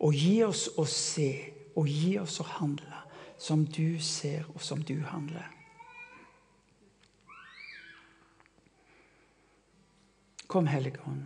Og 0.02 0.14
gi 0.18 0.42
oss 0.44 0.66
å 0.82 0.86
se, 0.90 1.30
og 1.78 1.88
gi 1.88 2.16
oss 2.20 2.40
å 2.42 2.48
handle 2.58 3.04
som 3.42 3.66
du 3.66 4.00
ser, 4.02 4.46
og 4.54 4.62
som 4.62 4.82
du 4.82 5.00
handler. 5.06 5.46
Kom, 10.48 10.68
Hellige 10.68 11.00
Ånd. 11.08 11.26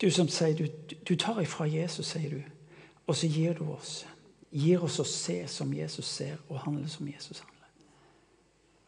Du 0.00 0.10
som 0.10 0.28
sier 0.28 0.54
du, 0.58 0.66
du 1.08 1.14
tar 1.16 1.40
ifra 1.40 1.66
Jesus, 1.70 2.10
sier 2.10 2.30
du, 2.30 2.42
og 3.06 3.16
så 3.16 3.30
gir 3.30 3.54
du 3.56 3.64
oss. 3.70 4.04
Gir 4.50 4.82
oss 4.84 4.98
å 5.00 5.06
se 5.08 5.38
som 5.48 5.72
Jesus 5.74 6.06
ser, 6.06 6.36
og 6.48 6.60
handle 6.66 6.88
som 6.90 7.08
Jesus 7.08 7.40
handler. 7.40 7.54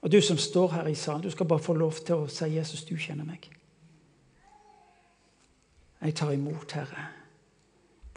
Og 0.02 0.12
du 0.12 0.20
som 0.22 0.38
står 0.38 0.74
her 0.74 0.90
i 0.90 0.94
salen, 0.94 1.22
du 1.22 1.30
skal 1.30 1.46
bare 1.46 1.64
få 1.64 1.74
lov 1.74 2.02
til 2.06 2.14
å 2.14 2.28
si 2.28 2.44
'Jesus, 2.44 2.84
du 2.84 2.96
kjenner 2.96 3.24
meg'. 3.24 3.50
Jeg 6.02 6.14
tar 6.14 6.32
imot, 6.32 6.72
Herre 6.72 7.17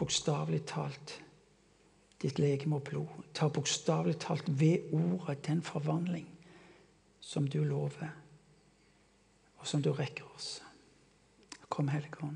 bokstavelig 0.01 0.63
talt 0.69 1.19
ditt 2.21 2.39
legeme 2.41 2.77
og 2.77 2.85
blod. 2.89 3.23
Ta 3.33 3.49
bokstavelig 3.49 4.17
talt 4.21 4.49
ved 4.59 4.91
ordet 4.93 5.41
den 5.47 5.61
forvandling 5.65 6.27
som 7.21 7.47
du 7.47 7.63
lover, 7.63 8.09
og 9.57 9.67
som 9.67 9.81
du 9.81 9.91
rekker 9.93 10.25
oss. 10.35 10.61
Kom, 11.69 11.87
Hellige. 11.87 12.33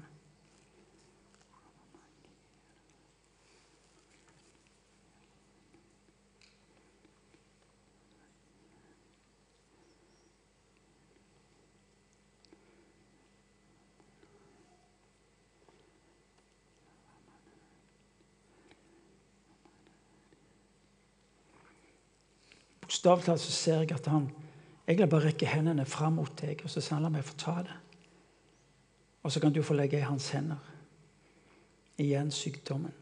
Bokstavelig 23.05 23.25
talt 23.25 23.41
så 23.41 23.51
ser 23.53 23.81
jeg 23.83 23.91
at 23.93 24.07
han 24.09 24.23
egentlig 24.87 25.09
bare 25.09 25.27
rekker 25.27 25.49
hendene 25.51 25.83
fram 25.85 26.15
mot 26.17 26.31
deg, 26.41 26.63
og 26.65 26.71
så 26.73 26.81
sier 26.81 26.95
han 26.95 27.03
la 27.05 27.11
meg 27.13 27.25
få 27.27 27.35
ta 27.37 27.59
det. 27.61 27.75
Og 29.21 29.31
så 29.31 29.41
kan 29.43 29.53
du 29.53 29.61
få 29.61 29.75
legge 29.77 29.99
i 29.99 30.07
hans 30.07 30.31
hender. 30.33 30.57
Igjen 32.01 32.31
sykdommen, 32.33 32.93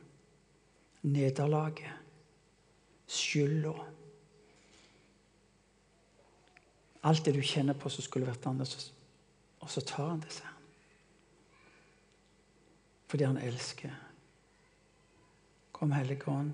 nederlaget, 1.07 1.87
skylda. 3.07 3.71
Alt 7.07 7.23
det 7.23 7.35
du 7.37 7.39
kjenner 7.39 7.79
på 7.79 7.87
som 7.87 8.03
skulle 8.03 8.27
vært 8.27 8.43
annerledes. 8.51 8.91
Og 9.63 9.71
så 9.71 9.85
tar 9.87 10.09
han 10.09 10.19
det, 10.25 10.35
sier 10.35 10.51
han. 10.51 10.67
Fordi 13.07 13.29
han 13.31 13.39
elsker. 13.39 13.95
Kom, 15.71 15.95
Hellige 15.95 16.27
Ånd. 16.27 16.51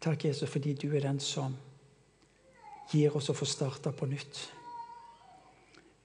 Takk, 0.00 0.24
Jesus, 0.24 0.50
fordi 0.50 0.74
du 0.74 0.96
er 0.96 1.00
den 1.00 1.20
som 1.20 1.56
gir 2.92 3.16
oss 3.16 3.28
å 3.30 3.36
få 3.36 3.46
starte 3.48 3.92
på 3.92 4.06
nytt. 4.06 4.40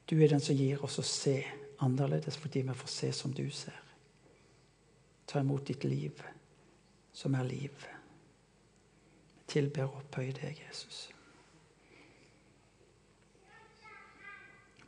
Du 0.09 0.17
er 0.17 0.33
den 0.33 0.41
som 0.43 0.57
gir 0.57 0.81
oss 0.83 0.99
å 0.99 1.05
se 1.07 1.37
annerledes 1.83 2.37
fordi 2.37 2.63
vi 2.67 2.75
får 2.77 2.91
se 2.91 3.11
som 3.13 3.33
du 3.33 3.45
ser. 3.51 3.79
Ta 5.25 5.39
imot 5.39 5.65
ditt 5.67 5.83
liv, 5.83 6.23
som 7.13 7.35
er 7.35 7.47
liv. 7.47 7.85
Tilber 9.47 9.87
og 9.87 10.01
opphøy 10.01 10.31
deg, 10.35 10.59
Jesus. 10.67 11.05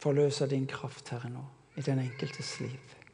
Forløse 0.02 0.48
din 0.50 0.68
kraft, 0.70 1.10
Herre, 1.14 1.30
nå 1.30 1.46
i 1.76 1.82
den 1.82 2.00
enkeltes 2.00 2.60
liv. 2.60 3.05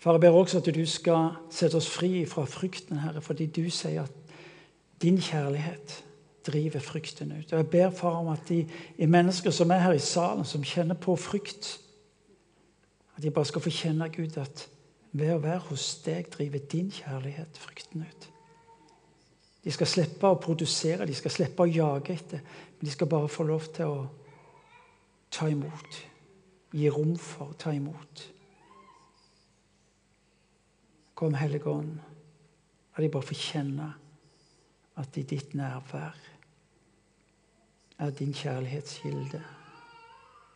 Far, 0.00 0.12
jeg 0.16 0.20
ber 0.20 0.36
også 0.36 0.58
at 0.58 0.68
du 0.74 0.86
skal 0.88 1.34
sette 1.52 1.76
oss 1.76 1.88
fri 1.92 2.24
fra 2.26 2.46
frykten, 2.48 3.02
Herre, 3.02 3.20
fordi 3.20 3.46
du 3.52 3.66
sier 3.70 4.06
at 4.06 4.36
din 5.02 5.20
kjærlighet 5.20 5.98
driver 6.46 6.80
frykten 6.80 7.32
ut. 7.32 7.52
Og 7.52 7.58
Jeg 7.58 7.70
ber 7.70 7.90
far 7.90 8.16
om 8.22 8.28
at 8.32 8.48
de, 8.48 8.64
de 8.96 9.06
mennesker 9.06 9.52
som 9.52 9.70
er 9.70 9.84
her 9.84 9.92
i 9.92 10.00
salen, 10.00 10.44
som 10.44 10.64
kjenner 10.64 10.96
på 10.96 11.16
frykt, 11.16 11.74
at 13.16 13.22
de 13.22 13.30
bare 13.30 13.44
skal 13.44 13.60
få 13.60 13.70
kjenne 13.70 14.08
Gud 14.08 14.40
at 14.40 14.68
ved 15.12 15.34
å 15.34 15.42
være 15.42 15.66
hos 15.68 15.90
deg 16.06 16.32
driver 16.32 16.64
din 16.72 16.88
kjærlighet 16.94 17.60
frykten 17.60 18.06
ut. 18.08 18.28
De 19.64 19.72
skal 19.74 19.86
slippe 19.86 20.28
å 20.32 20.40
produsere, 20.40 21.04
de 21.04 21.14
skal 21.14 21.34
slippe 21.34 21.66
å 21.66 21.68
jage 21.68 22.16
etter, 22.16 22.40
men 22.78 22.88
de 22.88 22.96
skal 22.96 23.10
bare 23.10 23.28
få 23.28 23.44
lov 23.44 23.68
til 23.76 23.92
å 23.92 24.04
ta 25.30 25.50
imot. 25.52 26.04
Gi 26.72 26.88
rom 26.88 27.18
for 27.20 27.52
å 27.52 27.58
ta 27.60 27.74
imot. 27.76 28.39
Kom, 31.20 31.34
Hellige 31.34 31.68
Ånd. 31.68 31.98
La 32.96 33.02
de 33.04 33.08
bare 33.12 33.26
få 33.28 33.34
kjenne 33.36 33.90
at 34.96 35.16
i 35.20 35.22
ditt 35.28 35.50
nærvær 35.52 36.14
er 38.00 38.14
din 38.16 38.32
kjærlighetskilde. 38.32 39.40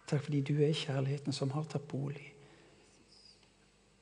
Takk 0.09 0.25
fordi 0.25 0.41
du 0.41 0.55
er 0.65 0.73
kjærligheten 0.73 1.37
som 1.37 1.53
har 1.53 1.69
tatt 1.69 1.85
bolig. 1.91 2.31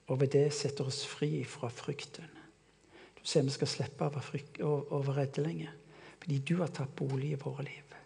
Og 0.07 0.21
ved 0.21 0.31
det 0.37 0.45
setter 0.55 0.87
oss 0.87 1.01
fri 1.03 1.43
fra 1.51 1.67
frykten. 1.67 2.31
Du 3.19 3.27
ser 3.27 3.43
vi 3.43 3.57
skal 3.59 3.73
slippe 3.75 4.13
å 4.63 5.03
være 5.03 5.17
redde 5.19 5.43
lenger. 5.43 5.75
Fordi 6.23 6.39
du 6.47 6.55
har 6.63 6.71
tatt 6.71 6.95
bolig 6.95 7.33
i 7.35 7.43
våre 7.43 7.67
liv. 7.67 7.99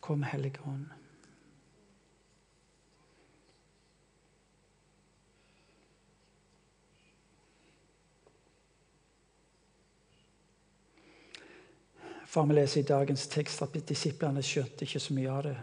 Kom, 0.00 0.24
Hellige 0.32 0.64
Ånd. 0.64 1.01
Far, 12.32 12.46
vi 12.46 12.54
leser 12.54 12.80
i 12.80 12.88
dagens 12.88 13.26
tekst 13.28 13.60
at 13.60 13.74
disiplene 13.84 14.40
skjønte 14.40 14.86
ikke 14.86 15.00
så 15.04 15.12
mye 15.12 15.28
av 15.28 15.42
det. 15.44 15.56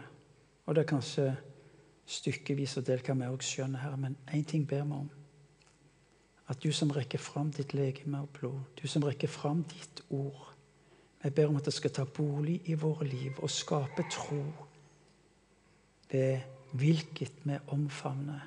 Og 0.70 0.76
det 0.76 0.82
er 0.84 0.86
kanskje 0.92 1.24
stykkevis 2.06 2.76
og 2.78 2.84
delt 2.86 3.08
hva 3.08 3.16
vi 3.18 3.26
òg 3.26 3.42
skjønner 3.42 3.82
her, 3.82 3.96
men 3.98 4.14
én 4.30 4.44
ting 4.46 4.68
ber 4.70 4.84
vi 4.84 4.94
om. 5.00 5.08
At 6.46 6.62
du 6.62 6.70
som 6.70 6.92
rekker 6.94 7.18
fram 7.18 7.50
ditt 7.56 7.74
legeme 7.74 8.20
og 8.22 8.30
blod, 8.36 8.60
du 8.78 8.86
som 8.86 9.02
rekker 9.02 9.26
fram 9.28 9.64
ditt 9.72 10.04
ord 10.10 10.46
Vi 11.20 11.30
ber 11.30 11.50
om 11.50 11.58
at 11.58 11.66
det 11.66 11.74
skal 11.74 11.92
ta 11.92 12.06
bolig 12.06 12.60
i 12.70 12.74
våre 12.80 13.04
liv 13.04 13.42
og 13.42 13.50
skape 13.50 14.06
tro 14.08 14.38
ved 16.08 16.46
hvilket 16.72 17.42
vi 17.44 17.58
omfavner 17.74 18.46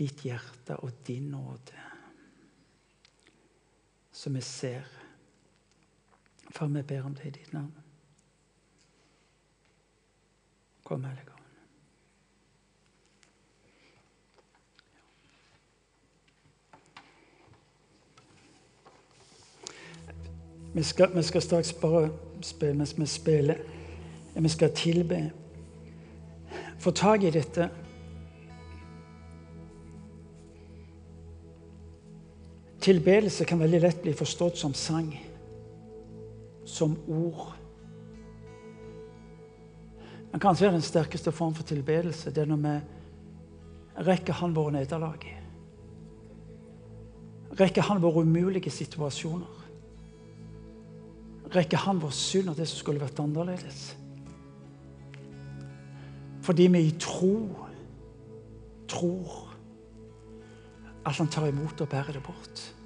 ditt 0.00 0.24
hjerte 0.24 0.80
og 0.80 1.04
din 1.06 1.30
nåde. 1.30 1.86
som 4.12 4.34
vi 4.34 4.40
ser 4.40 4.99
Far, 6.50 6.66
vi 6.66 6.82
ber 6.82 7.02
om 7.02 7.14
det 7.14 7.26
i 7.26 7.30
ditt 7.30 7.52
navn. 7.52 7.72
Kom, 10.84 11.04
Hellige. 11.04 11.30
Vi 20.74 20.82
skal, 20.82 21.16
vi 21.16 21.22
skal, 21.22 21.42
straks 21.42 21.72
bare 21.72 22.10
spille 22.42 22.74
mens 22.74 22.98
vi 22.98 23.06
spiller. 23.06 23.56
Vi 24.34 24.48
skal 24.48 24.74
tilbe. 24.74 25.30
Få 26.78 26.90
tak 26.90 27.22
i 27.22 27.30
dette. 27.30 27.68
Tilbedelse 32.80 33.44
kan 33.44 33.60
veldig 33.60 33.80
lett 33.80 34.02
bli 34.02 34.14
forstått 34.14 34.58
som 34.58 34.74
sang 34.74 35.29
som 36.70 36.94
ord. 37.08 37.50
Men 40.30 40.42
kanskje 40.42 40.68
er 40.68 40.76
den 40.76 40.86
sterkeste 40.86 41.32
form 41.34 41.54
for 41.58 41.66
tilbedelse 41.66 42.30
det 42.30 42.44
er 42.44 42.50
når 42.50 42.62
vi 42.64 42.74
rekker 44.06 44.38
Han 44.38 44.54
våre 44.54 44.72
nederlag. 44.78 45.24
Rekker 47.60 47.82
Han 47.82 48.02
våre 48.02 48.22
umulige 48.22 48.70
situasjoner. 48.70 49.56
Rekker 51.50 51.82
Han 51.86 52.02
vår 52.02 52.14
synd 52.14 52.52
og 52.52 52.56
det 52.56 52.68
som 52.70 52.78
skulle 52.78 53.02
vært 53.02 53.18
annerledes. 53.20 53.96
Fordi 56.46 56.66
vi 56.72 56.86
i 56.86 56.98
tro 56.98 57.34
tror 58.88 59.48
at 61.04 61.16
Han 61.18 61.28
tar 61.28 61.48
imot 61.50 61.80
og 61.80 61.88
bærer 61.88 62.12
det 62.12 62.22
bort. 62.22 62.79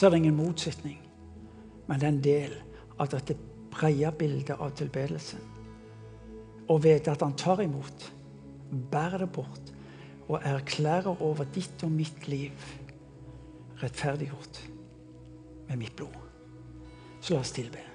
Så 0.00 0.06
er 0.06 0.14
det 0.14 0.22
ingen 0.22 0.36
motsetning. 0.36 0.96
Men 1.86 2.00
det 2.00 2.06
er 2.06 2.12
en 2.14 2.22
del 2.24 2.52
av 2.96 3.10
dette 3.12 3.34
brede 3.68 4.12
bildet 4.16 4.56
av 4.56 4.72
tilbedelsen. 4.78 5.42
Å 6.72 6.76
vite 6.80 7.12
at 7.12 7.20
han 7.20 7.36
tar 7.36 7.60
imot, 7.60 8.06
bærer 8.70 9.26
det 9.26 9.28
bort 9.34 9.74
og 10.30 10.38
erklærer 10.46 11.20
over 11.20 11.44
ditt 11.52 11.84
og 11.84 11.92
mitt 11.92 12.30
liv 12.32 12.64
rettferdiggjort 13.82 14.62
med 15.68 15.82
mitt 15.82 15.96
blod. 15.98 16.16
Så 17.20 17.34
la 17.34 17.44
oss 17.44 17.52
tilbe. 17.52 17.89